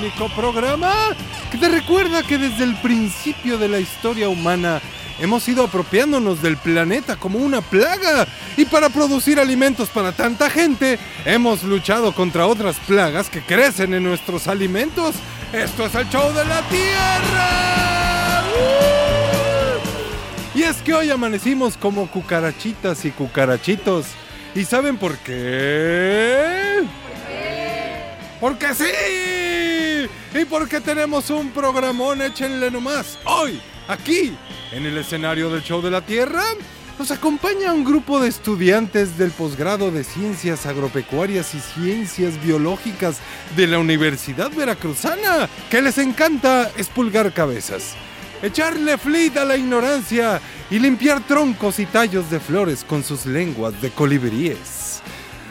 Único 0.00 0.30
programa 0.30 1.14
que 1.50 1.58
te 1.58 1.68
recuerda 1.68 2.22
que 2.22 2.38
desde 2.38 2.64
el 2.64 2.74
principio 2.76 3.58
de 3.58 3.68
la 3.68 3.78
historia 3.78 4.30
humana 4.30 4.80
hemos 5.18 5.46
ido 5.46 5.62
apropiándonos 5.62 6.40
del 6.40 6.56
planeta 6.56 7.16
como 7.16 7.38
una 7.38 7.60
plaga 7.60 8.26
y 8.56 8.64
para 8.64 8.88
producir 8.88 9.38
alimentos 9.38 9.90
para 9.90 10.12
tanta 10.12 10.48
gente 10.48 10.98
hemos 11.26 11.64
luchado 11.64 12.14
contra 12.14 12.46
otras 12.46 12.76
plagas 12.86 13.28
que 13.28 13.42
crecen 13.42 13.92
en 13.92 14.04
nuestros 14.04 14.48
alimentos. 14.48 15.16
Esto 15.52 15.84
es 15.84 15.94
el 15.94 16.08
show 16.08 16.32
de 16.32 16.46
la 16.46 16.62
Tierra. 16.62 18.42
¡Uh! 20.54 20.58
Y 20.58 20.62
es 20.62 20.78
que 20.78 20.94
hoy 20.94 21.10
amanecimos 21.10 21.76
como 21.76 22.10
cucarachitas 22.10 23.04
y 23.04 23.10
cucarachitos. 23.10 24.06
¿Y 24.54 24.64
saben 24.64 24.96
por 24.96 25.18
qué? 25.18 26.84
Porque 28.40 28.74
sí. 28.74 29.39
Y 30.32 30.44
porque 30.44 30.80
tenemos 30.80 31.28
un 31.30 31.50
programón, 31.50 32.22
échenle 32.22 32.70
nomás. 32.70 33.18
Hoy, 33.24 33.60
aquí, 33.88 34.32
en 34.70 34.86
el 34.86 34.96
escenario 34.98 35.50
del 35.50 35.62
Show 35.62 35.82
de 35.82 35.90
la 35.90 36.02
Tierra, 36.02 36.44
nos 37.00 37.10
acompaña 37.10 37.72
un 37.72 37.82
grupo 37.82 38.20
de 38.20 38.28
estudiantes 38.28 39.18
del 39.18 39.32
posgrado 39.32 39.90
de 39.90 40.04
Ciencias 40.04 40.66
Agropecuarias 40.66 41.52
y 41.54 41.60
Ciencias 41.60 42.40
Biológicas 42.44 43.16
de 43.56 43.66
la 43.66 43.80
Universidad 43.80 44.52
Veracruzana, 44.52 45.48
que 45.68 45.82
les 45.82 45.98
encanta 45.98 46.70
espulgar 46.76 47.32
cabezas, 47.32 47.94
echarle 48.40 48.98
flit 48.98 49.36
a 49.36 49.44
la 49.44 49.56
ignorancia 49.56 50.40
y 50.70 50.78
limpiar 50.78 51.26
troncos 51.26 51.80
y 51.80 51.86
tallos 51.86 52.30
de 52.30 52.38
flores 52.38 52.84
con 52.84 53.02
sus 53.02 53.26
lenguas 53.26 53.82
de 53.82 53.90
colibríes. 53.90 55.02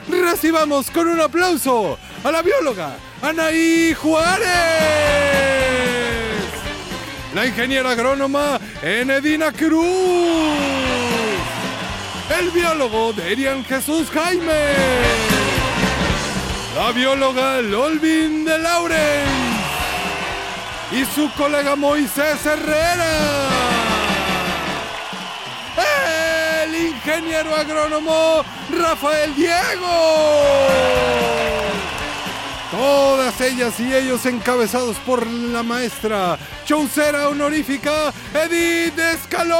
Recibamos 0.07 0.89
con 0.89 1.07
un 1.09 1.19
aplauso 1.19 1.99
a 2.23 2.31
la 2.31 2.41
bióloga 2.41 2.95
Anaí 3.21 3.93
Juárez, 3.93 4.47
la 7.33 7.45
ingeniera 7.45 7.91
agrónoma 7.91 8.59
Enedina 8.81 9.51
Cruz, 9.51 9.85
el 12.39 12.49
biólogo 12.51 13.13
Derian 13.13 13.63
Jesús 13.63 14.09
Jaime, 14.09 14.73
la 16.75 16.91
bióloga 16.91 17.61
Lolvin 17.61 18.45
de 18.45 18.57
Lauren 18.57 19.27
y 20.91 21.05
su 21.05 21.31
colega 21.33 21.75
Moisés 21.75 22.45
Herrera. 22.45 23.49
El 26.63 26.75
ingeniero 26.75 27.55
agrónomo 27.55 28.43
Rafael 28.77 29.33
Diego. 29.35 29.89
Todas 32.71 33.41
ellas 33.41 33.79
y 33.79 33.93
ellos 33.93 34.25
encabezados 34.27 34.97
por 34.97 35.25
la 35.25 35.63
maestra 35.63 36.37
chaucera 36.65 37.27
honorífica 37.29 38.13
Edith 38.31 38.99
Escalón. 38.99 39.57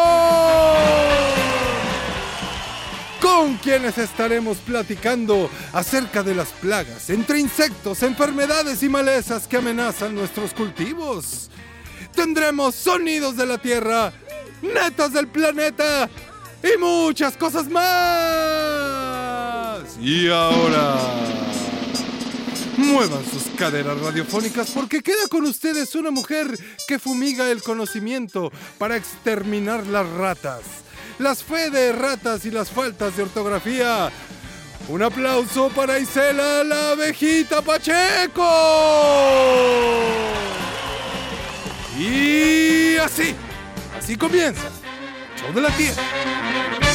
Con 3.19 3.58
quienes 3.58 3.98
estaremos 3.98 4.59
platicando 4.59 5.50
acerca 5.74 6.22
de 6.22 6.36
las 6.36 6.50
plagas, 6.50 7.09
entre 7.09 7.40
insectos, 7.40 8.03
enfermedades 8.03 8.84
y 8.84 8.90
malezas 8.90 9.48
que 9.48 9.58
amenazan 9.58 10.14
nuestros 10.14 10.53
cultivos. 10.53 11.50
Tendremos 12.14 12.75
sonidos 12.75 13.36
de 13.36 13.48
la 13.48 13.58
tierra, 13.58 14.14
netas 14.62 15.14
del 15.14 15.28
planeta 15.28 16.08
y 16.64 16.78
muchas 16.78 17.36
cosas 17.36 17.68
más. 17.69 17.90
Y 20.00 20.30
ahora, 20.30 20.96
muevan 22.79 23.23
sus 23.25 23.44
caderas 23.57 24.00
radiofónicas 24.00 24.72
porque 24.72 25.01
queda 25.01 25.28
con 25.29 25.45
ustedes 25.45 25.94
una 25.95 26.12
mujer 26.12 26.47
que 26.88 26.97
fumiga 26.97 27.51
el 27.51 27.62
conocimiento 27.62 28.51
para 28.78 28.95
exterminar 28.95 29.85
las 29.88 30.09
ratas, 30.09 30.62
las 31.19 31.44
fe 31.44 31.69
de 31.69 31.91
ratas 31.91 32.45
y 32.45 32.51
las 32.51 32.72
faltas 32.72 33.16
de 33.18 33.23
ortografía. 33.23 34.12
Un 34.88 35.03
aplauso 35.03 35.69
para 35.69 36.00
Isela 36.00 36.63
la 36.63 36.91
abejita 36.91 37.62
Pacheco. 37.62 38.50
Y 42.00 42.95
así, 42.97 43.35
así 43.97 44.16
comienza. 44.16 44.69
Show 45.39 45.53
de 45.53 45.62
la 45.62 45.69
Tierra. 45.75 46.88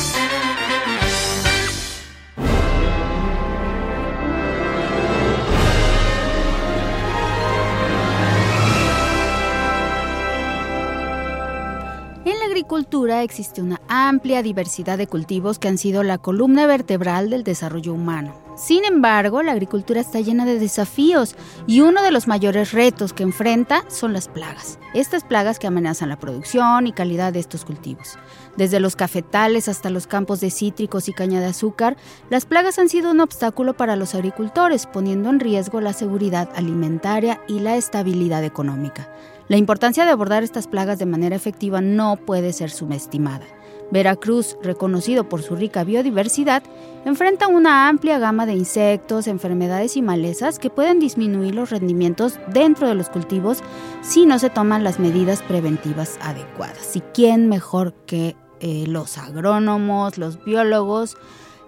Agricultura 12.65 13.23
existe 13.23 13.61
una 13.61 13.79
amplia 13.89 14.43
diversidad 14.43 14.97
de 14.97 15.07
cultivos 15.07 15.59
que 15.59 15.69
han 15.69 15.77
sido 15.77 16.03
la 16.03 16.17
columna 16.17 16.67
vertebral 16.67 17.29
del 17.29 17.45
desarrollo 17.45 17.93
humano. 17.93 18.33
Sin 18.57 18.87
embargo, 18.87 19.43
la 19.43 19.53
agricultura 19.53 20.01
está 20.01 20.21
llena 20.21 20.47
de 20.47 20.59
desafíos 20.59 21.37
y 21.67 21.83
uno 21.83 22.03
de 22.03 22.11
los 22.11 22.27
mayores 22.27 22.73
retos 22.73 23.13
que 23.13 23.23
enfrenta 23.23 23.85
son 23.89 24.15
las 24.15 24.29
plagas. 24.29 24.79
Estas 24.95 25.25
plagas 25.25 25.59
que 25.59 25.67
amenazan 25.67 26.09
la 26.09 26.19
producción 26.19 26.87
y 26.87 26.93
calidad 26.93 27.35
de 27.35 27.41
estos 27.41 27.67
cultivos. 27.67 28.17
Desde 28.57 28.81
los 28.81 28.97
cafetales 28.97 29.69
hasta 29.69 29.91
los 29.91 30.07
campos 30.07 30.41
de 30.41 30.51
cítricos 30.51 31.11
y 31.11 31.13
caña 31.13 31.41
de 31.41 31.47
azúcar, 31.47 31.99
las 32.31 32.47
plagas 32.47 32.79
han 32.79 32.89
sido 32.89 33.11
un 33.11 33.21
obstáculo 33.21 33.75
para 33.75 33.95
los 33.95 34.15
agricultores, 34.15 34.87
poniendo 34.87 35.29
en 35.29 35.41
riesgo 35.41 35.83
la 35.83 35.93
seguridad 35.93 36.49
alimentaria 36.55 37.43
y 37.47 37.61
la 37.61 37.77
estabilidad 37.77 38.43
económica. 38.43 39.11
La 39.47 39.59
importancia 39.59 40.06
de 40.06 40.10
abordar 40.10 40.43
estas 40.43 40.66
plagas 40.66 40.99
de 40.99 41.06
manera 41.06 41.37
efectiva 41.37 41.82
no 41.82 42.16
puede 42.16 42.53
ser 42.55 42.71
subestimada. 42.71 43.44
Veracruz, 43.91 44.56
reconocido 44.62 45.28
por 45.28 45.43
su 45.43 45.55
rica 45.55 45.84
biodiversidad, 45.84 46.62
enfrenta 47.05 47.49
una 47.49 47.88
amplia 47.88 48.19
gama 48.19 48.47
de 48.47 48.55
insectos, 48.55 49.27
enfermedades 49.27 49.99
y 49.99 50.03
malezas 50.03 50.59
que 50.59 50.71
pueden 50.71 50.99
disminuir 50.99 51.55
los 51.55 51.69
rendimientos 51.69 52.38
dentro 52.53 52.88
de 52.88 52.94
los 52.94 53.10
cultivos 53.10 53.62
si 54.00 54.25
no 54.25 54.38
se 54.38 54.49
toman 54.49 54.82
las 54.82 54.99
medidas 54.99 55.43
preventivas 55.43 56.19
adecuadas. 56.22 56.97
¿Y 56.97 57.00
quién 57.12 57.49
mejor 57.49 57.93
que 58.06 58.37
eh, 58.61 58.87
los 58.88 59.19
agrónomos, 59.19 60.16
los 60.16 60.43
biólogos 60.43 61.19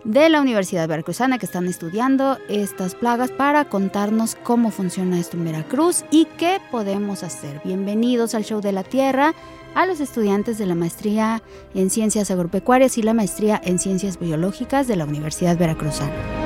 de 0.04 0.28
la 0.28 0.40
Universidad 0.40 0.88
Veracruzana 0.88 1.38
que 1.38 1.46
están 1.46 1.66
estudiando 1.66 2.38
estas 2.48 2.94
plagas 2.94 3.30
para 3.30 3.68
contarnos 3.68 4.36
cómo 4.42 4.70
funciona 4.70 5.18
esto 5.18 5.36
en 5.36 5.44
Veracruz 5.44 6.04
y 6.10 6.26
qué 6.38 6.60
podemos 6.70 7.22
hacer? 7.22 7.60
Bienvenidos 7.64 8.34
al 8.34 8.44
Show 8.44 8.60
de 8.60 8.72
la 8.72 8.84
Tierra 8.84 9.34
a 9.74 9.86
los 9.86 10.00
estudiantes 10.00 10.58
de 10.58 10.66
la 10.66 10.74
maestría 10.74 11.42
en 11.74 11.90
Ciencias 11.90 12.30
Agropecuarias 12.30 12.96
y 12.98 13.02
la 13.02 13.14
maestría 13.14 13.60
en 13.64 13.78
Ciencias 13.78 14.18
Biológicas 14.18 14.86
de 14.86 14.96
la 14.96 15.04
Universidad 15.04 15.58
Veracruzana. 15.58 16.45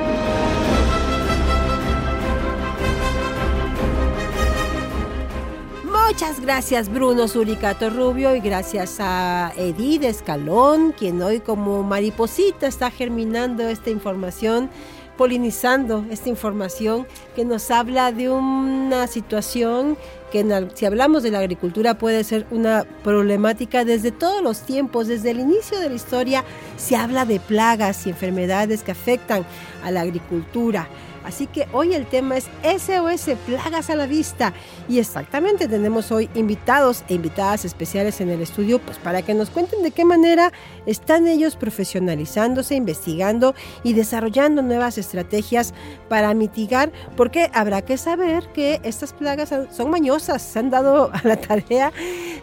Muchas 6.21 6.39
gracias 6.39 6.87
Bruno 6.87 7.27
Suricato 7.27 7.89
Rubio 7.89 8.35
y 8.35 8.41
gracias 8.41 8.97
a 8.99 9.51
Edith 9.57 10.03
Escalón, 10.03 10.91
quien 10.91 11.19
hoy 11.23 11.39
como 11.39 11.81
mariposita 11.81 12.67
está 12.67 12.91
germinando 12.91 13.67
esta 13.67 13.89
información, 13.89 14.69
polinizando 15.17 16.05
esta 16.11 16.29
información 16.29 17.07
que 17.35 17.43
nos 17.43 17.71
habla 17.71 18.11
de 18.11 18.29
una 18.29 19.07
situación 19.07 19.97
que 20.31 20.45
si 20.75 20.85
hablamos 20.85 21.23
de 21.23 21.31
la 21.31 21.39
agricultura 21.39 21.97
puede 21.97 22.23
ser 22.23 22.45
una 22.51 22.85
problemática 23.03 23.83
desde 23.83 24.11
todos 24.11 24.43
los 24.43 24.61
tiempos, 24.61 25.07
desde 25.07 25.31
el 25.31 25.39
inicio 25.39 25.79
de 25.79 25.89
la 25.89 25.95
historia 25.95 26.45
se 26.77 26.97
habla 26.97 27.25
de 27.25 27.39
plagas 27.39 28.05
y 28.05 28.11
enfermedades 28.11 28.83
que 28.83 28.91
afectan 28.91 29.43
a 29.83 29.89
la 29.89 30.01
agricultura. 30.01 30.87
Así 31.23 31.47
que 31.47 31.67
hoy 31.71 31.93
el 31.93 32.05
tema 32.05 32.37
es 32.37 32.49
SOS, 32.63 33.35
plagas 33.45 33.89
a 33.89 33.95
la 33.95 34.07
vista. 34.07 34.53
Y 34.89 34.99
exactamente 34.99 35.67
tenemos 35.67 36.11
hoy 36.11 36.29
invitados 36.35 37.03
e 37.07 37.13
invitadas 37.13 37.65
especiales 37.65 38.21
en 38.21 38.29
el 38.29 38.41
estudio, 38.41 38.79
pues 38.79 38.97
para 38.97 39.21
que 39.21 39.33
nos 39.33 39.49
cuenten 39.49 39.83
de 39.83 39.91
qué 39.91 40.05
manera 40.05 40.51
están 40.85 41.27
ellos 41.27 41.55
profesionalizándose, 41.55 42.75
investigando 42.75 43.55
y 43.83 43.93
desarrollando 43.93 44.61
nuevas 44.61 44.97
estrategias 44.97 45.73
para 46.09 46.33
mitigar, 46.33 46.91
porque 47.15 47.49
habrá 47.53 47.81
que 47.83 47.97
saber 47.97 48.47
que 48.53 48.79
estas 48.83 49.13
plagas 49.13 49.53
son 49.71 49.89
mañosas, 49.89 50.41
se 50.41 50.59
han 50.59 50.69
dado 50.69 51.11
a 51.13 51.21
la 51.23 51.37
tarea 51.37 51.91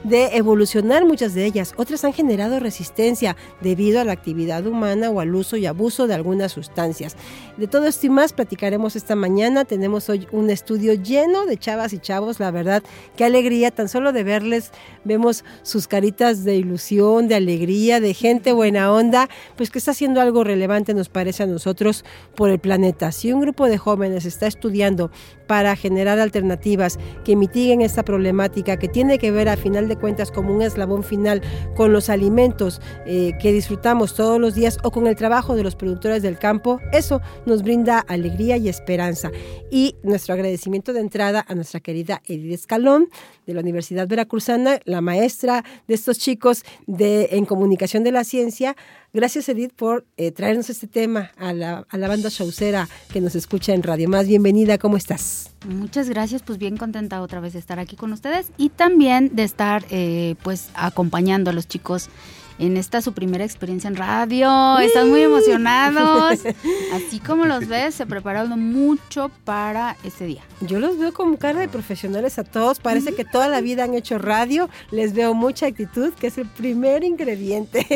de 0.05 0.37
evolucionar 0.37 1.05
muchas 1.05 1.35
de 1.35 1.45
ellas, 1.45 1.75
otras 1.77 2.05
han 2.05 2.13
generado 2.13 2.61
resistencia 2.61 3.37
debido 3.61 4.01
a 4.01 4.05
la 4.05 4.13
actividad 4.13 4.67
humana 4.67 5.11
o 5.11 5.21
al 5.21 5.35
uso 5.35 5.57
y 5.57 5.67
abuso 5.67 6.07
de 6.07 6.15
algunas 6.15 6.53
sustancias. 6.53 7.17
De 7.57 7.67
todo 7.67 7.87
esto 7.87 8.07
y 8.07 8.11
más 8.11 8.33
platicaremos 8.69 8.97
esta 8.97 9.17
mañana, 9.17 9.65
tenemos 9.65 10.11
hoy 10.11 10.29
un 10.31 10.51
estudio 10.51 10.93
lleno 10.93 11.47
de 11.47 11.57
chavas 11.57 11.95
y 11.95 11.99
chavos, 12.01 12.39
la 12.39 12.51
verdad, 12.51 12.83
qué 13.17 13.25
alegría, 13.25 13.71
tan 13.71 13.89
solo 13.89 14.13
de 14.13 14.25
verles, 14.25 14.73
vemos 15.05 15.43
sus 15.63 15.89
caritas 15.89 16.45
de 16.45 16.57
ilusión, 16.57 17.29
de 17.29 17.37
alegría, 17.37 17.99
de 17.99 18.13
gente 18.13 18.53
buena 18.53 18.93
onda, 18.93 19.31
pues 19.57 19.71
que 19.71 19.79
está 19.79 19.93
haciendo 19.93 20.21
algo 20.21 20.45
relevante 20.45 20.93
nos 20.93 21.09
parece 21.09 21.45
a 21.45 21.47
nosotros 21.47 22.05
por 22.35 22.51
el 22.51 22.59
planeta. 22.59 23.11
Si 23.11 23.33
un 23.33 23.41
grupo 23.41 23.65
de 23.65 23.79
jóvenes 23.79 24.27
está 24.27 24.47
estudiando 24.47 25.11
para 25.47 25.75
generar 25.75 26.19
alternativas 26.19 26.99
que 27.25 27.37
mitiguen 27.37 27.81
esta 27.81 28.05
problemática 28.05 28.77
que 28.77 28.87
tiene 28.87 29.19
que 29.19 29.31
ver 29.31 29.49
a 29.49 29.57
final 29.57 29.89
de 29.89 29.97
cuentas 29.97 30.31
como 30.31 30.55
un 30.55 30.61
eslabón 30.61 31.03
final 31.03 31.41
con 31.75 31.91
los 31.93 32.11
alimentos 32.11 32.83
eh, 33.07 33.33
que 33.41 33.51
disfrutamos 33.51 34.15
todos 34.15 34.39
los 34.39 34.55
días 34.55 34.77
o 34.83 34.91
con 34.91 35.07
el 35.07 35.17
trabajo 35.17 35.57
de 35.57 35.63
los 35.63 35.75
productores 35.75 36.23
del 36.23 36.39
campo, 36.39 36.81
eso 36.93 37.23
nos 37.47 37.63
brinda 37.63 38.01
alegría 38.01 38.58
y 38.59 38.69
esperanza. 38.69 39.31
Y 39.71 39.97
nuestro 40.03 40.35
agradecimiento 40.35 40.93
de 40.93 41.01
entrada 41.01 41.45
a 41.49 41.55
nuestra 41.55 41.81
querida 41.81 42.23
Edith 42.27 42.53
Escalón 42.53 43.09
de 43.47 43.55
la 43.55 43.61
Universidad 43.61 44.07
Veracruzana, 44.07 44.81
la 44.85 45.01
maestra 45.01 45.65
de 45.87 45.95
estos 45.95 46.19
chicos 46.19 46.65
de, 46.87 47.29
en 47.33 47.47
comunicación 47.47 48.05
de 48.05 48.13
la 48.13 48.25
ciencia, 48.25 48.77
Gracias, 49.15 49.49
Edith, 49.49 49.73
por 49.73 50.05
eh, 50.19 50.33
traernos 50.33 50.69
este 50.69 50.87
tema 50.87 51.31
a 51.39 51.55
la, 51.55 51.87
a 51.89 51.97
la 51.97 52.09
banda 52.09 52.29
showcera 52.29 52.89
que 53.11 53.23
nos 53.23 53.35
escucha 53.35 53.73
en 53.73 53.83
Radio 53.83 54.07
Más. 54.07 54.29
Bienvenida, 54.29 54.77
¿cómo 54.77 54.99
estás? 54.99 55.51
Muchas 55.67 56.11
gracias, 56.11 56.43
pues 56.43 56.59
bien 56.59 56.77
contenta 56.77 57.23
otra 57.23 57.41
vez 57.41 57.55
de 57.55 57.59
estar 57.59 57.79
aquí 57.79 57.97
con 57.97 58.13
ustedes 58.13 58.53
y 58.59 58.69
también 58.69 59.35
de 59.35 59.45
estar 59.45 59.87
eh, 59.89 60.35
pues 60.43 60.69
acompañando 60.75 61.49
a 61.49 61.55
los 61.55 61.67
chicos 61.67 62.11
en 62.59 62.77
esta 62.77 63.01
su 63.01 63.13
primera 63.13 63.45
experiencia 63.45 63.89
en 63.89 63.97
radio. 63.97 64.79
Están 64.79 65.09
muy 65.09 65.23
emocionados. 65.23 66.41
Así 66.93 67.21
como 67.21 67.47
los 67.47 67.69
ves, 67.69 67.95
se 67.95 68.07
prepararon 68.07 68.73
mucho 68.73 69.31
para 69.45 69.97
este 70.05 70.27
día. 70.27 70.43
Yo 70.61 70.81
los 70.81 70.99
veo 70.99 71.13
como 71.13 71.39
cara 71.39 71.61
de 71.61 71.69
profesionales 71.69 72.39
a 72.39 72.45
todos. 72.45 72.81
Parece 72.81 73.15
que 73.15 73.25
toda 73.25 73.49
la 73.49 73.61
vida 73.61 73.85
han 73.85 73.95
hecho 73.95 74.19
radio. 74.19 74.69
Les 74.91 75.15
veo 75.15 75.35
mucha 75.35 75.67
actitud, 75.67 76.13
que 76.15 76.29
es 76.29 76.39
el 76.39 76.47
primer 76.47 77.05
ingrediente 77.05 77.87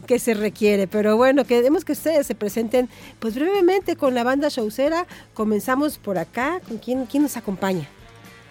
que 0.06 0.18
se 0.18 0.34
requiere. 0.34 0.86
Pero 0.86 1.16
bueno, 1.16 1.44
queremos 1.44 1.84
que 1.84 1.92
ustedes 1.92 2.26
se 2.26 2.34
presenten 2.34 2.88
pues 3.18 3.34
brevemente 3.34 3.96
con 3.96 4.14
la 4.14 4.24
banda 4.24 4.48
showcera. 4.48 5.06
Comenzamos 5.34 5.98
por 5.98 6.18
acá. 6.18 6.60
¿Con 6.68 6.78
quién, 6.78 7.06
quién 7.06 7.22
nos 7.22 7.36
acompaña? 7.36 7.88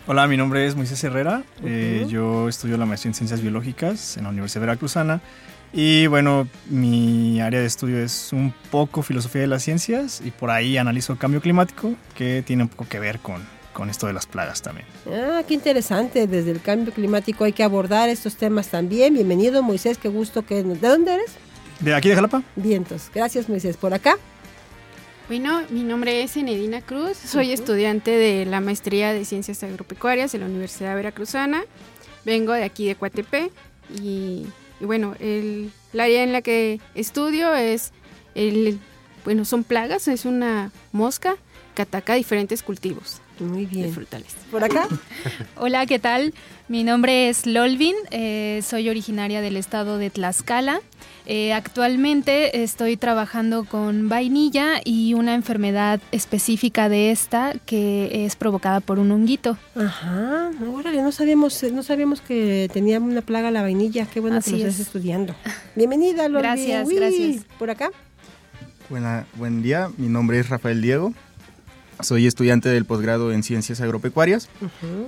Hola, 0.07 0.27
mi 0.27 0.37
nombre 0.37 0.65
es 0.65 0.75
Moisés 0.75 1.03
Herrera. 1.03 1.43
Eh, 1.63 2.07
yo 2.09 2.49
estudio 2.49 2.77
la 2.77 2.87
maestría 2.87 3.11
en 3.11 3.13
Ciencias 3.13 3.41
Biológicas 3.41 4.17
en 4.17 4.23
la 4.23 4.29
Universidad 4.29 4.61
Veracruzana 4.61 5.21
y 5.73 6.07
bueno, 6.07 6.47
mi 6.69 7.39
área 7.41 7.59
de 7.59 7.65
estudio 7.65 7.99
es 7.99 8.33
un 8.33 8.53
poco 8.71 9.01
filosofía 9.01 9.41
de 9.41 9.47
las 9.47 9.63
ciencias 9.63 10.21
y 10.23 10.31
por 10.31 10.49
ahí 10.49 10.77
analizo 10.77 11.13
el 11.13 11.19
cambio 11.19 11.41
climático 11.41 11.93
que 12.15 12.43
tiene 12.45 12.63
un 12.63 12.69
poco 12.69 12.87
que 12.89 12.99
ver 12.99 13.19
con, 13.19 13.45
con 13.73 13.89
esto 13.89 14.07
de 14.07 14.13
las 14.13 14.25
plagas 14.25 14.61
también. 14.61 14.87
Ah, 15.07 15.41
qué 15.47 15.53
interesante. 15.53 16.27
Desde 16.27 16.51
el 16.51 16.61
cambio 16.61 16.93
climático 16.93 17.43
hay 17.43 17.53
que 17.53 17.63
abordar 17.63 18.09
estos 18.09 18.35
temas 18.35 18.67
también. 18.67 19.13
Bienvenido, 19.13 19.63
Moisés. 19.63 19.97
Qué 19.97 20.09
gusto 20.09 20.45
que 20.45 20.63
nos... 20.63 20.81
¿De 20.81 20.87
dónde 20.87 21.13
eres? 21.13 21.31
De 21.79 21.93
aquí 21.93 22.09
de 22.09 22.15
Jalapa. 22.15 22.43
Vientos. 22.55 23.09
Gracias, 23.13 23.47
Moisés. 23.47 23.77
¿Por 23.77 23.93
acá? 23.93 24.17
Bueno, 25.29 25.61
mi 25.69 25.83
nombre 25.83 26.23
es 26.23 26.35
Enedina 26.35 26.81
Cruz. 26.81 27.15
Soy 27.15 27.51
estudiante 27.51 28.11
de 28.11 28.45
la 28.45 28.61
maestría 28.61 29.13
de 29.13 29.23
Ciencias 29.23 29.63
Agropecuarias 29.63 30.31
de 30.31 30.39
la 30.39 30.47
Universidad 30.47 30.95
Veracruzana. 30.95 31.63
Vengo 32.25 32.53
de 32.53 32.63
aquí 32.63 32.87
de 32.87 32.95
Coatepe 32.95 33.51
y 34.01 34.47
y 34.79 34.85
bueno, 34.85 35.15
el, 35.19 35.71
área 35.93 36.23
en 36.23 36.33
la 36.33 36.41
que 36.41 36.79
estudio 36.95 37.53
es, 37.55 37.91
el, 38.35 38.79
bueno, 39.25 39.45
son 39.45 39.63
plagas, 39.63 40.07
es 40.07 40.25
una 40.25 40.71
mosca 40.91 41.35
que 41.75 41.81
ataca 41.81 42.15
diferentes 42.15 42.63
cultivos. 42.63 43.21
Muy 43.39 43.65
bien. 43.65 43.93
frutales. 43.93 44.35
¿Por 44.51 44.63
acá? 44.63 44.87
Hola, 45.57 45.85
¿qué 45.85 45.99
tal? 45.99 46.33
Mi 46.67 46.83
nombre 46.83 47.29
es 47.29 47.45
Lolvin, 47.45 47.95
eh, 48.11 48.61
soy 48.63 48.89
originaria 48.89 49.41
del 49.41 49.57
estado 49.57 49.97
de 49.97 50.09
Tlaxcala. 50.09 50.81
Eh, 51.25 51.53
actualmente 51.53 52.63
estoy 52.63 52.97
trabajando 52.97 53.63
con 53.65 54.09
vainilla 54.09 54.81
y 54.83 55.13
una 55.13 55.35
enfermedad 55.35 56.01
específica 56.11 56.89
de 56.89 57.11
esta 57.11 57.53
que 57.65 58.25
es 58.25 58.35
provocada 58.35 58.79
por 58.79 58.99
un 58.99 59.11
honguito. 59.11 59.57
Ajá, 59.75 60.49
órale, 60.73 61.01
no 61.01 61.11
sabíamos, 61.11 61.63
no 61.71 61.83
sabíamos 61.83 62.21
que 62.21 62.69
tenía 62.73 62.99
una 62.99 63.21
plaga 63.21 63.51
la 63.51 63.61
vainilla. 63.61 64.05
Qué 64.05 64.19
bueno 64.19 64.41
que 64.41 64.51
lo 64.51 64.57
estás 64.57 64.79
estudiando. 64.79 65.35
Bienvenida, 65.75 66.27
Lolvin. 66.27 66.41
Gracias, 66.41 66.89
gracias. 66.89 67.45
¿Por 67.57 67.69
acá? 67.69 67.91
Buena, 68.89 69.27
buen 69.35 69.61
día, 69.61 69.91
mi 69.97 70.07
nombre 70.09 70.39
es 70.39 70.49
Rafael 70.49 70.81
Diego. 70.81 71.13
Soy 72.01 72.27
estudiante 72.27 72.69
del 72.69 72.85
posgrado 72.85 73.33
en 73.33 73.43
Ciencias 73.43 73.81
Agropecuarias 73.81 74.49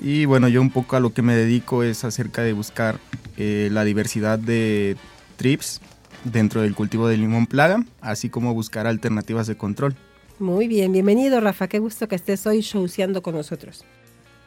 y 0.02 0.26
bueno, 0.26 0.50
yo 0.50 0.62
un 0.62 0.72
poco 0.72 0.98
a 0.98 1.00
lo 1.00 1.14
que 1.14 1.22
me 1.22 1.36
dedico 1.36 1.84
es 1.84 2.04
acerca 2.04 2.42
de 2.42 2.52
buscar 2.52 3.00
eh, 3.38 3.70
la 3.72 3.86
diversidad 3.86 4.38
de 4.38 4.98
trips 5.38 5.80
dentro 6.26 6.62
del 6.62 6.76
cultivo 6.76 7.08
de 7.08 7.18
limón 7.18 7.48
plaga, 7.48 7.84
así 8.02 8.30
como 8.30 8.54
buscar 8.54 8.88
alternativas 8.88 9.48
de 9.48 9.56
control. 9.56 9.96
Muy 10.38 10.68
bien, 10.68 10.92
bienvenido 10.92 11.40
Rafa, 11.40 11.68
qué 11.68 11.80
gusto 11.80 12.08
que 12.08 12.16
estés 12.16 12.46
hoy 12.46 12.60
showceando 12.60 13.22
con 13.22 13.36
nosotros. 13.36 13.86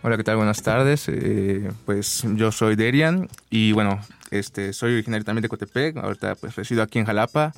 Hola, 0.02 0.19
¿qué 0.19 0.25
tal? 0.25 0.37
Buenas 0.37 0.62
tardes. 0.62 1.08
Eh, 1.08 1.70
pues 1.87 2.26
yo 2.35 2.52
soy 2.52 2.76
Derian 2.76 3.26
y 3.49 3.73
bueno, 3.73 4.00
este, 4.31 4.75
soy 4.75 4.93
originario 4.93 5.25
también 5.25 5.40
de 5.43 5.49
Cotepec, 5.49 5.97
ahorita 5.97 6.35
pues 6.35 6.55
resido 6.56 6.82
aquí 6.82 6.99
en 6.99 7.06
Jalapa. 7.06 7.55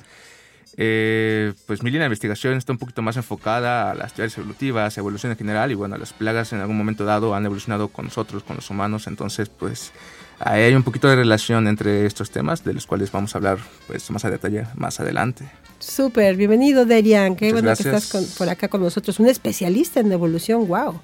Eh, 0.79 1.53
pues 1.65 1.81
mi 1.81 1.89
línea 1.89 2.03
de 2.03 2.09
investigación 2.09 2.53
está 2.55 2.71
un 2.71 2.77
poquito 2.77 3.01
más 3.01 3.17
enfocada 3.17 3.89
a 3.89 3.95
las 3.95 4.13
teorías 4.13 4.37
evolutivas, 4.37 4.95
evolución 4.99 5.31
en 5.31 5.37
general 5.37 5.71
y 5.71 5.73
bueno, 5.73 5.97
las 5.97 6.13
plagas 6.13 6.53
en 6.53 6.59
algún 6.59 6.77
momento 6.77 7.03
dado 7.03 7.33
han 7.33 7.43
evolucionado 7.45 7.87
con 7.87 8.05
nosotros, 8.05 8.43
con 8.43 8.57
los 8.57 8.69
humanos, 8.69 9.07
entonces 9.07 9.49
pues 9.49 9.91
hay 10.39 10.75
un 10.75 10.83
poquito 10.83 11.07
de 11.07 11.15
relación 11.15 11.67
entre 11.67 12.05
estos 12.05 12.29
temas 12.29 12.63
de 12.63 12.75
los 12.75 12.85
cuales 12.85 13.11
vamos 13.11 13.33
a 13.33 13.39
hablar 13.39 13.57
pues 13.87 14.09
más 14.11 14.23
a 14.23 14.29
detalle 14.29 14.67
más 14.75 14.99
adelante. 14.99 15.49
Súper, 15.79 16.35
bienvenido 16.35 16.85
Derian, 16.85 17.35
qué 17.35 17.51
bueno 17.53 17.73
que 17.73 17.81
estás 17.81 18.35
por 18.37 18.47
acá 18.47 18.67
con 18.67 18.81
nosotros, 18.81 19.19
un 19.19 19.27
especialista 19.27 19.99
en 19.99 20.11
evolución, 20.11 20.67
wow. 20.67 21.01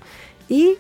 Y 0.50 0.76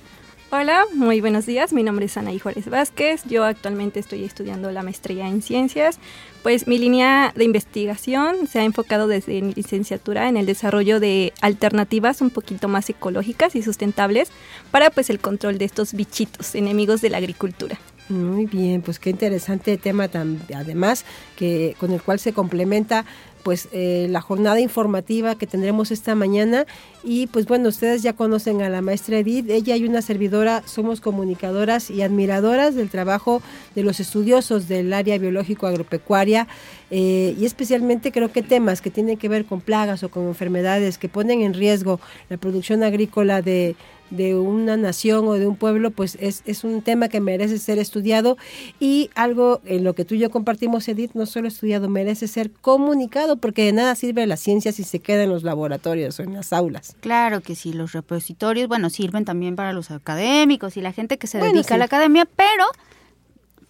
Hola, 0.55 0.85
muy 0.93 1.19
buenos 1.19 1.47
días. 1.47 1.73
Mi 1.73 1.81
nombre 1.81 2.05
es 2.05 2.15
Anaí 2.15 2.37
Juárez 2.37 2.69
Vázquez. 2.69 3.23
Yo 3.25 3.43
actualmente 3.43 3.99
estoy 3.99 4.23
estudiando 4.23 4.69
la 4.69 4.83
maestría 4.83 5.27
en 5.27 5.41
ciencias. 5.41 5.97
Pues 6.43 6.67
mi 6.67 6.77
línea 6.77 7.33
de 7.35 7.43
investigación 7.43 8.45
se 8.45 8.59
ha 8.59 8.63
enfocado 8.63 9.07
desde 9.07 9.41
mi 9.41 9.55
licenciatura 9.55 10.29
en 10.29 10.37
el 10.37 10.45
desarrollo 10.45 10.99
de 10.99 11.33
alternativas 11.41 12.21
un 12.21 12.29
poquito 12.29 12.67
más 12.67 12.87
ecológicas 12.87 13.55
y 13.55 13.63
sustentables 13.63 14.29
para 14.69 14.91
pues 14.91 15.09
el 15.09 15.17
control 15.17 15.57
de 15.57 15.65
estos 15.65 15.93
bichitos 15.93 16.53
enemigos 16.53 17.01
de 17.01 17.09
la 17.09 17.17
agricultura. 17.17 17.79
Muy 18.09 18.45
bien, 18.45 18.81
pues 18.81 18.99
qué 18.99 19.09
interesante 19.09 19.77
tema 19.77 20.09
además 20.53 21.05
que 21.35 21.75
con 21.79 21.91
el 21.91 22.01
cual 22.01 22.19
se 22.19 22.33
complementa 22.33 23.05
pues 23.43 23.67
eh, 23.71 24.07
la 24.09 24.21
jornada 24.21 24.59
informativa 24.59 25.35
que 25.35 25.47
tendremos 25.47 25.91
esta 25.91 26.15
mañana. 26.15 26.65
Y 27.03 27.27
pues 27.27 27.45
bueno, 27.45 27.69
ustedes 27.69 28.01
ya 28.01 28.13
conocen 28.13 28.61
a 28.61 28.69
la 28.69 28.81
maestra 28.81 29.19
Edith, 29.19 29.49
ella 29.49 29.75
y 29.75 29.85
una 29.85 30.01
servidora 30.01 30.63
somos 30.65 31.01
comunicadoras 31.01 31.89
y 31.89 32.01
admiradoras 32.01 32.75
del 32.75 32.89
trabajo 32.89 33.41
de 33.75 33.83
los 33.83 33.99
estudiosos 33.99 34.67
del 34.67 34.93
área 34.93 35.17
biológico 35.17 35.67
agropecuaria 35.67 36.47
eh, 36.91 37.35
y 37.37 37.45
especialmente 37.45 38.11
creo 38.11 38.31
que 38.31 38.41
temas 38.41 38.81
que 38.81 38.89
tienen 38.89 39.17
que 39.17 39.27
ver 39.27 39.45
con 39.45 39.59
plagas 39.59 40.03
o 40.03 40.09
con 40.09 40.27
enfermedades 40.27 40.97
que 40.97 41.09
ponen 41.09 41.41
en 41.41 41.53
riesgo 41.53 41.99
la 42.29 42.37
producción 42.37 42.83
agrícola 42.83 43.41
de 43.41 43.75
de 44.15 44.35
una 44.35 44.77
nación 44.77 45.27
o 45.27 45.33
de 45.33 45.47
un 45.47 45.55
pueblo, 45.55 45.91
pues 45.91 46.17
es, 46.19 46.43
es, 46.45 46.63
un 46.63 46.81
tema 46.81 47.09
que 47.09 47.19
merece 47.19 47.57
ser 47.57 47.79
estudiado 47.79 48.37
y 48.79 49.09
algo 49.15 49.61
en 49.65 49.83
lo 49.83 49.93
que 49.93 50.05
tú 50.05 50.15
y 50.15 50.19
yo 50.19 50.29
compartimos, 50.29 50.87
Edith, 50.87 51.11
no 51.13 51.25
solo 51.25 51.47
estudiado, 51.47 51.89
merece 51.89 52.27
ser 52.27 52.51
comunicado 52.51 53.37
porque 53.37 53.65
de 53.65 53.73
nada 53.73 53.95
sirve 53.95 54.25
la 54.27 54.37
ciencia 54.37 54.71
si 54.71 54.83
se 54.83 54.99
queda 54.99 55.23
en 55.23 55.29
los 55.29 55.43
laboratorios 55.43 56.19
o 56.19 56.23
en 56.23 56.33
las 56.33 56.53
aulas. 56.53 56.95
Claro 56.99 57.41
que 57.41 57.55
sí, 57.55 57.73
los 57.73 57.93
repositorios, 57.93 58.67
bueno, 58.67 58.89
sirven 58.89 59.25
también 59.25 59.55
para 59.55 59.73
los 59.73 59.91
académicos 59.91 60.77
y 60.77 60.81
la 60.81 60.93
gente 60.93 61.17
que 61.17 61.27
se 61.27 61.39
dedica 61.39 61.75
a 61.75 61.77
la 61.77 61.85
academia, 61.85 62.25
pero 62.35 62.65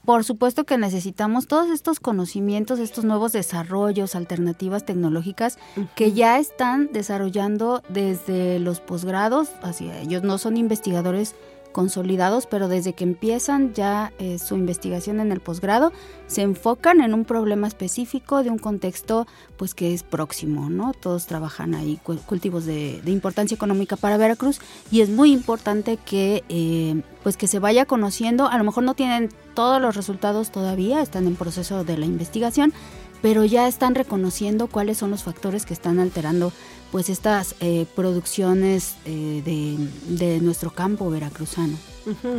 por 0.06 0.24
supuesto 0.24 0.66
que 0.66 0.78
necesitamos 0.78 1.48
todos 1.48 1.70
estos 1.70 2.00
conocimientos, 2.00 2.80
estos 2.80 3.06
nuevos 3.06 3.32
desarrollos, 3.32 4.16
alternativas 4.16 4.86
tecnológicas 4.86 5.58
que 5.96 6.12
ya 6.12 6.40
están 6.40 6.90
desarrollando 6.92 7.82
desde 7.90 8.60
los 8.60 8.80
posgrados, 8.80 9.50
así 9.62 9.90
ellos 10.02 10.24
no 10.24 10.38
son 10.38 10.58
investigadores 10.58 11.36
consolidados, 11.74 12.46
pero 12.46 12.70
desde 12.70 12.94
que 12.94 13.04
empiezan 13.04 13.74
ya 13.74 14.14
eh, 14.20 14.40
su 14.40 14.56
investigación 14.56 15.20
en 15.20 15.34
el 15.34 15.42
posgrado, 15.42 15.92
se 16.28 16.42
enfocan 16.42 17.02
en 17.02 17.14
un 17.14 17.26
problema 17.26 17.68
específico 17.68 18.44
de 18.44 18.50
un 18.50 18.58
contexto 18.58 19.28
pues 19.58 19.76
que 19.76 19.94
es 19.94 20.04
próximo, 20.04 20.70
¿no? 20.70 20.94
Todos 20.94 21.26
trabajan 21.26 21.76
ahí 21.76 22.00
cultivos 22.26 22.66
de, 22.66 23.02
importancia 23.06 23.56
económica 23.56 23.98
para 23.98 24.18
Veracruz 24.18 24.62
y 24.92 25.02
es 25.02 25.10
muy 25.10 25.34
importante 25.34 25.98
que 25.98 26.44
eh, 26.48 27.02
pues 27.24 27.36
que 27.36 27.48
se 27.48 27.60
vaya 27.60 27.86
conociendo, 27.86 28.48
a 28.48 28.58
lo 28.58 28.64
mejor 28.64 28.84
no 28.84 28.94
tienen 28.94 29.30
todos 29.54 29.82
los 29.82 29.96
resultados 29.96 30.52
todavía, 30.52 31.02
están 31.02 31.28
en 31.28 31.36
proceso 31.36 31.84
de 31.84 31.98
la 31.98 32.06
investigación, 32.06 32.74
pero 33.22 33.46
ya 33.46 33.68
están 33.68 33.96
reconociendo 33.96 34.68
cuáles 34.68 34.98
son 34.98 35.10
los 35.10 35.24
factores 35.24 35.66
que 35.66 35.74
están 35.74 36.00
alterando 36.00 36.52
pues 36.94 37.10
estas 37.10 37.56
eh, 37.60 37.88
producciones 37.96 38.98
eh, 39.06 39.42
de, 39.44 40.16
de 40.16 40.40
nuestro 40.42 40.70
campo 40.70 41.10
veracruzano 41.10 41.76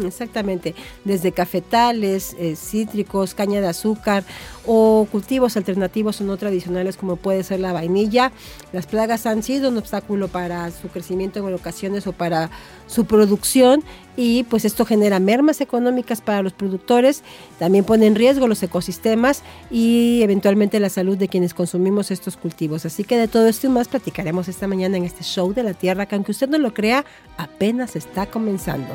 exactamente, 0.04 0.75
desde 1.04 1.33
cafetales, 1.33 2.37
eh, 2.38 2.56
cítricos, 2.56 3.35
caña 3.35 3.61
de 3.61 3.68
azúcar 3.68 4.25
o 4.66 5.06
cultivos 5.11 5.56
alternativos 5.56 6.21
o 6.21 6.25
no 6.25 6.37
tradicionales 6.37 6.97
como 6.97 7.16
puede 7.16 7.42
ser 7.42 7.61
la 7.61 7.73
vainilla. 7.73 8.33
Las 8.73 8.87
plagas 8.87 9.26
han 9.26 9.42
sido 9.42 9.68
un 9.68 9.78
obstáculo 9.78 10.28
para 10.28 10.71
su 10.71 10.88
crecimiento 10.88 11.47
en 11.47 11.54
ocasiones 11.54 12.06
o 12.06 12.12
para 12.12 12.50
su 12.87 13.04
producción 13.04 13.83
y 14.16 14.44
pues 14.44 14.64
esto 14.64 14.85
genera 14.85 15.18
mermas 15.18 15.61
económicas 15.61 16.21
para 16.21 16.42
los 16.42 16.52
productores, 16.52 17.23
también 17.59 17.85
pone 17.85 18.06
en 18.06 18.14
riesgo 18.14 18.47
los 18.47 18.62
ecosistemas 18.62 19.42
y 19.71 20.21
eventualmente 20.23 20.78
la 20.80 20.88
salud 20.88 21.16
de 21.16 21.28
quienes 21.28 21.54
consumimos 21.54 22.11
estos 22.11 22.37
cultivos. 22.37 22.87
Así 22.87 23.04
que 23.04 23.18
de 23.18 23.28
todo 23.28 23.49
esto 23.49 23.66
y 23.66 23.71
más 23.71 23.88
platicaremos 23.88 24.49
esta 24.49 24.68
mañana 24.68 24.97
en 24.97 25.04
este 25.04 25.25
show 25.25 25.52
de 25.52 25.62
la 25.62 25.75
Tierra 25.75 26.06
que 26.06 26.14
aunque 26.14 26.33
usted 26.33 26.49
no 26.49 26.59
lo 26.59 26.73
crea, 26.75 27.04
apenas 27.37 27.97
está 27.97 28.26
comenzando. 28.26 28.94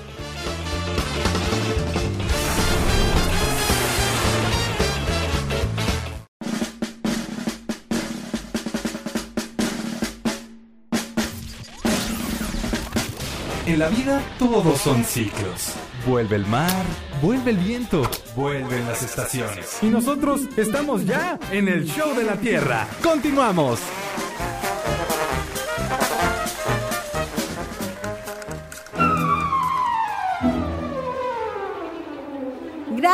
En 13.71 13.79
la 13.79 13.87
vida 13.87 14.21
todos 14.37 14.81
son 14.81 15.05
ciclos. 15.05 15.75
Vuelve 16.05 16.35
el 16.35 16.45
mar, 16.45 16.83
vuelve 17.21 17.51
el 17.51 17.57
viento, 17.57 18.01
vuelven 18.35 18.85
las 18.85 19.01
estaciones. 19.01 19.77
Y 19.81 19.85
nosotros 19.85 20.41
estamos 20.57 21.05
ya 21.05 21.39
en 21.51 21.69
el 21.69 21.85
show 21.85 22.13
de 22.13 22.25
la 22.25 22.35
Tierra. 22.35 22.85
Continuamos. 23.01 23.79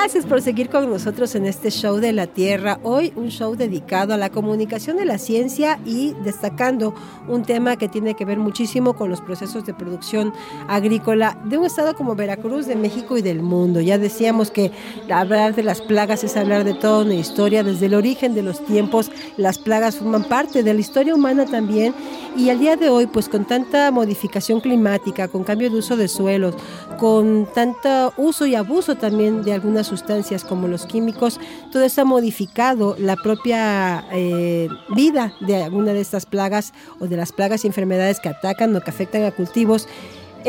Gracias 0.08 0.26
por 0.26 0.42
seguir 0.42 0.70
con 0.70 0.90
nosotros 0.90 1.36
en 1.36 1.46
este 1.46 1.70
show 1.70 1.98
de 1.98 2.14
la 2.14 2.28
Tierra. 2.28 2.80
Hoy 2.82 3.12
un 3.18 3.28
show 3.28 3.58
dedicado 3.58 4.14
a 4.14 4.18
la 4.18 4.30
comunicación 4.30 4.96
de 4.96 5.04
la 5.04 5.18
ciencia 5.18 5.82
y 5.84 6.14
destacando 6.24 6.96
un 7.28 7.44
tema 7.44 7.76
que 7.76 7.90
tiene 7.90 8.14
que 8.14 8.24
ver 8.24 8.38
muchísimo 8.38 8.94
con 8.94 9.10
los 9.10 9.20
procesos 9.20 9.66
de 9.66 9.74
producción 9.74 10.34
agrícola 10.70 11.38
de 11.44 11.58
un 11.58 11.66
estado 11.66 11.94
como 11.94 12.16
Veracruz, 12.16 12.68
de 12.68 12.78
México 12.78 13.18
y 13.18 13.22
del 13.22 13.42
mundo. 13.42 13.82
Ya 13.82 13.98
decíamos 13.98 14.50
que 14.50 14.72
hablar 15.12 15.56
de 15.56 15.64
las 15.64 15.82
plagas 15.82 16.24
es 16.24 16.38
hablar 16.38 16.64
de 16.64 16.74
toda 16.74 17.04
una 17.04 17.16
historia. 17.16 17.62
Desde 17.64 17.88
el 17.88 17.94
origen 17.94 18.34
de 18.34 18.44
los 18.44 18.64
tiempos, 18.64 19.12
las 19.36 19.60
plagas 19.60 19.98
forman 19.98 20.24
parte 20.24 20.64
de 20.64 20.74
la 20.74 20.80
historia 20.80 21.16
humana 21.16 21.44
también. 21.46 21.94
Y 22.38 22.50
al 22.50 22.60
día 22.60 22.78
de 22.78 22.88
hoy, 22.88 23.08
pues 23.08 23.28
con 23.28 23.44
tanta 23.44 23.92
modificación 23.92 24.62
climática, 24.62 25.28
con 25.28 25.44
cambio 25.44 25.70
de 25.70 25.80
uso 25.80 25.98
de 25.98 26.08
suelos, 26.08 26.56
con 26.98 27.46
tanto 27.54 28.14
uso 28.16 28.46
y 28.46 28.56
abuso 28.56 28.96
también 28.96 29.44
de 29.44 29.52
algunas 29.52 29.88
sustancias 29.88 29.97
como 30.48 30.68
los 30.68 30.86
químicos, 30.86 31.40
todo 31.72 31.84
esto 31.84 32.02
ha 32.02 32.06
modificado 32.06 32.96
la 33.00 33.16
propia 33.16 34.06
eh, 34.12 34.70
vida 34.96 35.34
de 35.42 35.64
alguna 35.64 35.94
de 35.94 36.02
estas 36.02 36.26
plagas 36.26 36.74
o 37.00 37.08
de 37.08 37.18
las 37.18 37.32
plagas 37.32 37.64
y 37.64 37.68
enfermedades 37.68 38.20
que 38.20 38.30
atacan 38.30 38.76
o 38.76 38.82
que 38.82 38.90
afectan 38.90 39.24
a 39.24 39.32
cultivos 39.32 39.88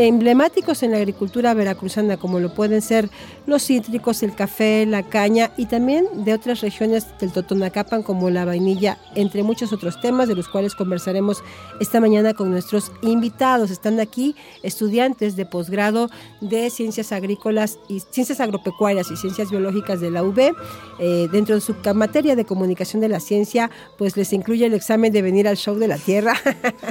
emblemáticos 0.07 0.85
en 0.85 0.93
la 0.93 0.99
agricultura 0.99 1.55
veracruzana, 1.55 2.19
como 2.19 2.38
lo 2.38 2.55
pueden 2.55 2.83
ser 2.83 3.11
los 3.47 3.64
cítricos, 3.64 4.23
el 4.23 4.33
café, 4.33 4.87
la 4.87 5.02
caña 5.02 5.50
y 5.57 5.67
también 5.67 6.07
de 6.25 6.35
otras 6.35 6.61
regiones 6.61 7.07
del 7.19 7.33
Totonacapan 7.33 8.05
como 8.05 8.31
la 8.31 8.45
vainilla, 8.45 8.99
entre 9.17 9.43
muchos 9.43 9.73
otros 9.73 10.00
temas 10.00 10.28
de 10.28 10.37
los 10.37 10.49
cuales 10.49 10.76
conversaremos 10.76 11.43
esta 11.81 11.99
mañana 11.99 12.33
con 12.33 12.52
nuestros 12.52 12.93
invitados. 13.02 13.73
Están 13.73 13.99
aquí 13.99 14.37
estudiantes 14.62 15.35
de 15.35 15.47
posgrado 15.47 16.11
de 16.40 16.71
Ciencias 16.71 17.11
Agrícolas 17.11 17.81
y 17.88 17.99
Ciencias 17.99 18.38
Agropecuarias 18.38 19.11
y 19.11 19.17
Ciencias 19.17 19.50
Biológicas 19.50 20.00
de 20.00 20.12
la 20.12 20.23
UB. 20.23 20.55
Eh, 21.00 21.28
dentro 21.33 21.57
de 21.57 21.61
su 21.61 21.75
materia 21.95 22.37
de 22.37 22.45
comunicación 22.45 23.00
de 23.02 23.09
la 23.09 23.19
ciencia, 23.19 23.69
pues 23.97 24.17
les 24.17 24.33
incluye 24.33 24.67
el 24.67 24.75
examen 24.75 25.12
de 25.12 25.23
venir 25.23 25.49
al 25.49 25.57
show 25.57 25.75
de 25.75 25.88
la 25.88 25.97
Tierra. 25.97 26.35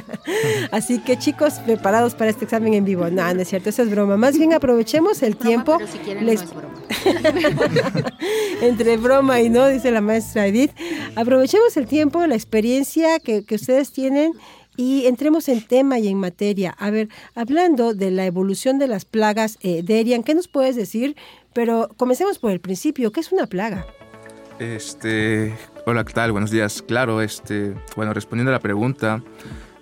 Así 0.71 0.99
que 0.99 1.17
chicos, 1.17 1.53
preparados 1.65 2.13
para 2.13 2.31
este 2.31 2.43
examen 2.43 2.73
en 2.73 2.83
vivo. 2.83 2.96
No, 2.97 3.33
no 3.33 3.41
es 3.41 3.47
cierto, 3.47 3.69
eso 3.69 3.83
es 3.83 3.91
broma. 3.91 4.17
Más 4.17 4.37
bien 4.37 4.53
aprovechemos 4.53 5.23
el 5.23 5.37
tiempo. 5.37 5.77
Entre 8.61 8.97
broma 8.97 9.41
y 9.41 9.49
no, 9.49 9.67
dice 9.67 9.91
la 9.91 10.01
maestra 10.01 10.47
Edith. 10.47 10.71
Aprovechemos 11.15 11.77
el 11.77 11.87
tiempo, 11.87 12.25
la 12.25 12.35
experiencia 12.35 13.19
que, 13.19 13.45
ustedes 13.51 13.91
tienen 13.91 14.33
y 14.75 15.05
entremos 15.05 15.47
en 15.49 15.65
tema 15.65 15.99
y 15.99 16.07
en 16.07 16.17
materia. 16.17 16.75
A 16.77 16.89
ver, 16.89 17.09
hablando 17.35 17.93
de 17.93 18.11
la 18.11 18.25
evolución 18.25 18.79
de 18.79 18.87
las 18.87 19.05
plagas, 19.05 19.57
eh, 19.61 19.81
Derian, 19.83 20.23
¿qué 20.23 20.35
nos 20.35 20.47
puedes 20.47 20.75
decir? 20.75 21.15
Pero 21.53 21.89
comencemos 21.97 22.39
por 22.39 22.51
el 22.51 22.59
principio. 22.59 23.11
¿Qué 23.11 23.19
es 23.19 23.31
una 23.31 23.47
plaga? 23.47 23.85
Este, 24.59 25.55
hola, 25.85 26.03
¿qué 26.03 26.13
tal? 26.13 26.31
Buenos 26.31 26.49
días. 26.49 26.81
Claro, 26.81 27.21
este, 27.21 27.75
bueno, 27.95 28.13
respondiendo 28.13 28.51
a 28.51 28.53
la 28.53 28.59
pregunta, 28.59 29.21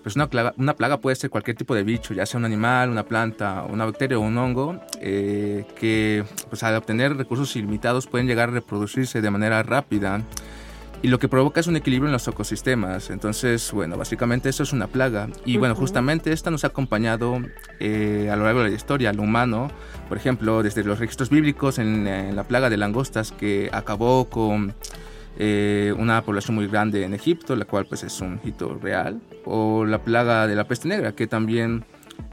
pues 0.06 0.16
una 0.16 0.30
plaga, 0.30 0.54
una 0.58 0.76
plaga 0.76 1.02
puede 1.02 1.16
ser 1.16 1.32
cualquier 1.32 1.58
tipo 1.58 1.74
de 1.74 1.82
bicho, 1.82 2.14
ya 2.14 2.28
sea 2.28 2.38
un 2.38 2.46
animal, 2.46 2.92
una 2.92 3.06
planta, 3.08 3.66
una 3.68 3.86
bacteria 3.86 4.20
o 4.20 4.22
un 4.22 4.38
hongo, 4.38 4.80
eh, 5.02 5.66
que 5.80 6.24
pues 6.48 6.62
al 6.62 6.76
obtener 6.76 7.18
recursos 7.18 7.56
ilimitados 7.56 8.06
pueden 8.06 8.28
llegar 8.28 8.50
a 8.50 8.52
reproducirse 8.52 9.20
de 9.20 9.32
manera 9.32 9.64
rápida 9.64 10.22
y 11.02 11.08
lo 11.08 11.18
que 11.18 11.28
provoca 11.28 11.60
es 11.60 11.66
un 11.66 11.76
equilibrio 11.76 12.10
en 12.10 12.14
los 12.14 12.28
ecosistemas. 12.28 13.10
Entonces, 13.10 13.72
bueno, 13.72 13.98
básicamente 13.98 14.48
eso 14.50 14.62
es 14.62 14.74
una 14.74 14.86
plaga. 14.86 15.28
Y 15.44 15.58
bueno, 15.58 15.74
justamente 15.74 16.32
esta 16.32 16.52
nos 16.52 16.64
ha 16.66 16.68
acompañado 16.68 17.40
eh, 17.80 18.30
a 18.32 18.36
lo 18.36 18.44
largo 18.44 18.62
de 18.62 18.70
la 18.70 18.76
historia, 18.76 19.10
al 19.10 19.20
humano, 19.20 19.72
por 20.08 20.20
ejemplo, 20.20 20.62
desde 20.62 20.84
los 20.84 21.00
registros 21.00 21.32
bíblicos 21.32 21.80
en, 21.80 22.06
en 22.06 22.36
la 22.36 22.44
plaga 22.44 22.70
de 22.70 22.78
langostas 22.78 23.32
que 23.32 23.72
acabó 23.74 24.26
con 24.26 24.76
eh, 25.38 25.94
una 25.98 26.22
población 26.22 26.56
muy 26.56 26.68
grande 26.68 27.04
en 27.04 27.14
Egipto, 27.14 27.56
la 27.56 27.66
cual 27.66 27.86
pues 27.86 28.04
es 28.04 28.22
un 28.22 28.40
hito 28.44 28.78
real, 28.82 29.20
o 29.44 29.86
la 29.86 30.02
plaga 30.02 30.48
de 30.48 30.56
la 30.56 30.66
peste 30.66 30.88
negra, 30.88 31.14
que 31.14 31.28
también 31.28 31.84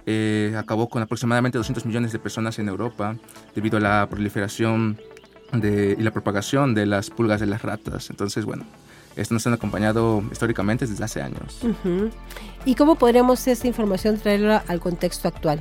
eh, 0.06 0.54
acabó 0.56 0.88
con 0.88 1.02
aproximadamente 1.02 1.58
200 1.58 1.84
millones 1.84 2.12
de 2.12 2.20
personas 2.20 2.58
en 2.60 2.68
Europa 2.68 3.16
debido 3.56 3.78
a 3.78 3.80
la 3.80 4.08
proliferación 4.08 5.00
de, 5.52 5.96
y 5.98 6.02
la 6.02 6.12
propagación 6.12 6.74
de 6.74 6.86
las 6.86 7.10
pulgas 7.10 7.40
de 7.40 7.46
las 7.46 7.62
ratas. 7.62 8.08
Entonces, 8.10 8.44
bueno, 8.44 8.64
esto 9.16 9.34
nos 9.34 9.44
han 9.48 9.54
acompañado 9.54 10.22
históricamente 10.30 10.86
desde 10.86 11.02
hace 11.02 11.22
años. 11.22 11.60
¿Y 12.64 12.76
cómo 12.76 12.94
podríamos 12.94 13.46
esta 13.48 13.66
información 13.66 14.16
traerla 14.16 14.62
al 14.68 14.78
contexto 14.78 15.26
actual? 15.26 15.58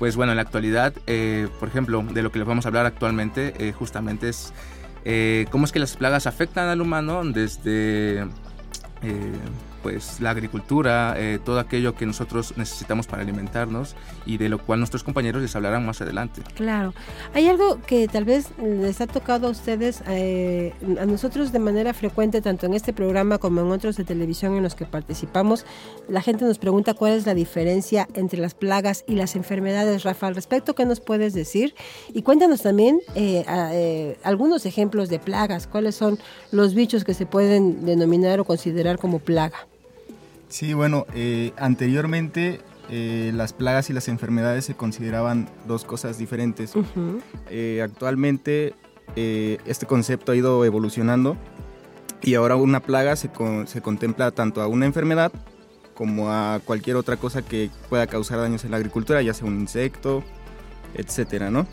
Pues 0.00 0.16
bueno, 0.16 0.32
en 0.32 0.36
la 0.36 0.42
actualidad, 0.42 0.94
eh, 1.06 1.46
por 1.60 1.68
ejemplo, 1.68 2.02
de 2.02 2.22
lo 2.22 2.32
que 2.32 2.38
les 2.40 2.48
vamos 2.48 2.64
a 2.64 2.68
hablar 2.68 2.86
actualmente, 2.86 3.72
justamente 3.78 4.30
es 4.30 4.52
eh, 5.04 5.46
cómo 5.50 5.64
es 5.64 5.72
que 5.72 5.78
las 5.78 5.96
plagas 5.96 6.26
afectan 6.26 6.68
al 6.68 6.80
humano 6.80 7.22
desde, 7.24 8.20
eh, 8.20 8.26
pues 9.82 10.20
la 10.20 10.30
agricultura, 10.30 11.14
eh, 11.16 11.38
todo 11.44 11.58
aquello 11.58 11.94
que 11.94 12.06
nosotros 12.06 12.54
necesitamos 12.56 13.06
para 13.06 13.22
alimentarnos 13.22 13.96
y 14.26 14.38
de 14.38 14.48
lo 14.48 14.58
cual 14.58 14.80
nuestros 14.80 15.02
compañeros 15.02 15.42
les 15.42 15.54
hablarán 15.56 15.86
más 15.86 16.00
adelante. 16.00 16.42
Claro. 16.54 16.94
Hay 17.34 17.48
algo 17.48 17.80
que 17.86 18.08
tal 18.08 18.24
vez 18.24 18.48
les 18.58 19.00
ha 19.00 19.06
tocado 19.06 19.48
a 19.48 19.50
ustedes, 19.50 20.02
eh, 20.06 20.72
a 21.00 21.06
nosotros 21.06 21.52
de 21.52 21.58
manera 21.58 21.94
frecuente, 21.94 22.40
tanto 22.42 22.66
en 22.66 22.74
este 22.74 22.92
programa 22.92 23.38
como 23.38 23.60
en 23.60 23.70
otros 23.70 23.96
de 23.96 24.04
televisión 24.04 24.56
en 24.56 24.62
los 24.62 24.74
que 24.74 24.86
participamos, 24.86 25.64
la 26.08 26.22
gente 26.22 26.44
nos 26.44 26.58
pregunta 26.58 26.94
cuál 26.94 27.12
es 27.12 27.26
la 27.26 27.34
diferencia 27.34 28.08
entre 28.14 28.40
las 28.40 28.54
plagas 28.54 29.04
y 29.06 29.14
las 29.14 29.36
enfermedades. 29.36 30.02
Rafa, 30.04 30.26
al 30.26 30.34
respecto, 30.34 30.74
¿qué 30.74 30.84
nos 30.84 31.00
puedes 31.00 31.32
decir? 31.34 31.74
Y 32.12 32.22
cuéntanos 32.22 32.62
también 32.62 33.00
eh, 33.14 34.16
algunos 34.22 34.66
ejemplos 34.66 35.08
de 35.08 35.18
plagas, 35.18 35.66
cuáles 35.66 35.94
son 35.94 36.18
los 36.52 36.74
bichos 36.74 37.04
que 37.04 37.14
se 37.14 37.26
pueden 37.26 37.84
denominar 37.84 38.40
o 38.40 38.44
considerar 38.44 38.98
como 38.98 39.18
plaga. 39.18 39.69
Sí, 40.50 40.74
bueno, 40.74 41.06
eh, 41.14 41.52
anteriormente 41.56 42.60
eh, 42.90 43.30
las 43.34 43.52
plagas 43.52 43.88
y 43.88 43.92
las 43.92 44.08
enfermedades 44.08 44.64
se 44.64 44.74
consideraban 44.74 45.48
dos 45.66 45.84
cosas 45.84 46.18
diferentes. 46.18 46.72
Eh, 47.48 47.80
actualmente 47.82 48.74
este 49.16 49.86
concepto 49.86 50.30
ha 50.30 50.36
ido 50.36 50.64
evolucionando 50.64 51.36
y 52.22 52.34
ahora 52.34 52.54
una 52.56 52.80
plaga 52.80 53.16
se, 53.16 53.30
se, 53.66 53.80
contempla 53.80 54.30
tanto 54.30 54.60
a 54.62 54.68
una 54.68 54.86
enfermedad 54.86 55.32
como 55.94 56.30
a 56.30 56.60
cualquier 56.64 56.96
otra 56.96 57.16
cosa 57.16 57.42
que 57.42 57.70
pueda 57.88 58.06
causar 58.06 58.38
daños 58.38 58.64
en 58.64 58.70
la 58.70 58.76
agricultura, 58.76 59.20
ya 59.22 59.34
sea 59.34 59.48
un 59.48 59.58
insecto, 59.58 60.22
etcétera, 60.94 61.50
¿no? 61.50 61.66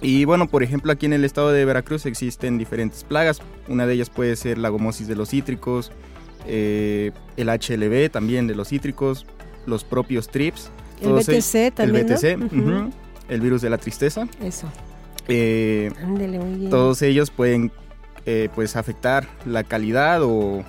Y 0.00 0.24
bueno, 0.24 0.48
por 0.48 0.64
ejemplo, 0.64 0.90
aquí 0.90 1.06
en 1.06 1.12
el 1.12 1.24
estado 1.24 1.52
de 1.52 1.64
Veracruz 1.64 2.06
existen 2.06 2.58
diferentes 2.58 3.04
plagas. 3.04 3.40
Una 3.68 3.86
de 3.86 3.94
ellas 3.94 4.10
puede 4.10 4.34
ser 4.34 4.58
la 4.58 4.68
gomosis 4.68 5.06
de 5.06 5.14
los 5.14 5.30
cítricos, 5.30 5.92
eh, 6.46 7.12
el 7.36 7.48
HLB 7.48 8.10
también 8.10 8.46
de 8.46 8.54
los 8.54 8.68
cítricos, 8.68 9.26
los 9.66 9.84
propios 9.84 10.28
TRIPS. 10.28 10.70
El 11.00 11.12
BTC 11.12 11.74
también. 11.74 12.08
El 12.08 12.14
BTC, 12.14 12.92
el 13.28 13.40
virus 13.40 13.62
de 13.62 13.70
la 13.70 13.78
tristeza. 13.78 14.28
Eso. 14.42 14.68
Eh, 15.28 15.90
muy 16.06 16.54
bien. 16.54 16.70
Todos 16.70 17.02
ellos 17.02 17.30
pueden 17.30 17.72
eh, 18.26 18.48
pues 18.54 18.76
afectar 18.76 19.26
la 19.46 19.64
calidad 19.64 20.22
o 20.22 20.62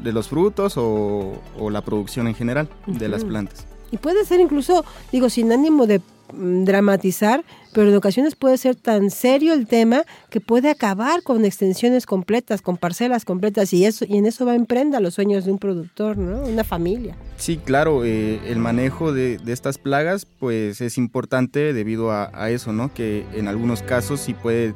de 0.00 0.12
los 0.12 0.28
frutos 0.28 0.74
o, 0.76 1.40
la 1.70 1.80
producción 1.82 2.26
en 2.26 2.34
general 2.34 2.68
de 2.86 3.08
las 3.08 3.24
plantas. 3.24 3.66
Y 3.90 3.98
puede 3.98 4.24
ser 4.24 4.40
incluso, 4.40 4.84
digo, 5.12 5.28
sin 5.28 5.52
ánimo 5.52 5.86
de 5.86 6.00
dramatizar, 6.32 7.44
pero 7.72 7.88
en 7.88 7.96
ocasiones 7.96 8.34
puede 8.34 8.58
ser 8.58 8.76
tan 8.76 9.10
serio 9.10 9.54
el 9.54 9.66
tema 9.66 10.04
que 10.30 10.40
puede 10.40 10.70
acabar 10.70 11.22
con 11.22 11.44
extensiones 11.44 12.06
completas, 12.06 12.62
con 12.62 12.76
parcelas 12.76 13.24
completas, 13.24 13.72
y 13.72 13.84
eso 13.84 14.04
y 14.08 14.16
en 14.16 14.26
eso 14.26 14.46
va 14.46 14.54
en 14.54 14.66
prenda 14.66 15.00
los 15.00 15.14
sueños 15.14 15.44
de 15.44 15.52
un 15.52 15.58
productor, 15.58 16.18
¿no? 16.18 16.44
Una 16.44 16.64
familia. 16.64 17.16
Sí, 17.36 17.58
claro, 17.58 18.04
eh, 18.04 18.40
el 18.46 18.58
manejo 18.58 19.12
de, 19.12 19.38
estas 19.46 19.78
plagas, 19.78 20.26
pues 20.26 20.80
es 20.80 20.98
importante 20.98 21.72
debido 21.72 22.10
a, 22.10 22.50
eso, 22.50 22.72
¿no? 22.72 22.92
Que 22.92 23.26
en 23.34 23.48
algunos 23.48 23.82
casos 23.82 24.20
sí 24.20 24.34
puede 24.34 24.74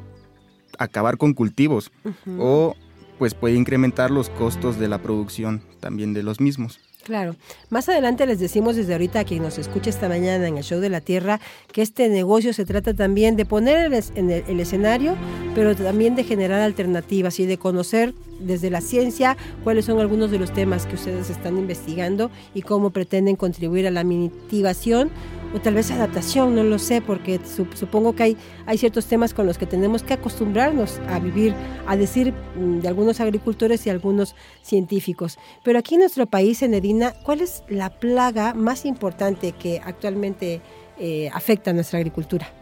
acabar 0.77 1.17
con 1.17 1.33
cultivos 1.33 1.91
o 2.37 2.75
pues 3.17 3.33
puede 3.33 3.55
incrementar 3.55 4.11
los 4.11 4.29
costos 4.29 4.77
de 4.77 4.87
la 4.87 5.01
producción 5.01 5.61
también 5.79 6.13
de 6.13 6.23
los 6.23 6.39
mismos. 6.39 6.79
Claro. 7.07 7.37
Más 7.69 7.87
adelante 7.87 8.25
les 8.25 8.37
decimos 8.37 8.75
desde 8.75 8.91
ahorita 8.91 9.21
a 9.21 9.23
quien 9.23 9.41
nos 9.41 9.57
escucha 9.57 9.89
esta 9.89 10.09
mañana 10.09 10.45
en 10.45 10.57
el 10.57 10.63
Show 10.65 10.81
de 10.81 10.89
la 10.89 10.99
Tierra 10.99 11.39
que 11.71 11.81
este 11.81 12.09
negocio 12.09 12.51
se 12.51 12.65
trata 12.65 12.93
también 12.93 13.37
de 13.37 13.45
poner 13.45 13.93
en 14.15 14.29
el, 14.29 14.59
escenario, 14.59 15.15
pero 15.55 15.73
también 15.73 16.15
de 16.17 16.25
generar 16.25 16.59
alternativas 16.59 17.39
y 17.39 17.45
de 17.45 17.57
conocer 17.57 18.13
desde 18.39 18.69
la 18.69 18.81
ciencia 18.81 19.37
cuáles 19.63 19.85
son 19.85 19.99
algunos 19.99 20.31
de 20.31 20.39
los 20.39 20.53
temas 20.53 20.85
que 20.85 20.95
ustedes 20.95 21.29
están 21.29 21.57
investigando 21.57 22.31
y 22.53 22.61
cómo 22.61 22.91
pretenden 22.91 23.35
contribuir 23.35 23.87
a 23.87 23.91
la 23.91 24.03
mitigación 24.03 25.11
o 25.53 25.59
tal 25.59 25.75
vez 25.75 25.91
adaptación, 25.91 26.55
no 26.55 26.63
lo 26.63 26.77
sé, 26.77 27.01
porque 27.01 27.39
supongo 27.45 28.13
que 28.13 28.23
hay, 28.23 28.37
hay 28.65 28.77
ciertos 28.77 29.05
temas 29.05 29.33
con 29.33 29.45
los 29.45 29.57
que 29.57 29.65
tenemos 29.65 30.03
que 30.03 30.13
acostumbrarnos 30.13 30.99
a 31.07 31.19
vivir, 31.19 31.55
a 31.87 31.95
decir 31.95 32.33
mm, 32.55 32.79
de 32.79 32.87
algunos 32.87 33.19
agricultores 33.21 33.85
y 33.87 33.89
algunos 33.89 34.35
científicos. 34.61 35.37
Pero 35.63 35.79
aquí 35.79 35.95
en 35.95 36.01
nuestro 36.01 36.25
país, 36.25 36.61
en 36.63 36.73
Edina, 36.73 37.13
¿cuál 37.23 37.41
es 37.41 37.63
la 37.69 37.89
plaga 37.89 38.53
más 38.53 38.85
importante 38.85 39.53
que 39.53 39.79
actualmente 39.83 40.61
eh, 40.99 41.29
afecta 41.33 41.71
a 41.71 41.73
nuestra 41.73 41.99
agricultura? 41.99 42.56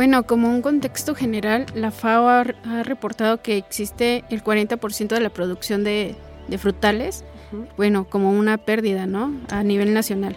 Bueno, 0.00 0.22
como 0.22 0.48
un 0.48 0.62
contexto 0.62 1.14
general, 1.14 1.66
la 1.74 1.90
FAO 1.90 2.26
ha, 2.26 2.82
reportado 2.84 3.42
que 3.42 3.58
existe 3.58 4.24
el 4.30 4.42
40% 4.42 5.08
de 5.08 5.20
la 5.20 5.28
producción 5.28 5.84
de, 5.84 6.16
frutales, 6.56 7.22
bueno, 7.76 8.08
como 8.08 8.32
una 8.32 8.56
pérdida, 8.56 9.04
¿no? 9.04 9.30
A 9.50 9.62
nivel 9.62 9.92
nacional. 9.92 10.36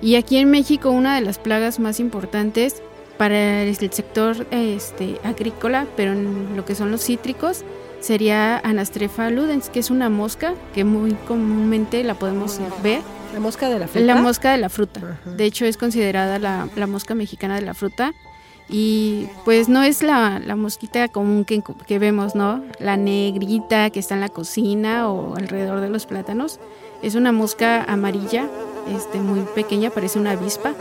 Y 0.00 0.14
aquí 0.14 0.36
en 0.36 0.52
México 0.52 0.90
una 0.90 1.16
de 1.16 1.20
las 1.20 1.40
plagas 1.40 1.80
más 1.80 1.98
importantes 1.98 2.80
para 3.18 3.64
el 3.64 3.74
sector 3.74 4.46
este, 4.52 5.18
agrícola, 5.24 5.88
pero 5.96 6.12
en 6.12 6.54
lo 6.54 6.64
que 6.64 6.76
son 6.76 6.92
los 6.92 7.04
cítricos, 7.04 7.64
sería 7.98 8.58
Anastrefa 8.58 9.30
ludens, 9.30 9.68
que 9.68 9.80
es 9.80 9.90
una 9.90 10.10
mosca 10.10 10.54
que 10.74 10.84
muy 10.84 11.14
comúnmente 11.26 12.04
la 12.04 12.14
podemos 12.14 12.60
ver. 12.84 13.00
¿La 13.34 13.40
mosca 13.40 13.68
de 13.68 13.80
la 13.80 13.88
fruta? 13.88 14.06
La 14.06 14.14
mosca 14.14 14.52
de 14.52 14.58
la 14.58 14.68
fruta. 14.68 15.18
De 15.24 15.44
hecho, 15.44 15.64
es 15.64 15.76
considerada 15.76 16.38
la, 16.38 16.86
mosca 16.86 17.16
mexicana 17.16 17.56
de 17.56 17.62
la 17.62 17.74
fruta. 17.74 18.12
Y 18.68 19.28
pues 19.44 19.68
no 19.68 19.82
es 19.82 20.02
la, 20.02 20.40
mosquita 20.56 21.08
común 21.08 21.44
que, 21.44 21.62
que, 21.86 21.98
vemos, 21.98 22.34
¿no? 22.34 22.64
La 22.78 22.96
negrita 22.96 23.90
que 23.90 24.00
está 24.00 24.14
en 24.14 24.20
la 24.20 24.28
cocina 24.28 25.10
o 25.10 25.36
alrededor 25.36 25.80
de 25.80 25.90
los 25.90 26.06
plátanos. 26.06 26.58
Es 27.02 27.14
una 27.14 27.32
mosca 27.32 27.84
amarilla 27.84 28.48
este, 28.94 29.18
muy 29.18 29.40
pequeña, 29.54 29.90
parece 29.90 30.18
una 30.18 30.32
avispa. 30.32 30.74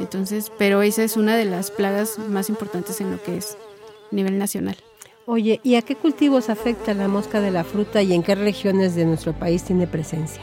Entonces, 0.00 0.52
pero 0.56 0.82
esa 0.82 1.02
es 1.02 1.16
una 1.16 1.36
de 1.36 1.44
las 1.44 1.70
plagas 1.70 2.18
más 2.18 2.48
importantes 2.48 3.00
en 3.00 3.10
lo 3.10 3.22
que 3.22 3.36
es 3.36 3.56
a 4.12 4.14
nivel 4.14 4.38
nacional. 4.38 4.76
Oye, 5.28 5.60
¿y 5.64 5.74
a 5.74 5.82
qué 5.82 5.96
cultivos 5.96 6.50
afecta 6.50 6.94
la 6.94 7.08
mosca 7.08 7.40
de 7.40 7.50
la 7.50 7.64
fruta 7.64 8.00
y 8.00 8.12
en 8.12 8.22
qué 8.22 8.36
regiones 8.36 8.94
de 8.94 9.04
nuestro 9.04 9.32
país 9.32 9.64
tiene 9.64 9.88
presencia? 9.88 10.40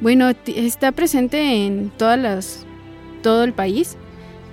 Bueno, 0.00 0.30
está 0.46 0.92
presente 0.92 1.66
en 1.66 1.90
todas 1.90 2.18
las, 2.18 2.66
todo 3.22 3.42
el 3.42 3.52
país, 3.52 3.96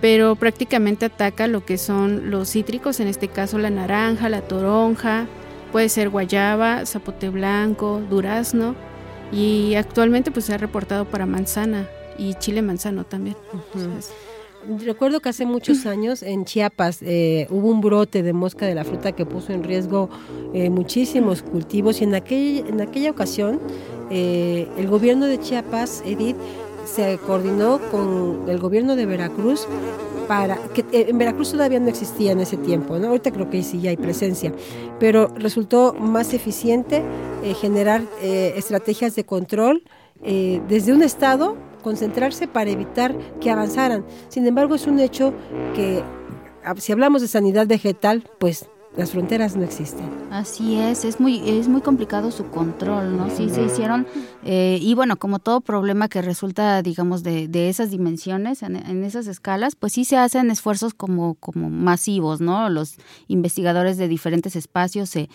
pero 0.01 0.35
prácticamente 0.35 1.05
ataca 1.05 1.47
lo 1.47 1.65
que 1.65 1.77
son 1.77 2.29
los 2.31 2.51
cítricos, 2.51 2.99
en 2.99 3.07
este 3.07 3.27
caso 3.27 3.57
la 3.57 3.69
naranja, 3.69 4.29
la 4.29 4.41
toronja, 4.41 5.27
puede 5.71 5.89
ser 5.89 6.09
guayaba, 6.09 6.85
zapote 6.85 7.29
blanco, 7.29 8.01
durazno 8.09 8.75
y 9.31 9.75
actualmente 9.75 10.31
pues 10.31 10.45
se 10.45 10.53
ha 10.53 10.57
reportado 10.57 11.05
para 11.05 11.25
manzana 11.25 11.88
y 12.17 12.33
chile 12.35 12.62
manzano 12.62 13.05
también. 13.05 13.35
Recuerdo 14.85 15.21
que 15.21 15.29
hace 15.29 15.45
muchos 15.45 15.85
años 15.85 16.23
en 16.23 16.45
Chiapas 16.45 16.99
eh, 17.01 17.47
hubo 17.49 17.69
un 17.69 17.81
brote 17.81 18.23
de 18.23 18.33
mosca 18.33 18.65
de 18.65 18.75
la 18.75 18.83
fruta 18.83 19.12
que 19.13 19.25
puso 19.25 19.53
en 19.53 19.63
riesgo 19.63 20.09
eh, 20.53 20.69
muchísimos 20.69 21.43
cultivos 21.43 22.01
y 22.01 22.05
en, 22.05 22.15
aquel, 22.15 22.65
en 22.67 22.81
aquella 22.81 23.12
ocasión 23.12 23.59
eh, 24.09 24.67
el 24.77 24.88
gobierno 24.88 25.27
de 25.27 25.39
Chiapas, 25.39 26.01
Edith, 26.05 26.35
se 26.93 27.17
coordinó 27.25 27.80
con 27.91 28.45
el 28.47 28.60
gobierno 28.60 28.95
de 28.95 29.06
Veracruz 29.06 29.67
para 30.28 30.58
que 30.73 30.86
en 30.91 31.17
Veracruz 31.17 31.52
todavía 31.52 31.80
no 31.80 31.88
existía 31.89 32.32
en 32.34 32.39
ese 32.39 32.58
tiempo, 32.58 32.97
¿no? 32.99 33.08
ahorita 33.08 33.32
creo 33.32 33.49
que 33.49 33.63
sí 33.63 33.82
ya 33.82 33.89
hay 33.89 33.97
presencia, 33.97 34.54
pero 34.99 35.28
resultó 35.36 35.93
más 35.93 36.34
eficiente 36.34 37.04
generar 37.60 38.04
estrategias 38.21 39.15
de 39.15 39.25
control 39.25 39.84
desde 40.21 40.93
un 40.93 41.02
estado 41.02 41.56
concentrarse 41.82 42.47
para 42.47 42.69
evitar 42.69 43.15
que 43.39 43.52
avanzaran. 43.52 44.06
Sin 44.28 44.45
embargo, 44.45 44.75
es 44.75 44.88
un 44.88 44.99
hecho 44.99 45.34
que 45.75 46.04
ah, 46.63 46.75
si 46.78 46.91
hablamos 46.91 47.21
de 47.21 47.28
sanidad 47.28 47.67
vegetal, 47.67 48.23
pues 48.38 48.69
las 48.97 49.12
fronteras 49.12 49.56
no 49.56 49.63
existen. 49.63 50.10
Así 50.32 50.75
es, 50.80 51.06
es 51.06 51.19
muy, 51.19 51.47
es 51.47 51.67
muy 51.67 51.82
complicado 51.82 52.32
su 52.32 52.47
control, 52.47 53.17
¿no? 53.17 53.30
Sí, 53.30 53.49
se 53.49 53.63
hicieron, 53.63 54.08
eh, 54.43 54.80
y 54.82 54.95
bueno, 54.95 55.17
como 55.17 55.39
todo 55.39 55.62
problema 55.62 56.10
que 56.10 56.21
resulta, 56.21 56.82
digamos, 56.82 57.23
de, 57.23 57.47
de 57.47 57.69
esas 57.69 57.91
dimensiones, 57.91 58.63
en, 58.63 58.75
en, 58.75 59.04
esas 59.04 59.28
escalas, 59.28 59.75
pues 59.75 59.93
sí 59.93 60.06
se 60.06 60.17
hacen 60.17 60.52
esfuerzos 60.52 60.93
como, 60.93 61.36
como 61.36 61.69
masivos, 61.69 62.41
¿no? 62.41 62.69
Los 62.69 62.95
investigadores 63.28 63.97
de 63.97 64.08
diferentes 64.08 64.56
espacios 64.56 65.10
se, 65.10 65.30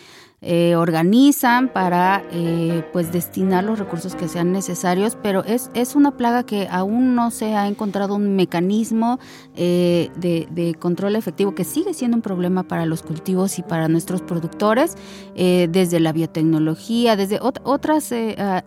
eh, 0.46 0.76
organizan 0.76 1.70
para 1.70 2.22
eh, 2.30 2.84
pues 2.92 3.10
destinar 3.10 3.64
los 3.64 3.78
recursos 3.78 4.14
que 4.14 4.28
sean 4.28 4.52
necesarios, 4.52 5.16
pero 5.22 5.42
es, 5.42 5.70
es 5.72 5.94
una 5.94 6.18
plaga 6.18 6.44
que 6.44 6.68
aún 6.70 7.14
no 7.14 7.30
se 7.30 7.54
ha 7.54 7.66
encontrado 7.66 8.14
un 8.14 8.36
mecanismo 8.36 9.18
eh, 9.56 10.10
de, 10.16 10.76
control 10.78 11.16
efectivo 11.16 11.54
que 11.54 11.64
sigue 11.64 11.94
siendo 11.94 12.18
un 12.18 12.22
problema 12.22 12.62
para 12.62 12.84
los 12.84 13.02
cultivos 13.02 13.58
y 13.58 13.62
para 13.62 13.88
nuestros 13.88 14.20
productores, 14.20 14.96
desde 15.34 16.00
la 16.00 16.12
biotecnología, 16.12 17.16
desde 17.16 17.38
otras 17.40 18.12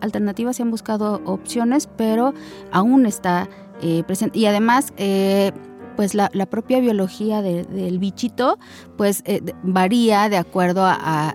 alternativas 0.00 0.56
se 0.56 0.62
han 0.62 0.70
buscado 0.70 1.20
opciones, 1.24 1.88
pero 1.96 2.34
aún 2.72 3.06
está 3.06 3.48
presente. 4.06 4.38
Y 4.38 4.46
además 4.46 4.92
pues 5.98 6.14
la, 6.14 6.30
propia 6.48 6.78
biología 6.78 7.42
del 7.42 7.98
bichito 7.98 8.56
pues 8.96 9.24
eh, 9.24 9.40
varía 9.64 10.28
de 10.28 10.36
acuerdo 10.36 10.84
a, 10.84 11.34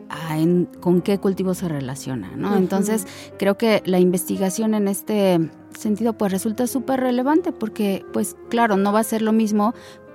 con 0.80 1.02
qué 1.02 1.18
cultivo 1.18 1.54
se 1.54 1.68
relaciona, 1.68 2.32
¿no? 2.38 2.56
Entonces 2.56 3.06
creo 3.38 3.58
que 3.58 3.84
la 3.86 4.00
investigación 4.00 4.74
en 4.74 4.88
este 4.88 5.52
sentido 5.78 6.14
pues 6.14 6.32
resulta 6.32 6.66
súper 6.68 7.02
relevante 7.02 7.52
porque 7.52 8.06
pues 8.14 8.38
claro, 8.50 8.78
no 8.78 8.94
va 8.94 9.02
a 9.02 9.04
ser 9.04 9.22
lo 9.22 9.34
mismo 9.34 9.74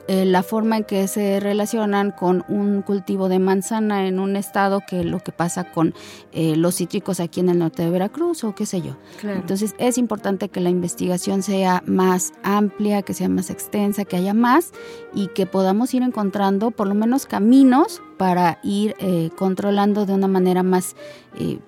eh, 0.09 0.25
la 0.25 0.43
forma 0.43 0.79
en 0.79 0.85
que 0.85 1.07
se 1.07 1.39
relacionan 1.39 2.13
con 2.13 2.43
un 2.49 2.81
cultivo 2.81 3.29
de 3.29 3.39
manzana 3.39 4.07
en 4.07 4.19
un 4.19 4.37
estado 4.37 4.81
que 4.89 5.05
lo 5.05 5.21
que 5.21 5.33
pasa 5.33 5.71
con 5.71 5.93
eh, 6.33 6.57
los 6.57 6.77
cítricos 6.77 7.21
aquí 7.21 7.41
en 7.41 7.51
el 7.51 7.59
norte 7.59 7.83
de 7.83 7.91
Veracruz 7.91 8.43
o 8.43 8.55
qué 8.55 8.65
sé 8.65 8.81
yo. 8.81 8.97
Entonces 9.23 9.75
es 9.79 9.99
importante 9.99 10.49
que 10.49 10.61
la 10.61 10.71
investigación 10.71 11.43
sea 11.43 11.83
más 11.85 12.33
amplia, 12.43 13.03
que 13.03 13.13
sea 13.13 13.29
más 13.29 13.51
extensa, 13.51 14.07
que 14.07 14.17
haya 14.17 14.33
más 14.33 14.73
y 15.13 15.29
que 15.29 15.45
podamos 15.45 15.93
ir 15.93 16.03
encontrando 16.03 16.71
por 16.71 16.87
lo 16.87 16.95
menos 16.95 17.27
caminos 17.27 18.01
para 18.17 18.61
ir 18.63 18.97
eh, 19.01 19.29
controlando 19.37 20.07
de 20.07 20.15
una 20.15 20.27
manera 20.27 20.63
más 20.63 20.97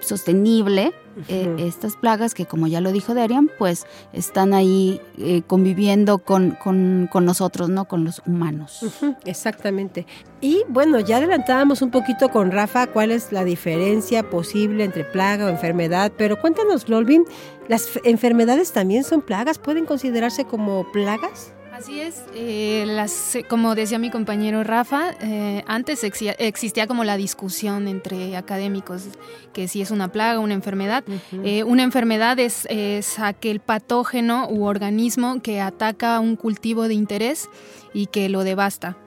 sostenible 0.00 0.92
eh, 1.28 1.56
estas 1.59 1.96
plagas 1.96 2.35
que, 2.35 2.46
como 2.46 2.66
ya 2.66 2.80
lo 2.80 2.92
dijo 2.92 3.14
Darian, 3.14 3.50
pues 3.59 3.87
están 4.12 4.54
ahí 4.54 5.00
eh, 5.18 5.42
conviviendo 5.46 6.18
con, 6.18 6.56
nosotros, 7.12 7.68
¿no? 7.68 7.87
Con 7.87 8.04
los 8.04 8.22
humanos. 8.26 8.80
exactamente. 9.24 10.06
Y 10.40 10.62
bueno, 10.68 11.00
ya 11.00 11.18
adelantábamos 11.18 11.83
un 11.83 11.90
poquito 11.90 12.30
con 12.30 12.50
Rafa 12.50 12.87
cuál 12.87 13.11
es 13.11 13.33
la 13.33 13.44
diferencia 13.44 14.28
posible 14.28 14.85
entre 14.85 15.04
plaga 15.04 15.46
o 15.46 15.48
enfermedad, 15.48 16.12
pero 16.16 16.40
cuéntanos, 16.40 16.88
Lolvin, 16.88 17.24
¿las 17.68 17.88
enfermedades 18.04 18.72
también 18.72 19.04
son 19.04 19.22
plagas? 19.22 19.59
¿Pueden 19.59 19.87
considerarse 19.87 20.44
como 20.44 20.90
plagas? 20.92 21.52
Así 21.80 21.98
es, 21.98 22.24
eh, 22.34 22.84
las, 22.86 23.38
como 23.48 23.74
decía 23.74 23.98
mi 23.98 24.10
compañero 24.10 24.62
Rafa, 24.64 25.12
eh, 25.22 25.64
antes 25.66 26.04
existía, 26.04 26.86
como 26.86 27.04
la 27.04 27.16
discusión 27.16 27.88
entre 27.88 28.36
académicos 28.36 29.04
que 29.54 29.66
si 29.66 29.80
es 29.80 29.90
una 29.90 30.12
plaga 30.12 30.40
o 30.40 30.42
una 30.42 30.52
enfermedad. 30.52 31.04
Eh, 31.42 31.64
una 31.64 31.82
enfermedad 31.82 32.38
es, 32.38 32.68
aquel 33.18 33.60
patógeno 33.60 34.46
u 34.50 34.64
organismo 34.64 35.40
que 35.40 35.62
ataca 35.62 36.20
un 36.20 36.36
cultivo 36.36 36.86
de 36.86 36.92
interés 36.92 37.48
y 37.94 38.08
que 38.08 38.28
lo 38.28 38.44
devasta. 38.44 38.98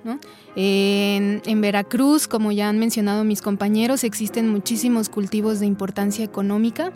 En, 0.56 1.44
en, 1.46 1.62
Veracruz, 1.62 2.28
como 2.28 2.52
ya 2.52 2.70
han 2.70 2.80
mencionado 2.80 3.24
mis 3.24 3.44
compañeros, 3.44 4.04
existen 4.04 4.50
muchísimos 4.50 5.10
cultivos 5.10 5.60
de 5.60 5.68
importancia 5.68 6.26
económica 6.26 6.92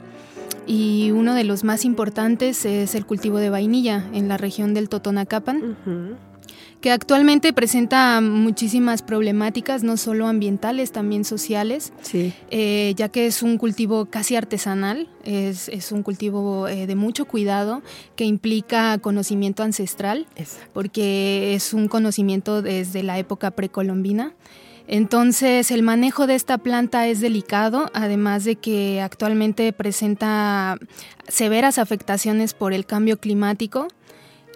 y 0.66 1.12
uno 1.12 1.34
de 1.34 1.44
los 1.44 1.64
más 1.64 1.86
importantes 1.86 2.66
es 2.66 2.94
el 2.96 3.06
cultivo 3.06 3.38
de 3.38 3.50
vainilla 3.50 4.06
en 4.14 4.28
la 4.28 4.38
región 4.38 4.74
del 4.74 4.90
Totonacapan. 4.90 5.78
que 6.82 6.92
actualmente 6.92 7.54
presenta 7.54 8.22
muchísimas 8.22 9.02
problemáticas, 9.02 9.84
no 9.84 9.98
solo 9.98 10.28
ambientales, 10.28 10.92
también 10.92 11.26
sociales, 11.26 11.92
eh, 12.14 12.94
ya 12.96 13.10
que 13.10 13.26
es 13.26 13.42
un 13.42 13.58
cultivo 13.58 14.06
casi 14.06 14.36
artesanal, 14.36 15.10
es, 15.24 15.92
un 15.92 16.04
cultivo 16.04 16.68
eh, 16.68 16.86
de 16.86 16.96
mucho 16.96 17.26
cuidado 17.26 17.82
que 18.16 18.26
implica 18.26 19.00
conocimiento 19.00 19.64
ancestral, 19.64 20.28
porque 20.72 21.56
es 21.56 21.74
un 21.74 21.88
conocimiento 21.88 22.62
desde 22.62 23.02
la 23.02 23.18
época 23.18 23.52
precolombina. 23.52 24.34
Entonces 24.88 25.70
el 25.72 25.84
manejo 25.84 26.28
de 26.28 26.36
esta 26.36 26.58
planta 26.58 27.08
es 27.08 27.20
delicado, 27.20 27.92
además 27.94 28.46
de 28.46 28.56
que 28.56 29.02
actualmente 29.02 29.74
presenta 29.74 30.78
severas 31.28 31.78
afectaciones 31.78 32.54
por 32.54 32.72
el 32.72 32.86
cambio 32.86 33.18
climático, 33.18 33.90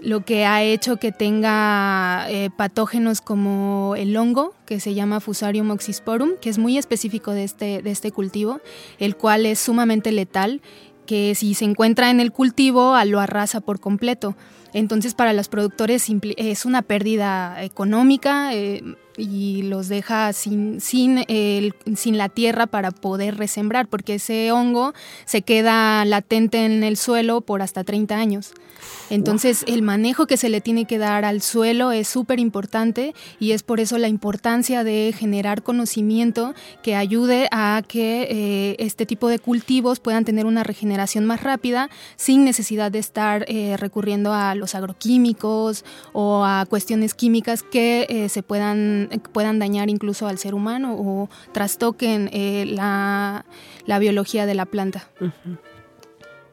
lo 0.02 0.26
que 0.26 0.46
ha 0.46 0.63
hecho 0.63 0.98
que 0.98 1.12
tenga 1.12 2.26
eh, 2.30 2.50
patógenos 2.56 3.22
como 3.22 3.94
el 3.98 4.15
hongo, 4.15 4.56
que 4.65 4.80
se 4.80 4.94
llama 4.94 5.20
Fusarium 5.20 5.70
oxysporum, 5.70 6.32
que 6.41 6.50
es 6.50 6.58
muy 6.58 6.78
específico 6.78 7.32
de 7.32 7.44
este, 7.44 7.82
de 7.82 7.91
este 7.91 8.12
cultivo, 8.12 8.62
el 9.00 9.15
cual 9.15 9.46
es 9.46 9.60
sumamente 9.60 10.12
letal, 10.12 10.62
que 11.06 11.36
si 11.36 11.54
se 11.56 11.65
encuentra 11.65 12.10
en 12.10 12.22
el 12.22 12.32
cultivo 12.32 12.96
lo 13.06 13.20
arrasa 13.20 13.60
por 13.60 13.80
completo. 13.80 14.36
Entonces 14.74 15.13
para 15.13 15.34
los 15.34 15.50
productores 15.50 16.08
es 16.38 16.65
una 16.65 16.82
pérdida 16.82 17.62
económica, 17.63 18.54
eh, 18.54 18.82
y 19.17 19.63
los 19.63 19.88
deja 19.88 20.34
sin, 20.34 20.82
sin, 20.82 21.26
el, 21.28 21.74
sin 21.95 22.17
la 22.17 22.30
tierra 22.30 22.67
para 22.67 22.91
poder 22.91 23.38
resembrar, 23.38 23.88
porque 23.88 24.15
ese 24.15 24.52
hongo 24.52 24.93
se 25.26 25.41
queda 25.41 26.04
latente 26.06 26.65
en 26.65 26.84
el 26.84 26.97
suelo 26.97 27.41
por 27.41 27.62
hasta 27.62 27.84
30 27.84 28.15
años. 28.15 28.54
Entonces, 29.10 29.63
el 29.67 29.82
manejo 29.82 30.26
que 30.26 30.38
se 30.38 30.50
le 30.50 30.62
tiene 30.62 30.86
que 30.86 30.97
dar 30.97 31.26
al 31.26 31.41
suelo 31.41 31.91
es 31.91 32.08
súper 32.08 32.39
importante 32.39 33.13
y 33.39 33.52
es 33.52 33.62
por 33.62 33.80
eso 33.80 33.97
la 33.97 34.08
importancia 34.08 34.84
de 34.84 35.13
generar 35.17 35.63
conocimiento 35.63 36.54
que 36.82 36.95
ayude 36.95 37.47
a 37.52 37.84
que 37.88 38.28
eh, 38.30 38.76
este 38.80 39.06
tipo 39.06 39.28
de 39.28 39.39
cultivos 39.39 40.00
puedan 40.00 40.26
tener 40.26 40.45
una 40.45 40.63
regeneración 40.63 41.26
más 41.26 41.43
rápida 41.43 41.89
sin 42.15 42.45
necesidad 42.45 42.91
de 42.91 43.00
estar 43.00 43.45
eh, 43.47 43.76
recurriendo 43.78 44.34
a 44.34 44.56
los 44.56 44.76
agroquímicos 44.76 45.84
o 46.13 46.45
a 46.45 46.65
cuestiones 46.69 47.13
químicas 47.13 47.63
que 47.63 48.08
eh, 48.10 48.30
se 48.30 48.43
puedan, 48.43 49.00
puedan 49.33 49.59
dañar 49.59 49.89
incluso 49.89 50.27
al 50.27 50.37
ser 50.37 50.53
humano 50.53 50.95
o 50.97 51.29
trastoquen 51.51 52.29
la, 52.75 53.45
biología 53.99 54.45
de 54.45 54.55
la 54.55 54.65
planta. 54.65 55.07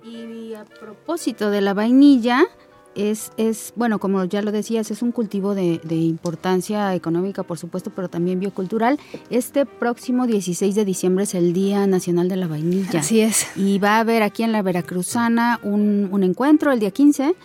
Y 0.05 0.55
a 0.55 0.65
propósito 0.65 1.51
de 1.51 1.61
la 1.61 1.75
vainilla, 1.75 2.47
es, 2.99 3.31
es, 3.37 3.73
bueno, 3.77 3.99
como 4.01 4.25
ya 4.25 4.43
lo 4.43 4.51
decías, 4.51 4.91
es 4.91 5.03
un 5.03 5.13
cultivo 5.13 5.55
de, 5.55 5.81
de, 5.85 5.95
importancia 5.95 6.95
económica, 6.95 7.45
por 7.45 7.57
supuesto, 7.57 7.91
pero 7.95 8.09
también 8.09 8.41
biocultural. 8.41 8.99
Este 9.31 9.67
próximo 9.67 10.27
16 10.27 10.75
de 10.75 10.85
diciembre 10.85 11.25
es 11.25 11.35
el 11.35 11.53
Día 11.53 11.87
Nacional 11.87 12.29
de 12.29 12.37
la 12.37 12.49
Vainilla. 12.49 13.01
Así 13.01 13.21
es. 13.21 13.47
Y 13.57 13.79
va 13.79 13.97
a 13.97 14.01
haber 14.01 14.23
aquí 14.23 14.43
en 14.43 14.53
la 14.53 14.63
Veracruzana 14.63 15.61
un, 15.63 16.09
un 16.11 16.23
encuentro 16.25 16.73
el 16.73 16.81
día 16.81 16.91
15 16.91 17.37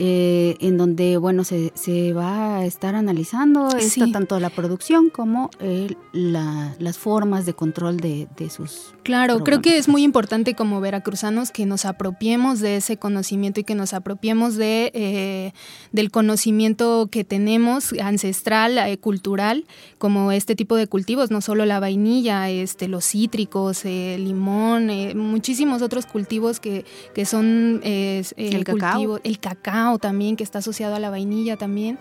eh, 0.00 0.56
en 0.60 0.78
donde 0.78 1.16
bueno 1.16 1.42
se, 1.42 1.72
se, 1.74 2.12
va 2.12 2.58
a 2.58 2.64
estar 2.64 2.94
analizando 2.94 3.68
tanto 4.12 4.38
la 4.38 4.48
producción 4.48 5.10
como 5.10 5.50
eh, 5.58 5.92
las 6.12 6.98
formas 6.98 7.46
de 7.46 7.54
control 7.54 7.96
de, 7.96 8.28
sus 8.48 8.94
claro 9.02 9.42
creo 9.42 9.60
que 9.60 9.76
es 9.76 9.88
muy 9.88 10.04
importante 10.04 10.54
como 10.54 10.80
veracruzanos 10.80 11.50
que 11.50 11.66
nos 11.66 11.84
apropiemos 11.84 12.60
de 12.60 12.76
ese 12.76 12.96
conocimiento 12.96 13.58
y 13.58 13.64
que 13.64 13.74
nos 13.74 13.92
apropiemos 13.92 14.54
de 14.54 14.92
eh, 14.94 15.52
del 15.90 16.12
conocimiento 16.12 17.08
que 17.10 17.24
tenemos 17.24 17.92
ancestral 18.00 18.78
cultural 19.00 19.64
como 19.98 20.30
este 20.30 20.54
tipo 20.54 20.76
de 20.76 20.86
cultivos 20.86 21.32
no 21.32 21.40
solo 21.40 21.66
la 21.66 21.80
vainilla 21.80 22.48
este 22.50 22.86
los 22.86 23.04
cítricos 23.04 23.84
el 23.84 24.24
limón 24.26 24.92
muchísimos 25.16 25.82
otros 25.82 26.06
cultivos 26.06 26.60
que, 26.60 26.84
que 27.16 27.26
son 27.26 27.80
el, 27.82 28.64
cacao. 28.64 29.18
el 29.24 29.40
cacao 29.40 29.87
también, 29.96 30.36
que 30.36 30.44
está 30.44 30.58
asociado 30.58 30.94
a 30.94 30.98
la 30.98 31.08
vainilla 31.08 31.56
también. 31.56 31.98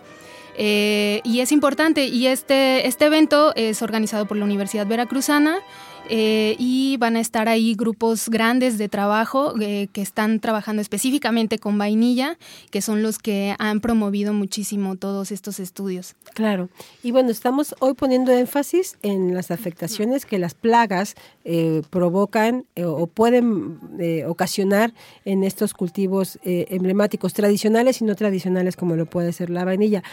Eh, 0.58 1.22
y 1.24 1.40
es 1.40 1.54
importante, 1.54 2.08
y 2.08 2.28
este, 2.28 2.86
este 2.88 3.06
evento 3.06 3.54
es 3.56 3.82
organizado 3.82 4.26
por 4.26 4.36
la 4.36 4.44
Universidad 4.44 4.86
Veracruzana 4.86 5.60
eh, 6.10 6.56
y 6.60 6.98
van 6.98 7.16
a 7.16 7.20
estar 7.20 7.48
ahí 7.50 7.76
grupos 7.76 8.30
grandes 8.30 8.78
de 8.78 8.90
trabajo 8.90 9.54
eh, 9.60 9.88
que 9.92 10.02
están 10.02 10.40
trabajando 10.40 10.82
específicamente 10.82 11.60
con 11.60 11.78
vainilla, 11.78 12.38
que 12.72 12.82
son 12.82 13.04
los 13.04 13.20
que 13.20 13.56
han 13.60 13.80
promovido 13.82 14.34
muchísimo 14.34 14.96
todos 14.96 15.32
estos 15.32 15.60
estudios. 15.60 16.16
Claro, 16.34 16.70
y 17.04 17.12
bueno, 17.12 17.30
estamos 17.30 17.76
hoy 17.80 17.94
poniendo 17.94 18.32
énfasis 18.32 18.98
en 19.02 19.34
las 19.34 19.52
afectaciones 19.52 20.26
que 20.26 20.40
las 20.40 20.54
plagas 20.54 21.16
eh, 21.46 21.82
provocan 21.90 22.66
o 22.84 23.08
pueden 23.08 23.80
ocasionar 24.28 24.94
en 25.26 25.44
estos 25.44 25.74
cultivos 25.74 26.40
emblemáticos 26.44 27.34
tradicionales 27.34 28.02
y 28.02 28.06
no 28.06 28.16
tradicionales 28.16 28.76
como 28.76 28.96
lo 28.96 29.06
puede 29.06 29.34
ser 29.34 29.50
la 29.50 29.66
vainilla. 29.66 30.04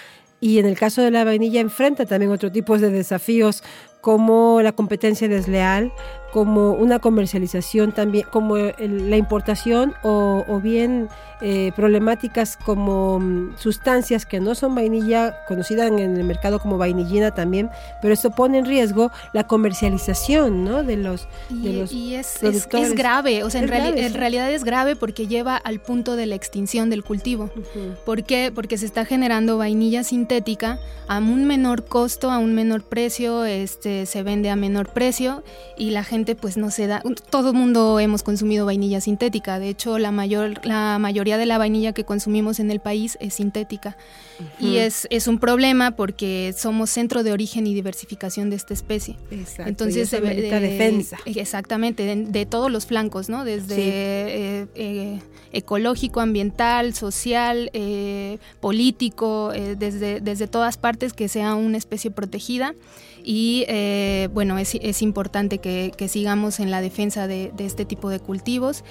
Y 0.41 0.59
en 0.59 0.67
el 0.67 0.77
caso 0.77 1.01
de 1.01 1.11
la 1.11 1.25
vainilla 1.25 1.61
enfrenta 1.61 2.05
también 2.05 2.31
otro 2.31 2.53
tipo 2.53 2.77
de 2.79 2.91
desafíos 2.91 3.63
como 4.05 4.61
la 4.61 4.73
competencia 4.73 5.29
desleal, 5.29 5.91
como 6.35 6.73
una 6.73 6.99
comercialización 6.99 7.93
también, 7.93 8.27
como 8.29 8.57
la 8.57 9.17
importación 9.17 9.95
o, 10.03 10.61
bien 10.61 11.09
eh, 11.41 11.71
problemáticas 11.77 12.57
como 12.57 13.21
mm, 13.21 13.57
sustancias 13.57 14.27
que 14.27 14.41
no 14.41 14.57
son 14.57 14.75
vainilla, 14.75 15.45
conocidas 15.47 15.93
en 15.93 16.17
el 16.17 16.25
mercado 16.25 16.59
como 16.59 16.77
vainillina 16.77 17.33
también, 17.33 17.71
pero 18.03 18.13
esto 18.13 18.33
pone 18.33 18.59
en 18.59 18.65
riesgo 18.65 19.13
la 19.33 19.47
comercialización 19.47 20.65
¿no? 20.65 20.83
de 20.83 20.97
los, 20.97 21.29
y, 21.51 22.15
es, 22.15 22.41
grave, 22.97 23.45
o 23.45 23.51
sea, 23.51 23.61
en, 23.61 23.69
realidad 23.69 24.51
es 24.51 24.65
grave 24.65 24.97
porque 24.97 25.29
lleva 25.29 25.57
al 25.57 25.81
punto 25.81 26.17
de 26.17 26.27
la 26.27 26.35
extinción 26.35 26.91
del 26.91 27.05
cultivo. 27.05 27.49
¿Por 28.05 28.25
qué? 28.25 28.51
Porque 28.53 28.77
se 28.77 28.87
está 28.87 29.05
generando 29.05 29.57
vainilla 29.57 30.03
sintética 30.03 30.81
a 31.07 31.19
un 31.19 31.45
menor 31.45 31.85
costo, 31.85 32.33
a 32.33 32.39
un 32.39 32.55
menor 32.55 32.83
precio, 32.83 33.45
este, 33.45 34.07
se 34.07 34.25
vende 34.25 34.51
a 34.51 34.57
menor 34.57 34.89
precio 34.89 35.45
y 35.77 35.91
la 35.91 36.03
gente 36.03 36.24
pues 36.35 36.57
no 36.57 36.71
se 36.71 36.87
da, 36.87 37.03
todo 37.31 37.51
el 37.51 37.55
mundo 37.57 38.01
hemos 38.01 38.23
consumido 38.23 38.65
vainilla 38.67 39.01
sintética, 39.01 39.59
de 39.59 39.69
hecho 39.69 39.99
la, 39.99 40.11
mayor, 40.13 40.65
la 40.65 40.99
mayoría 40.99 41.37
de 41.37 41.47
la 41.47 41.59
vainilla 41.59 41.93
que 41.93 42.05
consumimos 42.05 42.59
en 42.61 42.71
el 42.71 42.81
país 42.81 43.19
es 43.21 43.35
sintética 43.35 43.97
y 44.59 44.77
es, 44.77 45.07
es 45.11 45.29
un 45.29 45.39
problema 45.39 45.91
porque 45.93 46.55
somos 46.57 46.89
centro 46.91 47.23
de 47.23 47.33
origen 47.33 47.67
y 47.67 47.75
diversificación 47.75 48.49
de 48.51 48.57
esta 48.57 48.73
especie. 48.75 49.17
Exacto, 49.31 49.69
Entonces, 49.69 50.09
eso 50.13 50.17
amerita 50.17 50.59
de- 50.59 50.69
defensa. 50.71 51.19
Exactamente, 51.27 52.05
de, 52.05 52.17
de 52.25 52.47
todos 52.47 52.71
los 52.71 52.87
flancos, 52.87 53.29
¿no? 53.29 53.45
Desde 53.45 53.75
Sí. 53.75 53.81
eh, 53.85 54.67
eh, 54.75 55.21
ecológico, 55.53 56.21
ambiental, 56.21 56.95
social, 56.95 57.71
eh, 57.75 58.39
político, 58.61 59.53
eh, 59.53 59.77
desde, 59.79 60.21
desde 60.21 60.47
todas 60.49 60.79
partes 60.79 61.13
que 61.13 61.29
sea 61.29 61.55
una 61.55 61.77
especie 61.79 62.11
protegida. 62.11 62.75
Y 63.25 63.65
eh, 63.69 64.29
bueno, 64.33 64.59
es, 64.59 64.75
es 64.75 65.01
importante 65.01 65.59
que, 65.59 65.93
que 65.97 66.09
sigamos 66.09 66.61
en 66.61 66.71
la 66.71 66.83
defensa 66.83 67.27
de, 67.27 67.53
de 67.57 67.65
este 67.65 67.85
tipo 67.87 68.11
de 68.11 68.21
cultivos. 68.21 68.85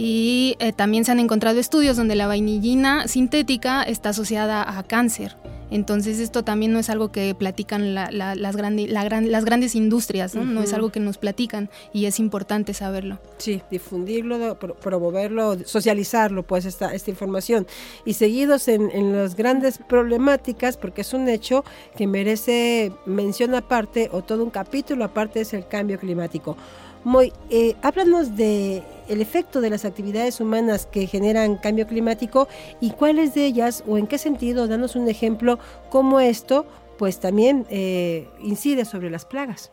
Y 0.00 0.54
eh, 0.60 0.72
también 0.72 1.04
se 1.04 1.10
han 1.10 1.18
encontrado 1.18 1.58
estudios 1.58 1.96
donde 1.96 2.14
la 2.14 2.28
vainillina 2.28 3.08
sintética 3.08 3.82
está 3.82 4.10
asociada 4.10 4.78
a 4.78 4.82
cáncer. 4.84 5.36
Entonces 5.72 6.20
esto 6.20 6.44
también 6.44 6.72
no 6.72 6.78
es 6.78 6.88
algo 6.88 7.10
que 7.10 7.34
platican 7.34 7.94
la- 7.94 8.08
la- 8.12 8.36
las, 8.36 8.54
grande- 8.56 8.86
la 8.86 9.02
gran- 9.02 9.30
las 9.32 9.44
grandes 9.44 9.74
industrias, 9.74 10.36
¿no? 10.36 10.44
No 10.44 10.62
es 10.62 10.72
algo 10.72 10.90
que 10.92 11.00
nos 11.00 11.18
platican 11.18 11.68
y 11.92 12.06
es 12.06 12.20
importante 12.20 12.74
saberlo. 12.74 13.18
Sí, 13.38 13.60
difundirlo, 13.72 14.56
pro- 14.58 14.76
promoverlo, 14.76 15.58
socializarlo, 15.66 16.44
pues 16.44 16.64
esta, 16.64 16.94
esta 16.94 17.10
información. 17.10 17.66
Y 18.06 18.14
seguidos 18.14 18.68
en, 18.68 18.90
en 18.92 19.14
las 19.16 19.34
grandes 19.34 19.78
problemáticas, 19.78 20.76
porque 20.76 21.00
es 21.00 21.12
un 21.12 21.28
hecho 21.28 21.64
que 21.96 22.06
merece 22.06 22.92
mención 23.04 23.56
aparte 23.56 24.08
o 24.12 24.22
todo 24.22 24.44
un 24.44 24.50
capítulo 24.50 25.04
aparte, 25.04 25.40
es 25.40 25.52
el 25.54 25.66
cambio 25.66 25.98
climático. 25.98 26.56
Muy, 27.04 27.32
eh, 27.50 27.76
háblanos 27.82 28.36
de 28.36 28.82
el 29.08 29.20
efecto 29.22 29.60
de 29.60 29.70
las 29.70 29.84
actividades 29.84 30.40
humanas 30.40 30.86
que 30.86 31.06
generan 31.06 31.56
cambio 31.56 31.86
climático 31.86 32.48
y 32.80 32.90
cuáles 32.90 33.34
de 33.34 33.46
ellas 33.46 33.82
o 33.86 33.96
en 33.98 34.06
qué 34.06 34.18
sentido, 34.18 34.68
danos 34.68 34.96
un 34.96 35.08
ejemplo, 35.08 35.58
cómo 35.90 36.20
esto 36.20 36.66
pues 36.98 37.20
también 37.20 37.64
eh, 37.70 38.28
incide 38.40 38.84
sobre 38.84 39.08
las 39.08 39.24
plagas. 39.24 39.70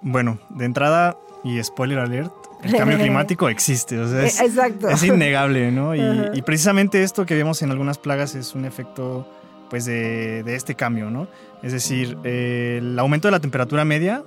Bueno, 0.00 0.38
de 0.50 0.64
entrada, 0.64 1.16
y 1.44 1.62
spoiler 1.62 2.00
alert, 2.00 2.32
el 2.64 2.76
cambio 2.76 2.98
climático 3.00 3.48
existe, 3.48 3.98
o 3.98 4.08
sea, 4.08 4.24
es, 4.24 4.40
Eh, 4.40 4.46
Exacto. 4.46 4.88
es 4.88 5.02
innegable, 5.04 5.70
¿no? 5.70 5.94
Y, 5.94 6.02
y 6.34 6.42
precisamente 6.42 7.02
esto 7.04 7.24
que 7.26 7.36
vemos 7.36 7.62
en 7.62 7.70
algunas 7.70 7.98
plagas 7.98 8.34
es 8.34 8.54
un 8.56 8.64
efecto, 8.64 9.26
pues, 9.70 9.84
de, 9.84 10.42
de 10.42 10.56
este 10.56 10.74
cambio, 10.74 11.10
¿no? 11.10 11.28
Es 11.62 11.72
decir, 11.72 12.18
eh, 12.24 12.78
el 12.80 12.98
aumento 12.98 13.28
de 13.28 13.32
la 13.32 13.40
temperatura 13.40 13.84
media 13.84 14.24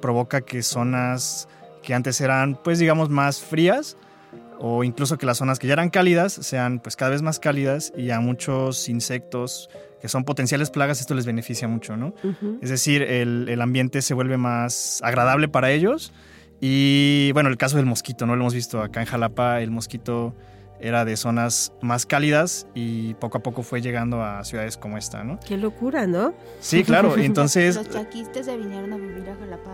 provoca 0.00 0.40
que 0.40 0.62
zonas 0.62 1.48
que 1.82 1.94
antes 1.94 2.20
eran, 2.20 2.58
pues, 2.62 2.78
digamos, 2.78 3.08
más 3.08 3.40
frías, 3.40 3.96
o 4.58 4.84
incluso 4.84 5.18
que 5.18 5.26
las 5.26 5.38
zonas 5.38 5.58
que 5.58 5.66
ya 5.66 5.74
eran 5.74 5.90
cálidas 5.90 6.32
sean, 6.32 6.80
pues, 6.80 6.96
cada 6.96 7.10
vez 7.10 7.22
más 7.22 7.38
cálidas 7.38 7.92
y 7.96 8.10
a 8.10 8.20
muchos 8.20 8.88
insectos 8.88 9.70
que 10.00 10.08
son 10.08 10.24
potenciales 10.24 10.70
plagas 10.70 11.00
esto 11.00 11.14
les 11.14 11.26
beneficia 11.26 11.66
mucho, 11.66 11.96
¿no? 11.96 12.14
Es 12.62 12.70
decir, 12.70 13.02
el, 13.02 13.48
el 13.48 13.60
ambiente 13.60 14.00
se 14.00 14.14
vuelve 14.14 14.36
más 14.36 15.00
agradable 15.02 15.48
para 15.48 15.72
ellos. 15.72 16.12
Y 16.60 17.30
bueno, 17.32 17.48
el 17.48 17.56
caso 17.56 17.76
del 17.76 17.86
mosquito, 17.86 18.26
¿no? 18.26 18.36
Lo 18.36 18.42
hemos 18.42 18.54
visto 18.54 18.80
acá 18.80 19.00
en 19.00 19.06
Jalapa, 19.06 19.60
el 19.60 19.70
mosquito 19.70 20.34
era 20.80 21.04
de 21.04 21.16
zonas 21.16 21.72
más 21.80 22.06
cálidas 22.06 22.66
y 22.74 23.14
poco 23.14 23.38
a 23.38 23.42
poco 23.42 23.62
fue 23.62 23.80
llegando 23.80 24.22
a 24.22 24.44
ciudades 24.44 24.76
como 24.76 24.96
esta, 24.96 25.24
¿no? 25.24 25.38
Qué 25.46 25.56
locura, 25.56 26.06
¿no? 26.06 26.34
Sí, 26.60 26.84
claro, 26.84 27.16
entonces 27.18 27.76
Los 27.76 27.90
chaquistes 27.90 28.46
se 28.46 28.56
vinieron 28.56 28.92
a 28.92 28.96
vivir 28.96 29.28
a 29.28 29.36
Jalapa. 29.36 29.72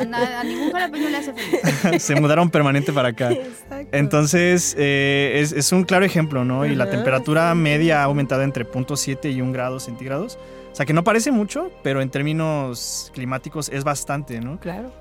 No, 0.10 0.16
a 0.16 0.44
ningún 0.44 0.72
jalapeño 0.72 1.08
le 1.08 1.16
hace 1.16 1.32
feliz. 1.32 2.02
se 2.02 2.20
mudaron 2.20 2.50
permanente 2.50 2.92
para 2.92 3.08
acá. 3.08 3.30
Exacto. 3.32 3.96
Entonces, 3.96 4.74
eh, 4.78 5.38
es, 5.40 5.52
es 5.52 5.72
un 5.72 5.84
claro 5.84 6.04
ejemplo, 6.04 6.44
¿no? 6.44 6.66
Y 6.66 6.74
la 6.74 6.90
temperatura 6.90 7.52
sí. 7.52 7.58
media 7.58 8.02
ha 8.02 8.04
aumentado 8.04 8.42
entre 8.42 8.66
0.7 8.66 9.32
y 9.32 9.40
1 9.40 9.52
grado 9.52 9.80
centígrados. 9.80 10.38
O 10.72 10.74
sea, 10.74 10.86
que 10.86 10.92
no 10.92 11.04
parece 11.04 11.32
mucho, 11.32 11.70
pero 11.82 12.00
en 12.00 12.10
términos 12.10 13.10
climáticos 13.14 13.68
es 13.70 13.84
bastante, 13.84 14.40
¿no? 14.40 14.58
Claro. 14.60 14.92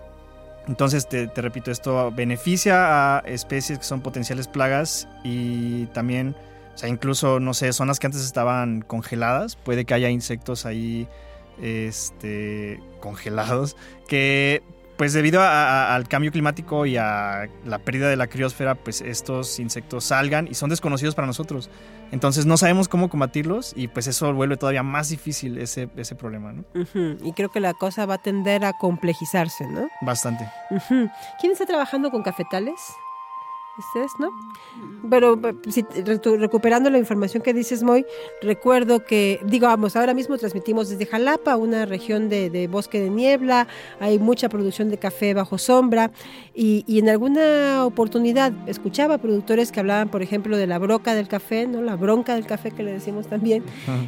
Entonces, 0.70 1.10
te, 1.10 1.26
te 1.28 1.42
repito, 1.42 1.72
esto 1.72 2.12
beneficia 2.12 3.18
a 3.18 3.20
especies 3.22 3.80
que 3.80 3.84
son 3.84 4.02
potenciales 4.02 4.48
plagas 4.48 5.08
y 5.24 5.88
también, 5.88 6.36
o 6.76 6.78
sea, 6.78 6.90
incluso, 6.90 7.40
no 7.40 7.56
sé, 7.56 7.74
zonas 7.74 8.00
que 8.00 8.06
antes 8.06 8.24
estaban 8.24 8.82
congeladas, 8.82 9.56
puede 9.56 9.84
que 9.84 9.96
haya 9.96 10.12
insectos 10.12 10.68
ahí 10.68 11.08
este, 11.60 12.80
congelados 13.00 13.78
que, 14.08 14.62
pues 15.00 15.14
debido 15.14 15.42
a- 15.42 15.48
a- 15.48 15.96
al 15.96 16.08
cambio 16.10 16.30
climático 16.30 16.86
y 16.86 16.98
a 16.98 17.48
la 17.66 17.80
pérdida 17.80 18.10
de 18.10 18.18
la 18.18 18.28
criosfera, 18.28 18.76
pues 18.76 19.00
estos 19.00 19.58
insectos 19.60 20.04
salgan 20.04 20.46
y 20.48 20.56
son 20.56 20.70
desconocidos 20.70 21.16
para 21.16 21.26
nosotros. 21.26 21.70
Entonces 22.12 22.46
no 22.46 22.58
sabemos 22.58 22.90
cómo 22.90 23.10
combatirlos 23.10 23.72
y 23.78 23.88
pues 23.88 24.08
eso 24.08 24.34
vuelve 24.34 24.58
todavía 24.58 24.84
más 24.84 25.08
difícil 25.08 25.58
ese, 25.58 25.88
ese 25.96 26.16
problema, 26.16 26.52
¿no? 26.52 26.66
Y 27.24 27.32
creo 27.32 27.48
que 27.50 27.62
la 27.62 27.74
cosa 27.74 28.06
va 28.06 28.16
a 28.16 28.18
tender 28.22 28.66
a 28.66 28.74
complejizarse, 28.74 29.66
¿no? 29.68 29.88
Bastante. 30.02 30.46
¿Quién 31.40 31.54
está 31.54 31.66
trabajando 31.66 32.12
con 32.12 32.22
cafetales? 32.22 32.76
Ustedes, 33.78 34.12
¿no? 34.20 34.30
Pero 35.10 35.40
si, 35.70 35.86
recuperando 36.38 36.90
la 36.90 36.98
información 36.98 37.42
que 37.42 37.54
dices, 37.54 37.82
Moy, 37.82 38.06
recuerdo 38.42 39.06
que, 39.06 39.40
digamos, 39.46 39.96
ahora 39.96 40.14
mismo 40.14 40.38
transmitimos 40.38 40.90
desde 40.90 41.06
Jalapa, 41.06 41.56
una 41.56 41.86
región 41.86 42.28
de, 42.28 42.50
de 42.50 42.68
bosque 42.68 43.00
de 43.00 43.10
niebla, 43.10 43.68
hay 44.02 44.20
mucha 44.20 44.50
producción 44.50 44.90
de 44.90 44.98
café 44.98 45.34
bajo 45.34 45.58
sombra, 45.58 46.12
y, 46.54 46.84
y 46.88 47.00
en 47.00 47.08
alguna 47.08 47.86
oportunidad 47.86 48.52
escuchaba 48.68 49.18
productores 49.18 49.72
que 49.72 49.80
hablaban, 49.80 50.10
por 50.10 50.22
ejemplo, 50.22 50.58
de 50.58 50.68
la 50.68 50.78
broca 50.78 51.16
del 51.16 51.30
café, 51.30 51.66
¿no? 51.66 51.82
La 51.82 51.96
bronca 51.96 52.36
del 52.36 52.46
café 52.46 52.72
que 52.72 52.84
le 52.84 52.92
decimos 52.92 53.28
también, 53.28 53.64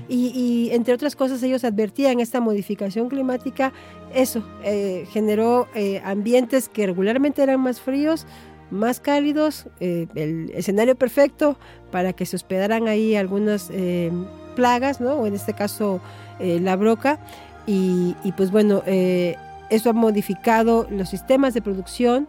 y, 0.10 0.34
y, 0.36 0.72
entre 0.76 0.94
otras 0.94 1.16
cosas 1.16 1.42
ellos 1.44 1.64
advertían 1.64 2.20
esta 2.20 2.42
modificación 2.42 3.08
climática, 3.08 3.72
eso 4.14 4.44
eh, 4.64 5.08
generó 5.12 5.70
eh, 5.76 6.02
ambientes 6.04 6.68
que 6.68 6.88
regularmente 6.88 7.42
eran 7.42 7.62
más 7.62 7.80
fríos, 7.80 8.28
más 8.72 9.00
cálidos, 9.00 9.68
eh, 9.80 10.08
el 10.16 10.52
escenario 10.56 10.96
perfecto 10.96 11.58
para 11.92 12.14
que 12.14 12.26
se 12.26 12.36
hospedaran 12.36 12.88
ahí 12.88 13.16
algunas 13.16 13.70
eh, 13.72 14.12
plagas, 14.56 15.02
¿no? 15.02 15.16
O 15.16 15.26
en 15.28 15.36
este 15.36 15.54
caso 15.54 16.02
eh, 16.40 16.60
la 16.60 16.76
broca. 16.76 17.20
Y, 17.68 18.16
y, 18.24 18.32
pues 18.32 18.50
bueno, 18.50 18.82
eso 18.88 19.90
ha 19.92 19.94
modificado 19.94 20.88
los 20.90 21.10
sistemas 21.10 21.54
de 21.54 21.62
producción 21.62 22.28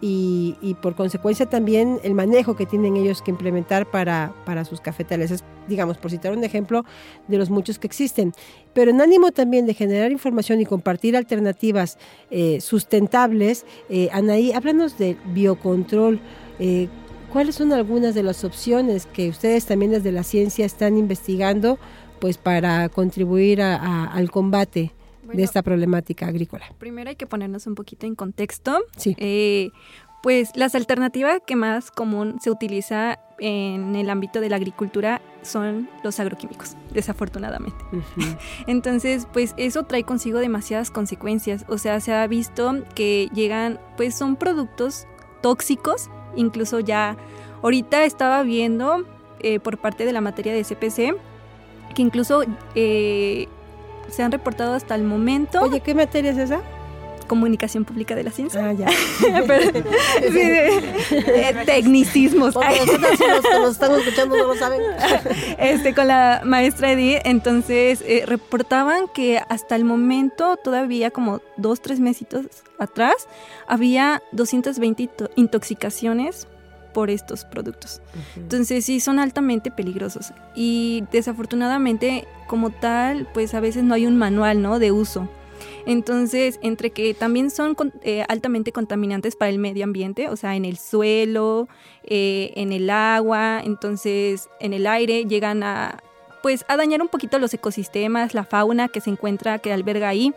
y, 0.00 0.56
y, 0.62 0.74
por 0.74 0.94
consecuencia 0.94 1.46
también 1.46 2.00
el 2.02 2.14
manejo 2.14 2.56
que 2.56 2.64
tienen 2.64 2.96
ellos 2.96 3.20
que 3.20 3.30
implementar 3.30 3.90
para, 3.90 4.32
para 4.46 4.64
sus 4.64 4.80
cafetales. 4.80 5.30
Es, 5.30 5.44
digamos, 5.68 5.98
por 5.98 6.10
citar 6.10 6.32
un 6.32 6.42
ejemplo 6.42 6.84
de 7.28 7.36
los 7.36 7.50
muchos 7.50 7.78
que 7.78 7.86
existen. 7.86 8.32
Pero 8.72 8.90
en 8.90 9.00
ánimo 9.00 9.30
también 9.30 9.66
de 9.66 9.74
generar 9.74 10.10
información 10.10 10.60
y 10.60 10.66
compartir 10.66 11.16
alternativas 11.16 11.98
eh, 12.30 12.60
sustentables, 12.60 13.66
eh, 13.88 14.08
Anaí, 14.12 14.52
háblanos 14.52 14.96
del 14.96 15.16
biocontrol. 15.26 16.20
Eh, 16.58 16.88
¿Cuáles 17.32 17.54
son 17.56 17.72
algunas 17.72 18.14
de 18.14 18.22
las 18.22 18.42
opciones 18.42 19.06
que 19.06 19.28
ustedes 19.28 19.66
también 19.66 19.92
desde 19.92 20.12
la 20.12 20.24
ciencia 20.24 20.66
están 20.66 20.96
investigando 20.96 21.78
pues 22.20 22.38
para 22.38 22.88
contribuir 22.88 23.62
a, 23.62 24.06
al 24.06 24.30
combate? 24.30 24.92
Bueno, 25.30 25.38
de 25.38 25.44
esta 25.44 25.62
problemática 25.62 26.26
agrícola. 26.26 26.64
Primero 26.78 27.10
hay 27.10 27.16
que 27.16 27.26
ponernos 27.26 27.68
un 27.68 27.76
poquito 27.76 28.04
en 28.04 28.16
contexto. 28.16 28.80
Sí. 28.96 29.14
Eh, 29.18 29.70
pues 30.24 30.50
las 30.56 30.74
alternativas 30.74 31.40
que 31.46 31.54
más 31.54 31.92
común 31.92 32.38
se 32.42 32.50
utiliza 32.50 33.20
en 33.38 33.94
el 33.94 34.10
ámbito 34.10 34.40
de 34.40 34.50
la 34.50 34.56
agricultura 34.56 35.22
son 35.42 35.88
los 36.02 36.18
agroquímicos, 36.18 36.76
desafortunadamente. 36.92 37.78
Uh 37.92 37.96
-huh. 38.16 38.38
Entonces, 38.66 39.28
pues 39.32 39.54
eso 39.56 39.84
trae 39.84 40.02
consigo 40.02 40.40
demasiadas 40.40 40.90
consecuencias. 40.90 41.64
O 41.68 41.78
sea, 41.78 42.00
se 42.00 42.12
ha 42.12 42.26
visto 42.26 42.84
que 42.96 43.28
llegan, 43.32 43.78
pues 43.96 44.16
son 44.16 44.34
productos 44.34 45.06
tóxicos, 45.42 46.10
incluso 46.34 46.80
ya 46.80 47.16
ahorita 47.62 48.04
estaba 48.04 48.42
viendo 48.42 49.06
eh, 49.38 49.60
por 49.60 49.78
parte 49.78 50.04
de 50.04 50.12
la 50.12 50.20
materia 50.20 50.52
de 50.52 50.64
CPC 50.64 51.14
que 51.94 52.02
incluso 52.02 52.42
eh, 52.74 53.48
se 54.10 54.22
han 54.22 54.32
reportado 54.32 54.74
hasta 54.74 54.94
el 54.94 55.04
momento. 55.04 55.60
Oye, 55.60 55.80
¿qué 55.80 55.94
materia 55.94 56.30
es 56.30 56.38
esa? 56.38 56.60
Comunicación 57.26 57.84
pública 57.84 58.16
de 58.16 58.24
la 58.24 58.30
ciencia. 58.32 58.60
Ah, 58.64 58.72
ya. 58.72 58.88
Pero, 59.46 59.72
sí, 60.20 60.32
de, 60.32 60.82
de, 61.10 61.62
tecnicismos. 61.64 62.54
Nosotros, 62.54 63.00
los 63.00 63.42
que 63.42 63.58
nos 63.60 63.70
están 63.72 63.92
escuchando 63.94 64.36
no 64.36 64.48
lo 64.48 64.54
saben. 64.56 64.80
Este, 65.58 65.94
con 65.94 66.08
la 66.08 66.42
maestra 66.44 66.92
Edith, 66.92 67.20
entonces 67.24 68.02
eh, 68.06 68.24
reportaban 68.26 69.06
que 69.08 69.40
hasta 69.48 69.76
el 69.76 69.84
momento, 69.84 70.56
todavía 70.56 71.10
como 71.10 71.40
dos, 71.56 71.80
tres 71.80 72.00
mesitos 72.00 72.46
atrás, 72.78 73.28
había 73.68 74.22
220 74.32 75.10
intoxicaciones 75.36 76.48
por 76.92 77.10
estos 77.10 77.44
productos. 77.44 78.00
Uh 78.14 78.18
-huh. 78.18 78.42
Entonces 78.42 78.84
sí 78.84 79.00
son 79.00 79.18
altamente 79.18 79.70
peligrosos 79.70 80.32
y 80.54 81.04
desafortunadamente 81.12 82.26
como 82.46 82.70
tal 82.70 83.28
pues 83.32 83.54
a 83.54 83.60
veces 83.60 83.84
no 83.84 83.94
hay 83.94 84.06
un 84.06 84.16
manual, 84.16 84.62
¿no? 84.62 84.78
de 84.78 84.92
uso. 84.92 85.28
Entonces, 85.86 86.58
entre 86.62 86.90
que 86.90 87.14
también 87.14 87.50
son 87.50 87.76
eh, 88.02 88.24
altamente 88.28 88.72
contaminantes 88.72 89.36
para 89.36 89.50
el 89.50 89.58
medio 89.58 89.84
ambiente, 89.84 90.28
o 90.28 90.36
sea, 90.36 90.54
en 90.56 90.64
el 90.64 90.76
suelo, 90.76 91.68
eh, 92.04 92.52
en 92.56 92.72
el 92.72 92.90
agua, 92.90 93.60
entonces 93.64 94.48
en 94.60 94.72
el 94.72 94.86
aire 94.86 95.24
llegan 95.24 95.62
a 95.62 96.02
pues 96.42 96.64
a 96.68 96.78
dañar 96.78 97.02
un 97.02 97.08
poquito 97.08 97.38
los 97.38 97.52
ecosistemas, 97.52 98.32
la 98.32 98.44
fauna 98.44 98.88
que 98.88 99.02
se 99.02 99.10
encuentra, 99.10 99.58
que 99.58 99.74
alberga 99.74 100.08
ahí. 100.08 100.32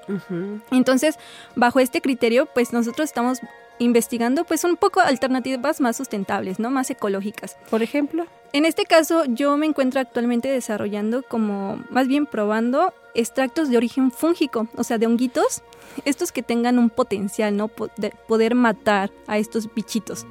Entonces, 0.70 1.18
bajo 1.56 1.80
este 1.80 2.02
criterio, 2.02 2.46
pues 2.46 2.74
nosotros 2.74 3.06
estamos 3.06 3.40
investigando 3.80 4.44
pues 4.46 4.64
un 4.64 4.78
poco 4.78 5.00
alternativas 5.00 5.82
más 5.82 5.98
sustentables, 5.98 6.60
¿no? 6.60 6.70
Más 6.70 6.90
ecológicas. 6.90 7.58
Por 7.70 7.84
ejemplo. 7.84 8.26
En 8.54 8.66
este 8.66 8.86
caso 8.86 9.26
yo 9.26 9.58
me 9.58 9.66
encuentro 9.66 10.00
actualmente 10.00 10.48
desarrollando 10.48 11.24
como, 11.24 11.84
más 11.90 12.08
bien 12.08 12.26
probando 12.26 12.94
extractos 13.16 13.70
de 13.70 13.78
origen 13.78 14.12
fúngico, 14.12 14.68
o 14.76 14.84
sea, 14.84 14.98
de 14.98 15.08
honguitos, 15.08 15.64
estos 16.06 16.32
que 16.32 16.44
tengan 16.44 16.80
un 16.80 16.90
potencial, 16.90 17.56
¿no? 17.56 17.72
De 17.98 18.14
poder 18.28 18.56
matar 18.56 19.12
a 19.28 19.38
estos 19.38 19.74
bichitos 19.74 20.26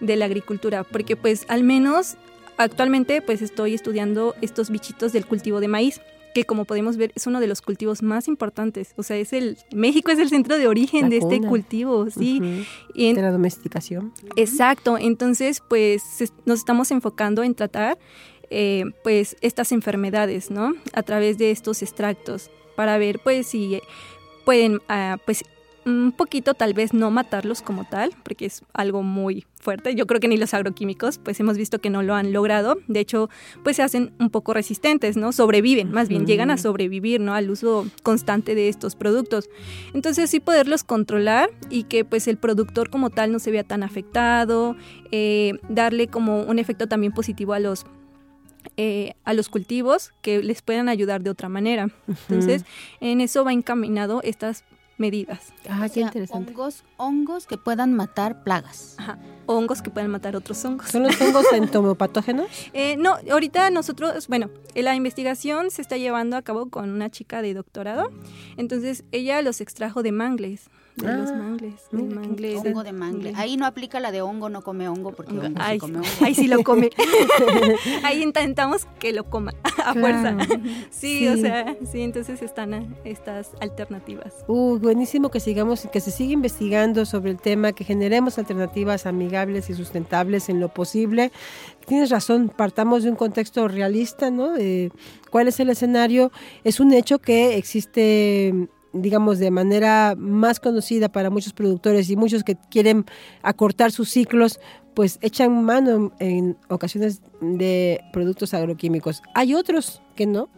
de 0.00 0.16
la 0.16 0.24
agricultura, 0.26 0.84
porque 0.84 1.16
pues 1.16 1.46
al 1.48 1.64
menos 1.64 2.16
actualmente 2.56 3.22
pues 3.22 3.42
estoy 3.42 3.74
estudiando 3.74 4.34
estos 4.40 4.70
bichitos 4.70 5.12
del 5.12 5.26
cultivo 5.26 5.60
de 5.60 5.68
maíz 5.68 6.00
que 6.34 6.44
como 6.44 6.64
podemos 6.64 6.96
ver 6.96 7.12
es 7.14 7.26
uno 7.26 7.40
de 7.40 7.46
los 7.46 7.62
cultivos 7.62 8.02
más 8.02 8.28
importantes. 8.28 8.92
O 8.96 9.02
sea, 9.02 9.16
es 9.16 9.32
el 9.32 9.56
México 9.74 10.10
es 10.10 10.18
el 10.18 10.28
centro 10.28 10.58
de 10.58 10.66
origen 10.66 11.08
de 11.08 11.18
este 11.18 11.40
cultivo, 11.40 12.10
sí. 12.10 12.66
de 12.94 13.22
la 13.22 13.30
domesticación. 13.30 14.12
Exacto. 14.36 14.98
Entonces, 14.98 15.62
pues 15.66 16.02
nos 16.44 16.58
estamos 16.58 16.90
enfocando 16.90 17.42
en 17.42 17.54
tratar, 17.54 17.98
eh, 18.50 18.84
pues, 19.02 19.36
estas 19.40 19.72
enfermedades, 19.72 20.50
¿no? 20.50 20.74
A 20.92 21.02
través 21.02 21.38
de 21.38 21.50
estos 21.50 21.82
extractos 21.82 22.50
para 22.76 22.98
ver, 22.98 23.20
pues, 23.20 23.46
si 23.46 23.80
pueden, 24.44 24.76
uh, 24.76 25.16
pues, 25.24 25.44
un 25.86 26.12
poquito 26.12 26.54
tal 26.54 26.74
vez 26.74 26.94
no 26.94 27.10
matarlos 27.10 27.62
como 27.62 27.84
tal, 27.84 28.12
porque 28.22 28.46
es 28.46 28.62
algo 28.72 29.02
muy 29.02 29.46
fuerte. 29.60 29.94
Yo 29.94 30.06
creo 30.06 30.20
que 30.20 30.28
ni 30.28 30.36
los 30.36 30.54
agroquímicos, 30.54 31.18
pues 31.18 31.40
hemos 31.40 31.56
visto 31.56 31.78
que 31.78 31.90
no 31.90 32.02
lo 32.02 32.14
han 32.14 32.32
logrado. 32.32 32.76
De 32.86 33.00
hecho, 33.00 33.30
pues 33.62 33.76
se 33.76 33.82
hacen 33.82 34.12
un 34.18 34.30
poco 34.30 34.54
resistentes, 34.54 35.16
¿no? 35.16 35.32
Sobreviven, 35.32 35.90
más 35.90 36.08
bien 36.08 36.26
llegan 36.26 36.50
a 36.50 36.58
sobrevivir, 36.58 37.20
¿no? 37.20 37.34
Al 37.34 37.50
uso 37.50 37.86
constante 38.02 38.54
de 38.54 38.68
estos 38.68 38.96
productos. 38.96 39.48
Entonces 39.94 40.30
sí 40.30 40.40
poderlos 40.40 40.84
controlar 40.84 41.50
y 41.70 41.84
que 41.84 42.04
pues 42.04 42.28
el 42.28 42.36
productor 42.36 42.90
como 42.90 43.10
tal 43.10 43.32
no 43.32 43.38
se 43.38 43.50
vea 43.50 43.64
tan 43.64 43.82
afectado, 43.82 44.76
eh, 45.10 45.54
darle 45.68 46.08
como 46.08 46.42
un 46.42 46.58
efecto 46.58 46.86
también 46.86 47.12
positivo 47.12 47.52
a 47.52 47.58
los 47.58 47.86
eh, 48.76 49.12
a 49.24 49.34
los 49.34 49.48
cultivos 49.48 50.12
que 50.22 50.42
les 50.42 50.62
puedan 50.62 50.88
ayudar 50.88 51.22
de 51.22 51.30
otra 51.30 51.48
manera. 51.48 51.90
Entonces, 52.08 52.64
en 53.00 53.20
eso 53.20 53.44
va 53.44 53.52
encaminado 53.52 54.20
estas 54.22 54.64
medidas. 54.98 55.52
Ah, 55.68 55.88
qué 55.92 56.00
interesante. 56.00 56.50
Hongos, 56.52 56.84
hongos 56.96 57.46
que 57.46 57.58
puedan 57.58 57.94
matar 57.94 58.42
plagas. 58.44 58.94
Ajá. 58.98 59.18
Hongos 59.46 59.82
que 59.82 59.90
puedan 59.90 60.10
matar 60.10 60.36
otros 60.36 60.64
hongos. 60.64 60.90
¿Son 60.90 61.02
los 61.02 61.20
hongos 61.20 61.46
entomopatógenos? 61.52 62.46
eh, 62.72 62.96
no, 62.96 63.16
ahorita 63.30 63.70
nosotros, 63.70 64.28
bueno, 64.28 64.50
la 64.74 64.94
investigación 64.94 65.70
se 65.70 65.82
está 65.82 65.96
llevando 65.96 66.36
a 66.36 66.42
cabo 66.42 66.70
con 66.70 66.90
una 66.90 67.10
chica 67.10 67.42
de 67.42 67.54
doctorado. 67.54 68.10
Entonces, 68.56 69.04
ella 69.12 69.42
los 69.42 69.60
extrajo 69.60 70.02
de 70.02 70.12
mangles 70.12 70.70
de 70.96 71.12
los 71.12 71.30
ah, 71.30 71.34
mangles. 71.34 71.90
De 71.90 72.56
Hongo 72.56 72.84
de 72.84 72.92
mangle. 72.92 73.32
Ahí 73.36 73.56
no 73.56 73.66
aplica 73.66 73.98
la 73.98 74.12
de 74.12 74.22
hongo, 74.22 74.48
no 74.48 74.62
come 74.62 74.88
hongo, 74.88 75.12
porque 75.12 75.32
hongo 75.32 75.60
ahí, 75.60 75.78
come 75.78 75.98
hongo. 75.98 76.08
Ahí 76.20 76.34
sí 76.34 76.46
lo 76.46 76.62
come. 76.62 76.90
ahí 78.04 78.22
intentamos 78.22 78.86
que 79.00 79.12
lo 79.12 79.24
coma 79.24 79.52
a 79.84 79.92
fuerza. 79.92 80.36
Sí, 80.90 81.26
o 81.28 81.36
sea, 81.36 81.76
sí, 81.90 82.02
entonces 82.02 82.40
están 82.40 82.96
estas 83.04 83.50
alternativas. 83.60 84.32
Uh, 84.46 84.78
buenísimo 84.78 85.30
que 85.30 85.40
sigamos, 85.40 85.88
que 85.92 86.00
se 86.00 86.10
siga 86.10 86.32
investigando 86.32 87.04
sobre 87.04 87.32
el 87.32 87.40
tema, 87.40 87.72
que 87.72 87.84
generemos 87.84 88.38
alternativas 88.38 89.06
amigables 89.06 89.70
y 89.70 89.74
sustentables 89.74 90.48
en 90.48 90.60
lo 90.60 90.68
posible. 90.68 91.32
Tienes 91.86 92.10
razón, 92.10 92.50
partamos 92.54 93.02
de 93.02 93.10
un 93.10 93.16
contexto 93.16 93.68
realista, 93.68 94.30
¿no? 94.30 94.52
De 94.52 94.92
cuál 95.30 95.48
es 95.48 95.58
el 95.60 95.70
escenario. 95.70 96.30
Es 96.62 96.80
un 96.80 96.92
hecho 96.92 97.18
que 97.18 97.56
existe 97.56 98.68
digamos, 98.94 99.38
de 99.38 99.50
manera 99.50 100.14
más 100.16 100.60
conocida 100.60 101.10
para 101.10 101.28
muchos 101.28 101.52
productores 101.52 102.08
y 102.08 102.16
muchos 102.16 102.44
que 102.44 102.56
quieren 102.70 103.04
acortar 103.42 103.90
sus 103.90 104.08
ciclos, 104.08 104.60
pues 104.94 105.18
echan 105.20 105.64
mano 105.64 106.12
en 106.20 106.56
ocasiones 106.68 107.20
de 107.40 108.00
productos 108.12 108.54
agroquímicos. 108.54 109.22
Hay 109.34 109.54
otros 109.54 110.00
que 110.14 110.26
no. 110.26 110.48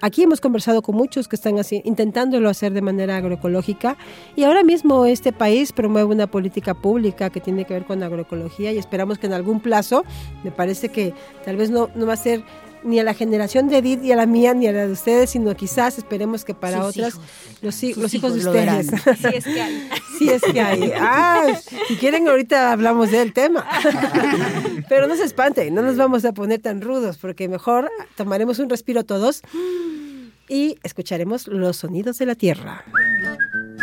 Aquí 0.00 0.22
hemos 0.22 0.40
conversado 0.40 0.82
con 0.82 0.96
muchos 0.96 1.28
que 1.28 1.36
están 1.36 1.58
así, 1.58 1.80
intentándolo 1.84 2.50
hacer 2.50 2.72
de 2.72 2.82
manera 2.82 3.16
agroecológica 3.16 3.96
y 4.36 4.44
ahora 4.44 4.62
mismo 4.62 5.06
este 5.06 5.32
país 5.32 5.72
promueve 5.72 6.12
una 6.12 6.26
política 6.26 6.74
pública 6.74 7.30
que 7.30 7.40
tiene 7.40 7.64
que 7.64 7.72
ver 7.72 7.86
con 7.86 8.02
agroecología 8.02 8.72
y 8.72 8.78
esperamos 8.78 9.18
que 9.18 9.28
en 9.28 9.32
algún 9.32 9.60
plazo, 9.60 10.04
me 10.42 10.50
parece 10.50 10.90
que 10.90 11.14
tal 11.44 11.56
vez 11.56 11.70
no, 11.70 11.88
no 11.94 12.06
va 12.06 12.12
a 12.12 12.18
ser 12.18 12.44
ni 12.84 13.00
a 13.00 13.04
la 13.04 13.14
generación 13.14 13.68
de 13.68 13.78
Edith 13.78 14.04
y 14.04 14.12
a 14.12 14.16
la 14.16 14.26
mía 14.26 14.54
ni 14.54 14.66
a 14.66 14.72
la 14.72 14.86
de 14.86 14.92
ustedes, 14.92 15.30
sino 15.30 15.54
quizás 15.56 15.98
esperemos 15.98 16.44
que 16.44 16.54
para 16.54 16.84
otras 16.84 17.14
los, 17.62 17.82
los 17.96 18.14
hijos, 18.14 18.34
de 18.34 18.46
ustedes. 18.46 18.86
Sí 18.86 19.28
es 19.34 19.44
que 19.44 19.60
hay. 19.60 19.88
Sí 20.18 20.28
es 20.30 20.42
que 20.42 20.60
hay. 20.60 20.92
Ah, 20.96 21.58
si 21.88 21.96
quieren 21.96 22.28
ahorita 22.28 22.70
hablamos 22.70 23.10
del 23.10 23.32
tema. 23.32 23.66
Pero 24.88 25.08
no 25.08 25.16
se 25.16 25.24
espanten, 25.24 25.74
no 25.74 25.82
nos 25.82 25.96
vamos 25.96 26.24
a 26.24 26.32
poner 26.32 26.60
tan 26.60 26.82
rudos 26.82 27.18
porque 27.18 27.48
mejor 27.48 27.90
tomaremos 28.16 28.60
un 28.60 28.70
respiro 28.70 29.04
todos 29.04 29.42
y 30.48 30.78
escucharemos 30.84 31.48
los 31.48 31.78
sonidos 31.78 32.18
de 32.18 32.26
la 32.26 32.36
tierra. 32.36 32.84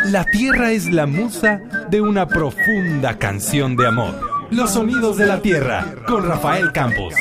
La 0.06 0.24
tierra 0.24 0.72
es 0.72 0.90
la 0.90 1.06
musa 1.06 1.60
de 1.90 2.00
una 2.00 2.26
profunda 2.26 3.18
canción 3.18 3.76
de 3.76 3.86
amor. 3.86 4.48
Los 4.50 4.72
sonidos 4.72 5.16
de 5.16 5.26
la 5.26 5.40
tierra 5.40 5.94
con 6.06 6.26
Rafael 6.26 6.72
Campos. 6.72 7.14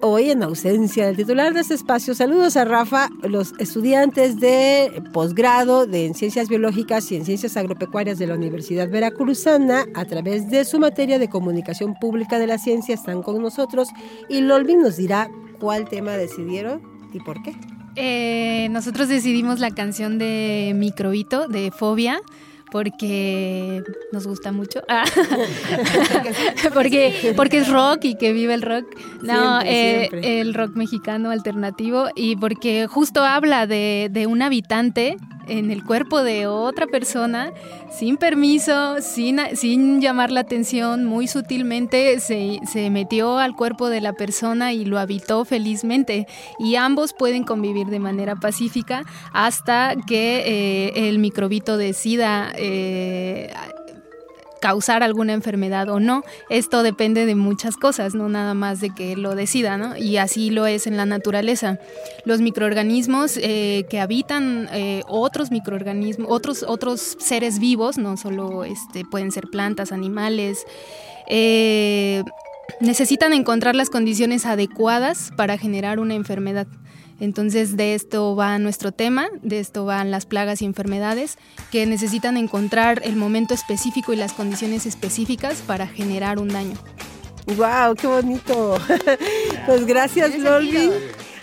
Hoy, 0.00 0.30
en 0.30 0.42
ausencia 0.42 1.06
del 1.06 1.16
titular 1.16 1.54
de 1.54 1.60
este 1.60 1.74
espacio, 1.74 2.14
saludos 2.14 2.56
a 2.56 2.64
Rafa, 2.64 3.08
los 3.22 3.52
estudiantes 3.58 4.40
de 4.40 5.02
posgrado 5.12 5.86
de 5.86 6.06
en 6.06 6.14
Ciencias 6.14 6.48
Biológicas 6.48 7.10
y 7.12 7.16
en 7.16 7.24
Ciencias 7.24 7.56
Agropecuarias 7.56 8.18
de 8.18 8.26
la 8.26 8.34
Universidad 8.34 8.88
Veracruzana, 8.88 9.86
a 9.94 10.04
través 10.04 10.50
de 10.50 10.64
su 10.64 10.78
materia 10.78 11.18
de 11.18 11.28
Comunicación 11.28 11.94
Pública 12.00 12.38
de 12.38 12.46
la 12.46 12.58
Ciencia, 12.58 12.94
están 12.94 13.22
con 13.22 13.40
nosotros. 13.42 13.88
Y 14.28 14.40
Lolvin 14.40 14.80
nos 14.80 14.96
dirá 14.96 15.30
cuál 15.58 15.88
tema 15.88 16.12
decidieron 16.12 16.82
y 17.12 17.20
por 17.20 17.42
qué. 17.42 17.54
Eh, 17.96 18.68
nosotros 18.70 19.08
decidimos 19.08 19.60
la 19.60 19.70
canción 19.70 20.18
de 20.18 20.72
Microhito, 20.74 21.48
de 21.48 21.70
Fobia 21.70 22.20
porque 22.70 23.82
nos 24.12 24.26
gusta 24.26 24.52
mucho. 24.52 24.80
Ah. 24.92 25.04
porque, 26.74 27.32
porque 27.36 27.58
es 27.58 27.68
rock 27.68 28.04
y 28.04 28.14
que 28.16 28.32
vive 28.32 28.54
el 28.54 28.62
rock. 28.62 28.84
No, 29.22 29.60
eh, 29.62 30.08
el 30.12 30.52
rock 30.52 30.74
mexicano 30.74 31.30
alternativo 31.30 32.08
y 32.16 32.36
porque 32.36 32.86
justo 32.86 33.24
habla 33.24 33.66
de, 33.66 34.08
de 34.10 34.26
un 34.26 34.42
habitante 34.42 35.16
en 35.50 35.70
el 35.70 35.84
cuerpo 35.84 36.22
de 36.22 36.46
otra 36.46 36.86
persona, 36.86 37.52
sin 37.90 38.16
permiso, 38.16 39.00
sin, 39.00 39.40
sin 39.54 40.00
llamar 40.00 40.30
la 40.30 40.40
atención, 40.40 41.04
muy 41.04 41.26
sutilmente 41.26 42.20
se, 42.20 42.60
se, 42.70 42.90
metió 42.90 43.38
al 43.38 43.54
cuerpo 43.54 43.88
de 43.88 44.00
la 44.00 44.12
persona 44.12 44.72
y 44.72 44.84
lo 44.84 44.98
habitó 44.98 45.44
felizmente. 45.44 46.26
Y 46.58 46.76
ambos 46.76 47.12
pueden 47.12 47.44
convivir 47.44 47.88
de 47.88 47.98
manera 47.98 48.36
pacífica 48.36 49.04
hasta 49.32 49.94
que 50.06 50.42
eh, 50.46 51.08
el 51.08 51.18
microbito 51.18 51.76
decida 51.76 52.52
eh, 52.56 53.52
causar 54.60 55.02
alguna 55.02 55.32
enfermedad 55.32 55.88
o 55.88 56.00
no. 56.00 56.22
Esto 56.48 56.82
depende 56.82 57.26
de 57.26 57.34
muchas 57.34 57.76
cosas, 57.76 58.14
no 58.14 58.28
nada 58.28 58.54
más 58.54 58.80
de 58.80 58.90
que 58.90 59.16
lo 59.16 59.34
decida, 59.34 59.76
¿no? 59.76 59.96
Y 59.96 60.16
así 60.18 60.50
lo 60.50 60.66
es 60.66 60.86
en 60.86 60.96
la 60.96 61.06
naturaleza. 61.06 61.78
Los 62.24 62.40
microorganismos 62.40 63.38
eh, 63.38 63.86
que 63.88 64.00
habitan 64.00 64.68
eh, 64.72 65.02
otros 65.08 65.50
microorganismos, 65.50 66.28
otros, 66.30 66.64
otros 66.66 67.16
seres 67.18 67.58
vivos, 67.58 67.98
no 67.98 68.16
solo 68.16 68.64
este, 68.64 69.04
pueden 69.04 69.32
ser 69.32 69.48
plantas, 69.48 69.92
animales, 69.92 70.64
eh, 71.28 72.22
necesitan 72.80 73.32
encontrar 73.32 73.74
las 73.74 73.90
condiciones 73.90 74.46
adecuadas 74.46 75.30
para 75.36 75.58
generar 75.58 75.98
una 76.00 76.14
enfermedad. 76.14 76.66
Entonces 77.20 77.76
de 77.76 77.94
esto 77.94 78.34
va 78.34 78.58
nuestro 78.58 78.92
tema, 78.92 79.28
de 79.42 79.60
esto 79.60 79.84
van 79.84 80.10
las 80.10 80.26
plagas 80.26 80.62
y 80.62 80.64
enfermedades 80.64 81.36
que 81.70 81.86
necesitan 81.86 82.36
encontrar 82.36 83.02
el 83.04 83.14
momento 83.14 83.54
específico 83.54 84.12
y 84.12 84.16
las 84.16 84.32
condiciones 84.32 84.86
específicas 84.86 85.62
para 85.66 85.86
generar 85.86 86.38
un 86.38 86.48
daño. 86.48 86.74
¡Wow! 87.56 87.94
¡Qué 87.94 88.06
bonito! 88.06 88.78
pues 89.66 89.86
gracias, 89.86 90.38
Lolvin. 90.38 90.92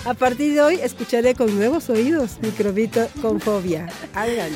A 0.06 0.14
partir 0.14 0.54
de 0.54 0.62
hoy 0.62 0.76
escucharé 0.82 1.36
con 1.36 1.54
nuevos 1.56 1.90
oídos 1.90 2.38
Microbito 2.42 3.08
con 3.22 3.40
fobia. 3.40 3.88
Adelante. 4.14 4.56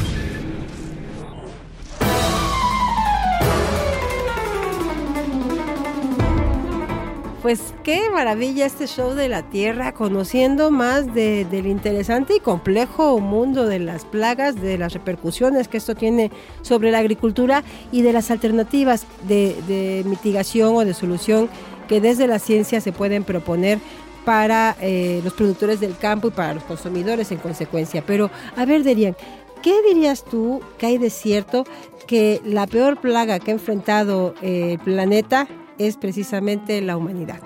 Pues 7.51 7.73
qué 7.83 8.09
maravilla 8.09 8.65
este 8.65 8.87
show 8.87 9.13
de 9.13 9.27
la 9.27 9.43
Tierra, 9.43 9.91
conociendo 9.91 10.71
más 10.71 11.13
de- 11.13 11.43
del 11.43 11.67
interesante 11.67 12.37
y 12.37 12.39
complejo 12.39 13.19
mundo 13.19 13.67
de 13.67 13.77
las 13.77 14.05
plagas, 14.05 14.55
de 14.55 14.77
las 14.77 14.93
repercusiones 14.93 15.67
que 15.67 15.75
esto 15.75 15.93
tiene 15.93 16.31
sobre 16.61 16.91
la 16.91 16.99
agricultura 16.99 17.65
y 17.91 18.03
de 18.03 18.13
las 18.13 18.31
alternativas 18.31 19.05
de, 19.27 20.01
mitigación 20.05 20.77
o 20.77 20.85
de 20.85 20.93
solución 20.93 21.49
que 21.89 21.99
desde 21.99 22.25
la 22.25 22.39
ciencia 22.39 22.79
se 22.79 22.93
pueden 22.93 23.25
proponer 23.25 23.79
para 24.23 24.77
eh, 24.79 25.19
los 25.21 25.33
productores 25.33 25.81
del 25.81 25.97
campo 25.97 26.29
y 26.29 26.31
para 26.31 26.53
los 26.53 26.63
consumidores 26.63 27.33
en 27.33 27.39
consecuencia. 27.39 28.01
Pero, 28.07 28.31
a 28.55 28.63
ver, 28.63 28.83
Derian, 28.85 29.17
¿qué 29.61 29.73
dirías 29.89 30.23
tú 30.23 30.61
que 30.77 30.85
hay 30.85 30.97
de 30.97 31.09
cierto 31.09 31.65
que 32.07 32.39
la 32.45 32.65
peor 32.65 33.01
plaga 33.01 33.39
que 33.39 33.51
ha 33.51 33.55
enfrentado 33.55 34.35
eh, 34.41 34.71
el 34.71 34.79
planeta 34.79 35.49
es 35.87 35.97
precisamente 35.97 36.81
la 36.81 36.97
humanidad? 36.97 37.39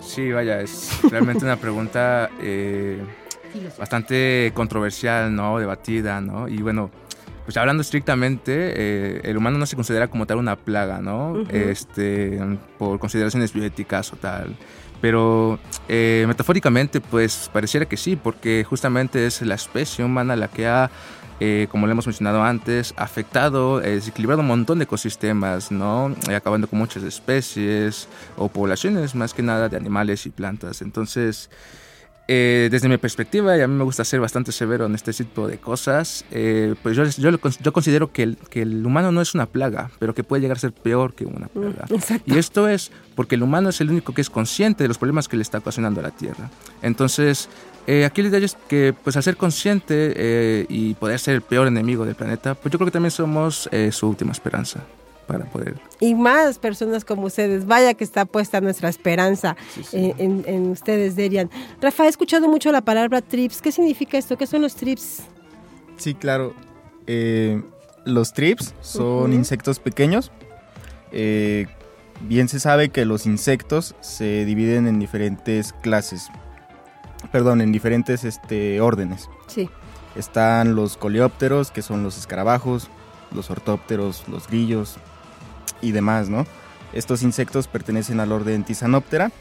Sí, 0.00 0.32
vaya, 0.32 0.60
es 0.60 1.00
realmente 1.10 1.44
una 1.44 1.56
pregunta 1.56 2.30
eh, 2.40 3.00
bastante 3.78 4.50
controversial, 4.54 5.34
¿no? 5.34 5.58
Debatida, 5.58 6.20
¿no? 6.20 6.48
Y 6.48 6.58
bueno, 6.58 6.90
pues 7.44 7.56
hablando 7.56 7.82
estrictamente, 7.82 8.52
eh, 8.74 9.20
el 9.24 9.36
humano 9.36 9.58
no 9.58 9.66
se 9.66 9.76
considera 9.76 10.08
como 10.08 10.26
tal 10.26 10.38
una 10.38 10.56
plaga, 10.56 11.00
¿no? 11.00 11.32
Ujú. 11.32 11.46
Este, 11.50 12.38
por 12.78 12.98
consideraciones 12.98 13.52
bioéticas 13.52 14.12
o 14.12 14.16
tal. 14.16 14.56
Pero 15.00 15.58
eh, 15.88 16.24
metafóricamente, 16.28 17.00
pues 17.00 17.50
pareciera 17.52 17.86
que 17.86 17.96
sí, 17.96 18.14
porque 18.14 18.64
justamente 18.64 19.26
es 19.26 19.42
la 19.42 19.56
especie 19.56 20.04
humana 20.04 20.36
la 20.36 20.46
que 20.48 20.68
ha, 20.68 20.90
eh, 21.44 21.66
como 21.72 21.86
lo 21.86 21.92
hemos 21.92 22.06
mencionado 22.06 22.44
antes, 22.44 22.94
afectado, 22.96 23.82
eh, 23.82 23.96
desequilibrado 23.96 24.42
un 24.42 24.46
montón 24.46 24.78
de 24.78 24.84
ecosistemas, 24.84 25.72
¿no? 25.72 26.14
Eh, 26.30 26.36
acabando 26.36 26.68
con 26.68 26.78
muchas 26.78 27.02
especies 27.02 28.06
o 28.36 28.46
poblaciones, 28.46 29.16
más 29.16 29.34
que 29.34 29.42
nada, 29.42 29.68
de 29.68 29.76
animales 29.76 30.24
y 30.26 30.30
plantas. 30.30 30.82
Entonces, 30.82 31.50
eh, 32.28 32.68
desde 32.70 32.88
mi 32.88 32.96
perspectiva, 32.96 33.56
y 33.58 33.60
a 33.60 33.66
mí 33.66 33.74
me 33.74 33.82
gusta 33.82 34.04
ser 34.04 34.20
bastante 34.20 34.52
severo 34.52 34.86
en 34.86 34.94
este 34.94 35.12
tipo 35.12 35.48
de 35.48 35.58
cosas, 35.58 36.24
eh, 36.30 36.76
pues 36.80 36.96
yo, 36.96 37.04
yo, 37.04 37.30
yo 37.60 37.72
considero 37.72 38.12
que 38.12 38.22
el, 38.22 38.36
que 38.36 38.62
el 38.62 38.86
humano 38.86 39.10
no 39.10 39.20
es 39.20 39.34
una 39.34 39.46
plaga, 39.46 39.90
pero 39.98 40.14
que 40.14 40.22
puede 40.22 40.42
llegar 40.42 40.56
a 40.56 40.60
ser 40.60 40.72
peor 40.72 41.14
que 41.14 41.24
una 41.24 41.48
plaga. 41.48 41.86
Y 42.24 42.38
esto 42.38 42.68
es 42.68 42.92
porque 43.16 43.34
el 43.34 43.42
humano 43.42 43.70
es 43.70 43.80
el 43.80 43.90
único 43.90 44.14
que 44.14 44.20
es 44.20 44.30
consciente 44.30 44.84
de 44.84 44.88
los 44.88 44.98
problemas 44.98 45.26
que 45.26 45.36
le 45.36 45.42
está 45.42 45.58
ocasionando 45.58 45.98
a 45.98 46.04
la 46.04 46.12
Tierra. 46.12 46.48
Entonces, 46.80 47.48
eh, 47.86 48.04
aquí 48.04 48.20
el 48.20 48.28
detalle 48.30 48.46
es 48.46 48.56
que, 48.68 48.94
pues 49.04 49.16
al 49.16 49.22
ser 49.22 49.36
consciente 49.36 50.12
eh, 50.16 50.66
y 50.68 50.94
poder 50.94 51.18
ser 51.18 51.34
el 51.34 51.42
peor 51.42 51.66
enemigo 51.66 52.04
del 52.04 52.14
planeta, 52.14 52.54
pues 52.54 52.72
yo 52.72 52.78
creo 52.78 52.86
que 52.86 52.92
también 52.92 53.10
somos 53.10 53.68
eh, 53.72 53.90
su 53.92 54.08
última 54.08 54.32
esperanza 54.32 54.80
para 55.26 55.44
poder 55.46 55.76
Y 56.00 56.14
más 56.14 56.58
personas 56.58 57.04
como 57.04 57.26
ustedes. 57.26 57.64
Vaya 57.66 57.94
que 57.94 58.04
está 58.04 58.24
puesta 58.24 58.60
nuestra 58.60 58.88
esperanza 58.88 59.56
Sí, 59.74 59.82
sí. 59.84 59.96
En, 59.96 60.14
en- 60.18 60.44
en 60.46 60.70
ustedes, 60.70 61.14
Derian. 61.16 61.48
Rafa, 61.80 62.06
he 62.06 62.08
escuchado 62.08 62.48
mucho 62.48 62.70
la 62.72 62.80
palabra 62.82 63.20
trips. 63.22 63.62
¿Qué 63.62 63.70
significa 63.72 64.18
esto? 64.18 64.36
¿Qué 64.36 64.46
son 64.46 64.62
los 64.62 64.74
trips? 64.74 65.22
Sí, 65.96 66.14
claro. 66.14 66.54
Eh, 67.06 67.62
los 68.04 68.32
trips 68.32 68.74
son 68.80 69.32
insectos 69.32 69.78
pequeños. 69.78 70.32
Eh, 71.12 71.66
bien 72.22 72.48
se 72.48 72.58
sabe 72.60 72.88
que 72.90 73.04
los 73.04 73.26
insectos 73.26 73.94
se 74.00 74.44
dividen 74.44 74.86
en 74.88 74.98
diferentes 74.98 75.72
clases. 75.72 76.28
Perdón, 77.30 77.60
en 77.60 77.72
diferentes 77.72 78.24
este, 78.24 78.80
órdenes. 78.80 79.28
Sí. 79.46 79.70
Están 80.16 80.74
los 80.74 80.96
coleópteros, 80.96 81.70
que 81.70 81.80
son 81.82 82.02
los 82.02 82.18
escarabajos, 82.18 82.88
los 83.34 83.50
ortópteros, 83.50 84.24
los 84.28 84.46
grillos 84.48 84.96
y 85.80 85.92
demás, 85.92 86.28
¿no? 86.28 86.46
Estos 86.92 87.22
insectos 87.22 87.68
pertenecen 87.68 88.20
al 88.20 88.32
orden 88.32 88.64
Tisanoptera 88.64 89.32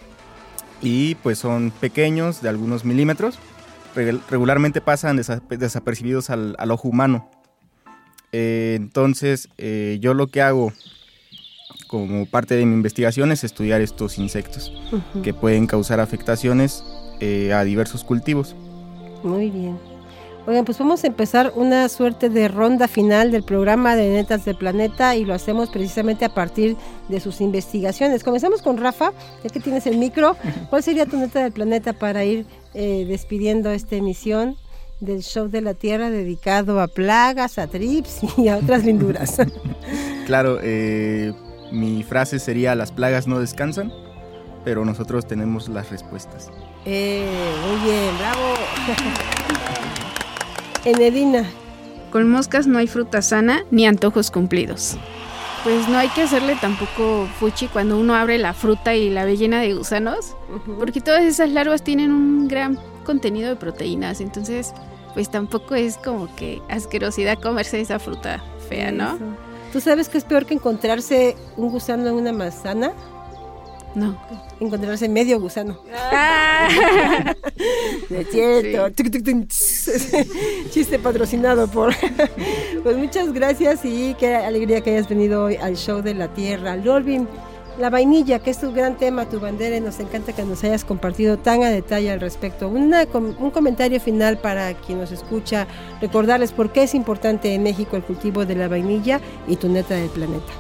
y 0.82 1.16
pues 1.16 1.38
son 1.40 1.72
pequeños, 1.82 2.42
de 2.42 2.48
algunos 2.50 2.86
milímetros. 2.86 3.38
Reg- 3.96 4.22
regularmente 4.30 4.80
pasan 4.80 5.18
desa- 5.18 5.42
desapercibidos 5.50 6.30
al, 6.30 6.56
al 6.58 6.72
ojo 6.72 6.88
humano. 6.88 7.30
Eh, 8.32 8.76
entonces, 8.78 9.50
eh, 9.58 9.98
yo 10.00 10.14
lo 10.14 10.28
que 10.28 10.42
hago 10.42 10.72
como 11.88 12.26
parte 12.26 12.56
de 12.56 12.66
mi 12.66 12.74
investigación 12.74 13.34
es 13.34 13.44
estudiar 13.44 13.82
estos 13.82 14.18
insectos 14.18 14.72
que 15.24 15.34
pueden 15.34 15.68
causar 15.68 16.00
afectaciones 16.00 16.86
eh, 17.22 17.54
a 17.54 17.64
diversos 17.64 18.04
cultivos. 18.04 18.56
Muy 19.24 19.50
bien. 19.50 19.78
Oigan, 20.48 20.66
pues 20.66 20.80
vamos 20.80 21.04
a 21.04 21.08
empezar 21.08 21.54
una 21.56 21.88
suerte 21.88 22.28
de 22.28 22.48
ronda 22.48 22.88
final 22.88 23.32
del 23.32 23.44
programa 23.44 23.96
de 23.96 24.10
Netas 24.10 24.44
del 24.44 24.56
Planeta 24.56 25.16
y 25.16 25.24
lo 25.24 25.36
hacemos 25.36 25.70
precisamente 25.70 26.26
a 26.26 26.34
partir 26.34 26.76
de 27.10 27.20
sus 27.20 27.42
investigaciones. 27.42 28.24
Comenzamos 28.24 28.64
con 28.64 28.78
Rafa, 28.78 29.14
ya 29.44 29.52
que 29.52 29.60
tienes 29.60 29.86
el 29.86 29.98
micro. 29.98 30.36
¿Cuál 30.72 30.82
sería 30.82 31.06
tu 31.06 31.18
neta 31.18 31.44
del 31.44 31.52
planeta 31.52 31.94
para 31.94 32.24
ir 32.24 32.48
eh, 32.74 33.06
despidiendo 33.08 33.70
esta 33.70 33.96
emisión 33.96 34.58
del 35.00 35.22
Show 35.22 35.48
de 35.48 35.62
la 35.62 35.76
Tierra 35.76 36.10
dedicado 36.10 36.82
a 36.82 36.88
plagas, 36.88 37.60
a 37.60 37.68
trips 37.68 38.22
y 38.38 38.48
a 38.48 38.58
otras 38.58 38.84
linduras? 38.84 39.38
Claro, 40.26 40.60
eh, 40.62 41.34
mi 41.74 42.04
frase 42.04 42.40
sería 42.40 42.74
las 42.76 42.92
plagas 42.92 43.28
no 43.28 43.40
descansan, 43.40 43.92
pero 44.64 44.86
nosotros 44.86 45.28
tenemos 45.28 45.70
las 45.70 45.90
respuestas. 45.90 46.50
eh, 46.86 47.26
muy 47.68 47.90
bien, 47.92 48.18
bravo. 48.18 48.54
Enedina. 50.86 51.46
Con 52.12 52.30
moscas 52.30 52.68
no 52.68 52.78
hay 52.80 52.88
fruta 52.88 53.22
sana 53.22 53.64
ni 53.72 53.86
antojos 53.86 54.32
cumplidos. 54.32 54.98
Pues 55.64 55.88
no 55.88 55.98
hay 55.98 56.10
que 56.10 56.24
hacerle 56.24 56.56
tampoco 56.60 57.28
fuchi 57.40 57.68
cuando 57.68 57.98
uno 58.00 58.16
abre 58.16 58.38
la 58.40 58.54
fruta 58.54 58.96
y 58.96 59.10
la 59.12 59.26
ve 59.26 59.38
llena 59.38 59.62
de 59.62 59.76
gusanos, 59.76 60.36
porque 60.80 61.02
todas 61.02 61.24
esas 61.24 61.50
larvas 61.52 61.84
tienen 61.84 62.12
un 62.12 62.48
gran 62.48 62.80
contenido 63.06 63.50
de 63.50 63.56
proteínas, 63.56 64.22
entonces 64.22 64.74
pues 65.14 65.30
tampoco 65.30 65.76
es 65.76 65.98
como 65.98 66.34
que 66.36 66.62
asquerosidad 66.68 67.38
comerse 67.40 67.80
esa 67.80 68.00
fruta 68.00 68.44
fea, 68.70 68.92
¿no? 68.92 69.16
Eso. 69.16 69.26
¿Tú 69.72 69.82
sabes 69.82 70.10
que 70.10 70.18
es 70.18 70.24
peor 70.24 70.46
que 70.48 70.56
encontrarse 70.56 71.36
un 71.58 71.70
gusano 71.70 72.08
en 72.08 72.16
una 72.16 72.34
manzana? 72.34 72.94
No. 73.96 74.18
Encontrarse 74.60 75.10
medio 75.10 75.40
gusano. 75.40 75.80
No 78.10 78.18
es 78.18 78.28
cierto. 78.30 78.90
Chiste 80.70 81.00
patrocinado 81.00 81.68
por. 81.68 81.94
pues 82.84 82.98
muchas 82.98 83.34
gracias 83.34 83.82
y 83.84 84.16
qué 84.20 84.36
alegría 84.36 84.82
que 84.82 84.92
hayas 84.92 85.10
venido 85.10 85.44
hoy 85.46 85.56
al 85.58 85.76
show 85.76 86.02
de 86.02 86.14
la 86.14 86.28
tierra. 86.34 86.76
Lolvin, 86.78 87.28
la 87.80 87.90
vainilla, 87.90 88.40
que 88.40 88.52
es 88.52 88.60
tu 88.62 88.72
gran 88.72 88.98
tema, 88.98 89.28
tu 89.28 89.40
bandera, 89.40 89.76
y 89.76 89.82
nos 89.82 90.00
encanta 90.00 90.34
que 90.34 90.44
nos 90.44 90.64
hayas 90.64 90.86
compartido 90.86 91.38
tan 91.38 91.64
a 91.64 91.70
detalle 91.70 92.12
al 92.12 92.20
respecto. 92.22 92.68
Una 92.70 93.06
com- 93.06 93.36
un 93.40 93.52
comentario 93.52 94.00
final 94.00 94.38
para 94.38 94.74
quien 94.74 95.00
nos 95.00 95.12
escucha, 95.12 95.68
recordarles 96.00 96.52
por 96.54 96.72
qué 96.72 96.84
es 96.84 96.94
importante 96.96 97.54
en 97.54 97.64
México 97.64 97.96
el 97.98 98.04
cultivo 98.04 98.46
de 98.46 98.56
la 98.56 98.68
vainilla 98.68 99.20
y 99.48 99.56
tu 99.58 99.68
neta 99.70 99.96
del 99.96 100.10
planeta. 100.10 100.54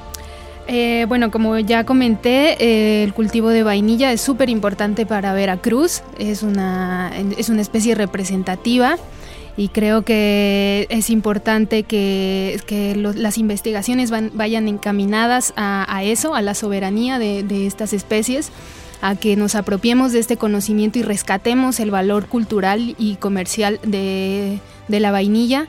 Eh, 0.67 1.05
bueno, 1.07 1.31
como 1.31 1.59
ya 1.59 1.85
comenté, 1.85 2.55
eh, 2.63 3.03
el 3.03 3.13
cultivo 3.13 3.49
de 3.49 3.63
vainilla 3.63 4.11
es 4.11 4.21
súper 4.21 4.49
importante 4.49 5.05
para 5.05 5.33
Veracruz. 5.33 6.01
Es 6.17 6.43
una, 6.43 7.11
es 7.37 7.49
una 7.49 7.61
especie 7.61 7.95
representativa 7.95 8.97
y 9.57 9.67
creo 9.67 10.03
que 10.03 10.87
es 10.89 11.09
importante 11.09 11.83
que, 11.83 12.59
que 12.65 12.95
las 12.95 13.37
investigaciones 13.37 14.11
vayan 14.11 14.67
encaminadas 14.67 15.53
a, 15.57 16.03
eso, 16.03 16.35
a 16.35 16.41
la 16.41 16.53
soberanía 16.53 17.19
de, 17.19 17.43
de 17.43 17.67
estas 17.67 17.91
especies, 17.91 18.51
a 19.01 19.15
que 19.15 19.35
nos 19.35 19.55
apropiemos 19.55 20.13
de 20.13 20.19
este 20.19 20.37
conocimiento 20.37 20.99
y 20.99 21.01
rescatemos 21.01 21.79
el 21.79 21.91
valor 21.91 22.27
cultural 22.27 22.95
y 22.97 23.15
comercial 23.15 23.79
de, 23.83 24.59
de 24.87 24.99
la 24.99 25.11
vainilla. 25.11 25.67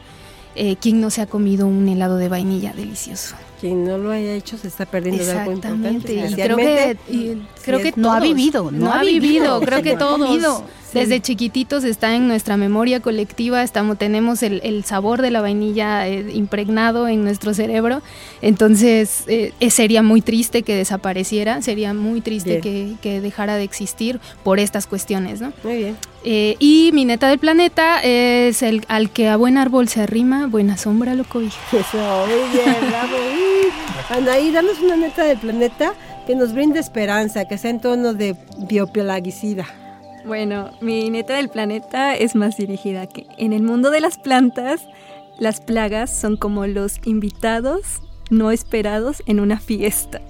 Eh, 0.54 0.76
¿Quién 0.80 1.00
no 1.00 1.10
se 1.10 1.22
ha 1.22 1.26
comido 1.26 1.66
un 1.66 1.88
helado 1.88 2.18
de 2.18 2.28
vainilla 2.28 2.72
delicioso? 2.74 3.34
Quien 3.62 3.84
no 3.84 3.96
lo 3.96 4.10
haya 4.10 4.34
hecho 4.34 4.58
se 4.58 4.66
está 4.66 4.86
perdiendo 4.86 5.24
de 5.24 5.30
algo 5.30 5.52
importante. 5.52 6.20
Exactamente. 6.24 6.32
Y 6.32 6.34
creo 6.34 6.56
que, 6.56 6.96
y 7.08 7.14
si 7.14 7.62
creo 7.64 7.78
es- 7.78 7.84
que 7.84 8.00
no 8.00 8.12
ha 8.12 8.18
vivido, 8.18 8.72
no, 8.72 8.92
ha 8.92 9.04
vivido. 9.04 9.60
Creo 9.60 9.82
que 9.82 9.94
todos, 9.96 10.64
desde 10.92 11.20
chiquititos, 11.22 11.84
está 11.84 12.16
en 12.16 12.26
nuestra 12.26 12.56
memoria 12.56 12.98
colectiva. 13.00 13.62
Estamos, 13.62 13.96
tenemos 13.98 14.42
el, 14.42 14.60
el 14.64 14.84
sabor 14.84 15.22
de 15.22 15.30
la 15.30 15.40
vainilla 15.40 16.06
eh, 16.08 16.32
impregnado 16.34 17.06
en 17.06 17.22
nuestro 17.22 17.54
cerebro. 17.54 18.02
Entonces, 18.42 19.22
eh, 19.28 19.52
eh, 19.60 19.70
sería 19.70 20.02
muy 20.02 20.20
triste 20.22 20.64
que 20.64 20.74
desapareciera. 20.74 21.62
Sería 21.62 21.94
muy 21.94 22.20
triste 22.20 22.60
que, 22.60 22.94
que 23.00 23.20
dejara 23.20 23.54
de 23.56 23.62
existir 23.62 24.18
por 24.42 24.58
estas 24.58 24.86
cuestiones, 24.88 25.40
¿no? 25.40 25.52
Muy 25.62 25.76
bien. 25.76 25.96
Eh, 26.24 26.56
y 26.58 26.90
mi 26.92 27.04
neta 27.04 27.28
del 27.28 27.38
planeta 27.38 28.00
es 28.02 28.62
el 28.62 28.84
al 28.88 29.10
que 29.10 29.28
a 29.28 29.36
buen 29.36 29.56
árbol 29.58 29.88
se 29.88 30.02
arrima, 30.02 30.46
buena 30.46 30.76
sombra 30.76 31.14
lo 31.14 31.24
cobija. 31.24 31.58
Eso, 31.72 32.26
muy 32.26 32.50
bien, 32.58 32.76
bravo. 32.90 33.16
Anaí, 34.12 34.50
danos 34.50 34.78
una 34.80 34.94
neta 34.94 35.24
del 35.24 35.38
planeta 35.38 35.94
que 36.26 36.36
nos 36.36 36.52
brinde 36.52 36.78
esperanza, 36.78 37.46
que 37.46 37.56
sea 37.56 37.70
en 37.70 37.80
tono 37.80 38.12
de 38.12 38.36
biopelagicida. 38.68 39.64
Bueno, 40.26 40.70
mi 40.82 41.08
neta 41.08 41.36
del 41.36 41.48
planeta 41.48 42.14
es 42.14 42.34
más 42.34 42.58
dirigida 42.58 43.06
que 43.06 43.26
en 43.38 43.54
el 43.54 43.62
mundo 43.62 43.90
de 43.90 44.02
las 44.02 44.18
plantas, 44.18 44.86
las 45.38 45.62
plagas 45.62 46.14
son 46.14 46.36
como 46.36 46.66
los 46.66 47.00
invitados 47.06 48.02
no 48.30 48.50
esperados 48.50 49.22
en 49.26 49.40
una 49.40 49.58
fiesta. 49.60 50.20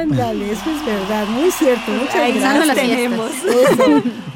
Ándale, 0.00 0.50
eso 0.52 0.70
es 0.70 0.84
verdad, 0.86 1.26
muy 1.28 1.50
cierto. 1.50 1.90
Muchas 1.92 2.14
Ahí 2.16 2.32
gracias. 2.38 2.66
las 2.66 2.76
tenemos. 2.76 3.30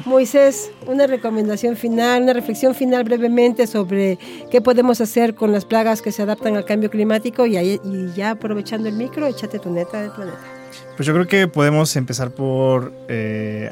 Moisés, 0.05 0.71
una 0.85 1.07
recomendación 1.07 1.75
final, 1.77 2.23
una 2.23 2.33
reflexión 2.33 2.75
final 2.75 3.03
brevemente 3.03 3.67
sobre 3.67 4.17
qué 4.51 4.61
podemos 4.61 4.99
hacer 5.01 5.33
con 5.35 5.51
las 5.51 5.65
plagas 5.65 6.01
que 6.01 6.11
se 6.11 6.21
adaptan 6.21 6.55
al 6.55 6.65
cambio 6.65 6.89
climático 6.89 7.45
y, 7.45 7.57
ahí- 7.57 7.79
y 7.83 8.11
ya 8.13 8.31
aprovechando 8.31 8.89
el 8.89 8.95
micro, 8.95 9.25
échate 9.27 9.59
tu 9.59 9.69
neta 9.71 10.01
del 10.01 10.11
planeta. 10.11 10.37
Pues 10.97 11.07
yo 11.07 11.13
creo 11.13 11.27
que 11.27 11.47
podemos 11.47 11.95
empezar 11.95 12.31
por 12.31 12.93
eh, 13.07 13.71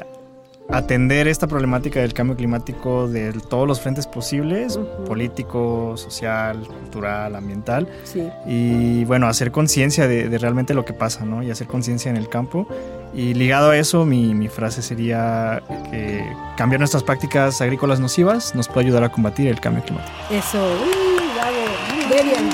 atender 0.72 1.28
esta 1.28 1.46
problemática 1.46 2.00
del 2.00 2.14
cambio 2.14 2.36
climático 2.36 3.06
de 3.06 3.32
todos 3.32 3.68
los 3.68 3.80
frentes 3.80 4.06
posibles, 4.06 4.78
político, 5.06 5.94
social, 5.96 6.66
cultural, 6.66 7.36
ambiental. 7.36 7.86
Sí. 8.04 8.28
Y 8.46 9.04
bueno, 9.04 9.28
hacer 9.28 9.52
conciencia 9.52 10.08
de, 10.08 10.28
de 10.28 10.38
realmente 10.38 10.74
lo 10.74 10.84
que 10.84 10.94
pasa, 10.94 11.24
¿no? 11.24 11.42
Y 11.42 11.50
hacer 11.50 11.66
conciencia 11.66 12.10
en 12.10 12.16
el 12.16 12.28
campo. 12.28 12.66
Y 13.14 13.34
ligado 13.34 13.70
a 13.70 13.76
eso, 13.76 14.06
mi, 14.06 14.34
mi 14.34 14.48
frase 14.48 14.80
sería 14.80 15.62
que 15.90 16.24
cambiar 16.56 16.80
nuestras 16.80 17.02
prácticas 17.02 17.60
agrícolas 17.60 18.00
nocivas 18.00 18.54
nos 18.54 18.68
puede 18.68 18.86
ayudar 18.86 19.04
a 19.04 19.10
combatir 19.10 19.48
el 19.48 19.60
cambio 19.60 19.84
climático. 19.84 20.16
Eso, 20.30 20.64
uy, 20.82 21.28
bravo. 21.34 22.08
Derian. 22.08 22.50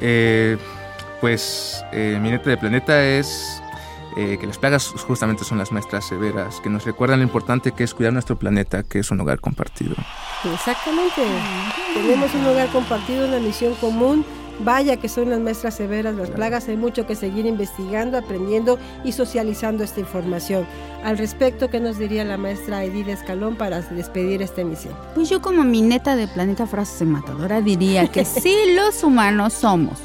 Eh, 0.00 0.56
pues 1.20 1.84
eh, 1.92 2.18
mi 2.20 2.30
neta 2.30 2.50
de 2.50 2.56
planeta 2.56 3.02
es 3.04 3.62
eh, 4.16 4.38
que 4.40 4.46
las 4.46 4.56
plagas 4.56 4.88
justamente 5.06 5.44
son 5.44 5.58
las 5.58 5.72
maestras 5.72 6.06
severas, 6.06 6.60
que 6.62 6.70
nos 6.70 6.84
recuerdan 6.84 7.18
lo 7.18 7.24
importante 7.24 7.72
que 7.72 7.84
es 7.84 7.92
cuidar 7.92 8.14
nuestro 8.14 8.38
planeta, 8.38 8.82
que 8.82 9.00
es 9.00 9.10
un 9.10 9.20
hogar 9.20 9.40
compartido. 9.40 9.94
Exactamente. 10.52 11.22
Tenemos 11.92 12.34
un 12.34 12.46
hogar 12.46 12.68
compartido, 12.68 13.28
una 13.28 13.38
misión 13.40 13.74
común. 13.74 14.24
Vaya 14.58 14.96
que 14.96 15.10
son 15.10 15.28
las 15.28 15.38
maestras 15.38 15.76
severas, 15.76 16.14
las 16.14 16.30
plagas. 16.30 16.66
Hay 16.68 16.78
mucho 16.78 17.06
que 17.06 17.14
seguir 17.14 17.44
investigando, 17.44 18.16
aprendiendo 18.16 18.78
y 19.04 19.12
socializando 19.12 19.84
esta 19.84 20.00
información. 20.00 20.66
Al 21.04 21.18
respecto, 21.18 21.68
¿qué 21.68 21.78
nos 21.78 21.98
diría 21.98 22.24
la 22.24 22.38
maestra 22.38 22.82
Edith 22.84 23.08
Escalón 23.08 23.56
para 23.56 23.82
despedir 23.82 24.40
esta 24.40 24.62
emisión? 24.62 24.94
Pues 25.14 25.28
yo 25.28 25.42
como 25.42 25.62
mi 25.62 25.82
neta 25.82 26.16
de 26.16 26.26
planeta 26.26 26.66
frase 26.66 27.04
matadora 27.04 27.60
diría 27.60 28.10
que 28.10 28.24
si 28.24 28.72
los 28.74 29.04
humanos 29.04 29.52
somos 29.52 29.98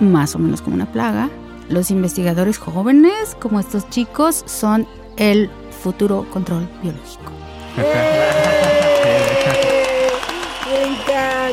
más 0.00 0.34
o 0.34 0.38
menos 0.38 0.62
como 0.62 0.76
una 0.76 0.90
plaga, 0.90 1.28
los 1.72 1.90
investigadores 1.90 2.58
jóvenes 2.58 3.34
como 3.40 3.58
estos 3.58 3.88
chicos 3.88 4.44
son 4.46 4.86
el 5.16 5.50
futuro 5.82 6.26
control 6.30 6.68
biológico. 6.82 7.32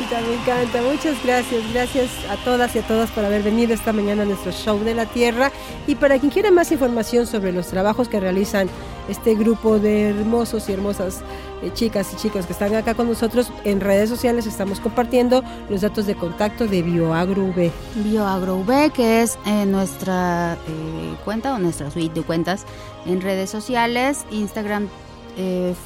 me 0.08 0.34
encanta. 0.34 0.82
Muchas 0.82 1.22
gracias. 1.24 1.62
Gracias 1.72 2.10
a 2.28 2.36
todas 2.44 2.74
y 2.74 2.78
a 2.78 2.82
todos 2.82 3.10
por 3.10 3.24
haber 3.24 3.42
venido 3.42 3.74
esta 3.74 3.92
mañana 3.92 4.22
a 4.22 4.26
nuestro 4.26 4.52
show 4.52 4.78
de 4.82 4.94
la 4.94 5.06
Tierra. 5.06 5.52
Y 5.86 5.94
para 5.94 6.18
quien 6.18 6.30
quiera 6.30 6.50
más 6.50 6.72
información 6.72 7.26
sobre 7.26 7.52
los 7.52 7.68
trabajos 7.68 8.08
que 8.08 8.18
realizan 8.20 8.68
este 9.08 9.34
grupo 9.34 9.78
de 9.78 10.10
hermosos 10.10 10.68
y 10.68 10.72
hermosas 10.72 11.22
eh, 11.62 11.70
chicas 11.74 12.12
y 12.12 12.16
chicos 12.16 12.46
que 12.46 12.52
están 12.52 12.74
acá 12.74 12.94
con 12.94 13.08
nosotros, 13.08 13.52
en 13.64 13.80
redes 13.80 14.08
sociales 14.08 14.46
estamos 14.46 14.80
compartiendo 14.80 15.42
los 15.68 15.80
datos 15.80 16.06
de 16.06 16.14
contacto 16.14 16.66
de 16.66 16.82
BioAgro 16.82 17.44
V. 17.44 17.70
BioAgro 17.96 18.56
V, 18.58 18.90
que 18.90 19.22
es 19.22 19.38
eh, 19.46 19.66
nuestra 19.66 20.54
eh, 20.54 21.14
cuenta 21.24 21.54
o 21.54 21.58
nuestra 21.58 21.90
suite 21.90 22.14
de 22.14 22.22
cuentas 22.22 22.64
en 23.06 23.20
redes 23.20 23.50
sociales, 23.50 24.24
Instagram, 24.30 24.88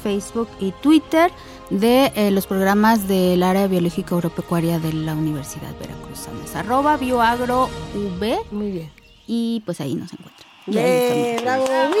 Facebook 0.03 0.49
y 0.59 0.73
Twitter 0.81 1.31
de 1.69 2.11
eh, 2.15 2.31
los 2.31 2.47
programas 2.47 3.07
del 3.07 3.43
área 3.43 3.67
biológica 3.67 4.15
agropecuaria 4.15 4.79
de 4.79 4.93
la 4.93 5.13
Universidad 5.13 5.73
Veracruzana. 5.79 6.43
Es 6.43 6.55
arroba 6.55 6.97
BioAgro 6.97 7.69
V. 7.93 8.37
Muy 8.51 8.71
bien. 8.71 8.91
Y 9.27 9.61
pues 9.65 9.81
ahí 9.81 9.95
nos 9.95 10.13
encuentran. 10.13 10.49
Y 10.67 10.77
ahí 10.77 10.83
¡Eh, 10.85 11.35
estamos. 11.35 11.69
¡Bravo! 11.69 11.95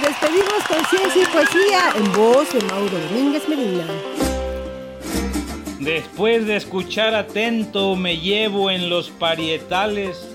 Despedimos 0.00 0.64
con 0.68 0.84
ciencia 0.86 1.22
y 1.22 1.26
poesía 1.26 1.92
en 1.96 2.12
voz 2.12 2.52
de 2.52 2.60
Mauro 2.64 2.98
Domínguez 3.08 3.48
Medina. 3.48 3.84
Después 5.80 6.46
de 6.46 6.56
escuchar 6.56 7.14
atento 7.14 7.96
me 7.96 8.18
llevo 8.18 8.70
en 8.70 8.90
los 8.90 9.10
parietales 9.10 10.28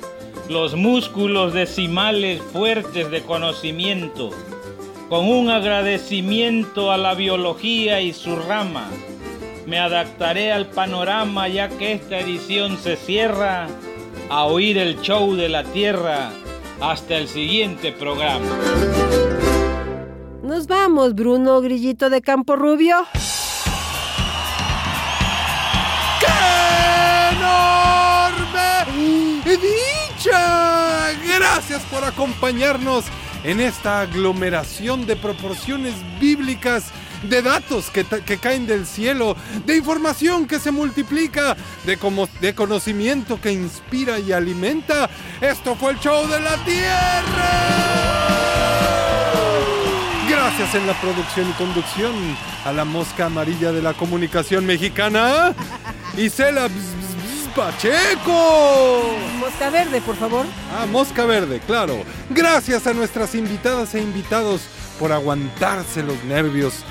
los 0.50 0.76
músculos 0.76 1.54
decimales 1.54 2.42
fuertes 2.42 3.10
de 3.10 3.22
conocimiento, 3.22 4.32
con 5.10 5.28
un 5.28 5.49
agradecimiento 5.49 6.91
a 6.91 6.97
la 6.97 7.14
biología 7.14 8.01
y 8.01 8.14
su 8.14 8.36
rama. 8.36 8.89
Me 9.66 9.80
adaptaré 9.80 10.51
al 10.51 10.68
panorama 10.68 11.47
ya 11.47 11.70
que 11.70 11.93
esta 11.93 12.20
edición 12.20 12.78
se 12.78 12.95
cierra 12.95 13.68
a 14.30 14.45
oír 14.45 14.78
el 14.78 15.01
show 15.01 15.36
de 15.36 15.49
la 15.49 15.64
Tierra 15.64 16.32
hasta 16.82 17.18
el 17.18 17.28
siguiente 17.28 17.91
programa. 17.91 18.45
Nos 20.43 20.68
vamos, 20.68 21.16
Bruno 21.16 21.62
Grillito 21.62 22.10
de 22.10 22.22
Campo 22.22 22.56
Rubio. 22.56 22.97
enorme 27.32 28.86
dicha. 29.45 31.12
Gracias 31.38 31.82
por 31.84 32.03
acompañarnos 32.03 33.06
en 33.46 33.62
esta 33.62 34.02
aglomeración 34.02 35.06
de 35.06 35.16
proporciones 35.16 35.93
bíblicas, 36.20 36.86
de 37.30 37.41
datos 37.41 37.91
que, 37.91 38.04
caen 38.38 38.66
del 38.66 38.86
cielo, 38.88 39.38
de 39.66 39.78
información 39.78 40.48
que 40.48 40.60
se 40.60 40.72
multiplica, 40.72 41.56
de, 41.86 41.98
como, 41.98 42.28
de 42.41 42.56
conocimiento 42.56 43.39
que 43.39 43.52
inspira 43.52 44.20
y 44.20 44.32
alimenta. 44.32 45.10
Esto 45.41 45.76
fue 45.76 45.91
el 45.91 46.00
show 46.00 46.28
de 46.28 46.39
la 46.39 46.56
tierra. 46.66 47.86
Gracias 50.28 50.76
en 50.76 50.88
la 50.88 51.00
producción 51.00 51.50
y 51.50 51.54
conducción 51.54 52.14
a 52.66 52.72
la 52.72 52.84
mosca 52.84 53.28
amarilla 53.28 53.72
de 53.72 53.82
la 53.82 53.93
comunicación 53.93 54.66
mexicana, 54.66 55.54
Isela 56.18 56.68
Pacheco. 57.56 59.16
Mosca 59.39 59.70
verde, 59.70 60.01
por 60.01 60.18
favor. 60.18 60.45
Ah, 60.78 60.86
mosca 60.86 61.26
verde, 61.26 61.62
claro. 61.66 62.03
Gracias 62.30 62.86
a 62.86 62.93
nuestras 62.93 63.34
invitadas 63.34 63.95
e 63.95 64.01
invitados 64.01 64.64
por 64.99 65.14
aguantarse 65.14 66.03
los 66.03 66.22
nervios, 66.26 66.84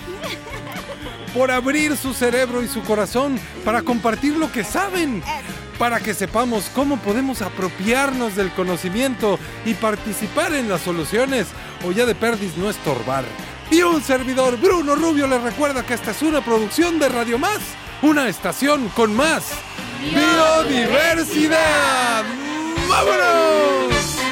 por 1.35 1.51
abrir 1.51 1.97
su 1.99 2.15
cerebro 2.15 2.62
y 2.62 2.69
su 2.69 2.83
corazón 2.83 3.39
para 3.62 3.83
compartir 3.83 4.39
lo 4.39 4.51
que 4.51 4.65
saben, 4.65 5.23
para 5.79 6.01
que 6.01 6.15
sepamos 6.15 6.71
cómo 6.75 6.97
podemos 6.97 7.43
apropiarnos 7.43 8.35
del 8.35 8.51
conocimiento 8.53 9.39
y 9.67 9.75
participar 9.75 10.55
en 10.55 10.71
las 10.71 10.81
soluciones 10.81 11.49
o 11.87 11.93
ya 11.93 12.07
de 12.07 12.15
perdis 12.15 12.57
no 12.57 12.71
estorbar. 12.71 13.25
Y 13.71 13.83
un 13.83 14.03
servidor, 14.03 14.59
Bruno 14.59 14.95
Rubio, 14.95 15.27
les 15.27 15.43
recuerda 15.43 15.85
que 15.85 15.93
esta 15.93 16.12
es 16.12 16.23
una 16.23 16.43
producción 16.43 16.99
de 16.99 17.11
Radio 17.11 17.39
Más, 17.39 17.61
una 18.03 18.29
estación 18.29 18.89
con 18.91 19.15
más 19.15 19.45
biodiversidad. 20.13 22.25
¡Vámonos! 22.89 24.24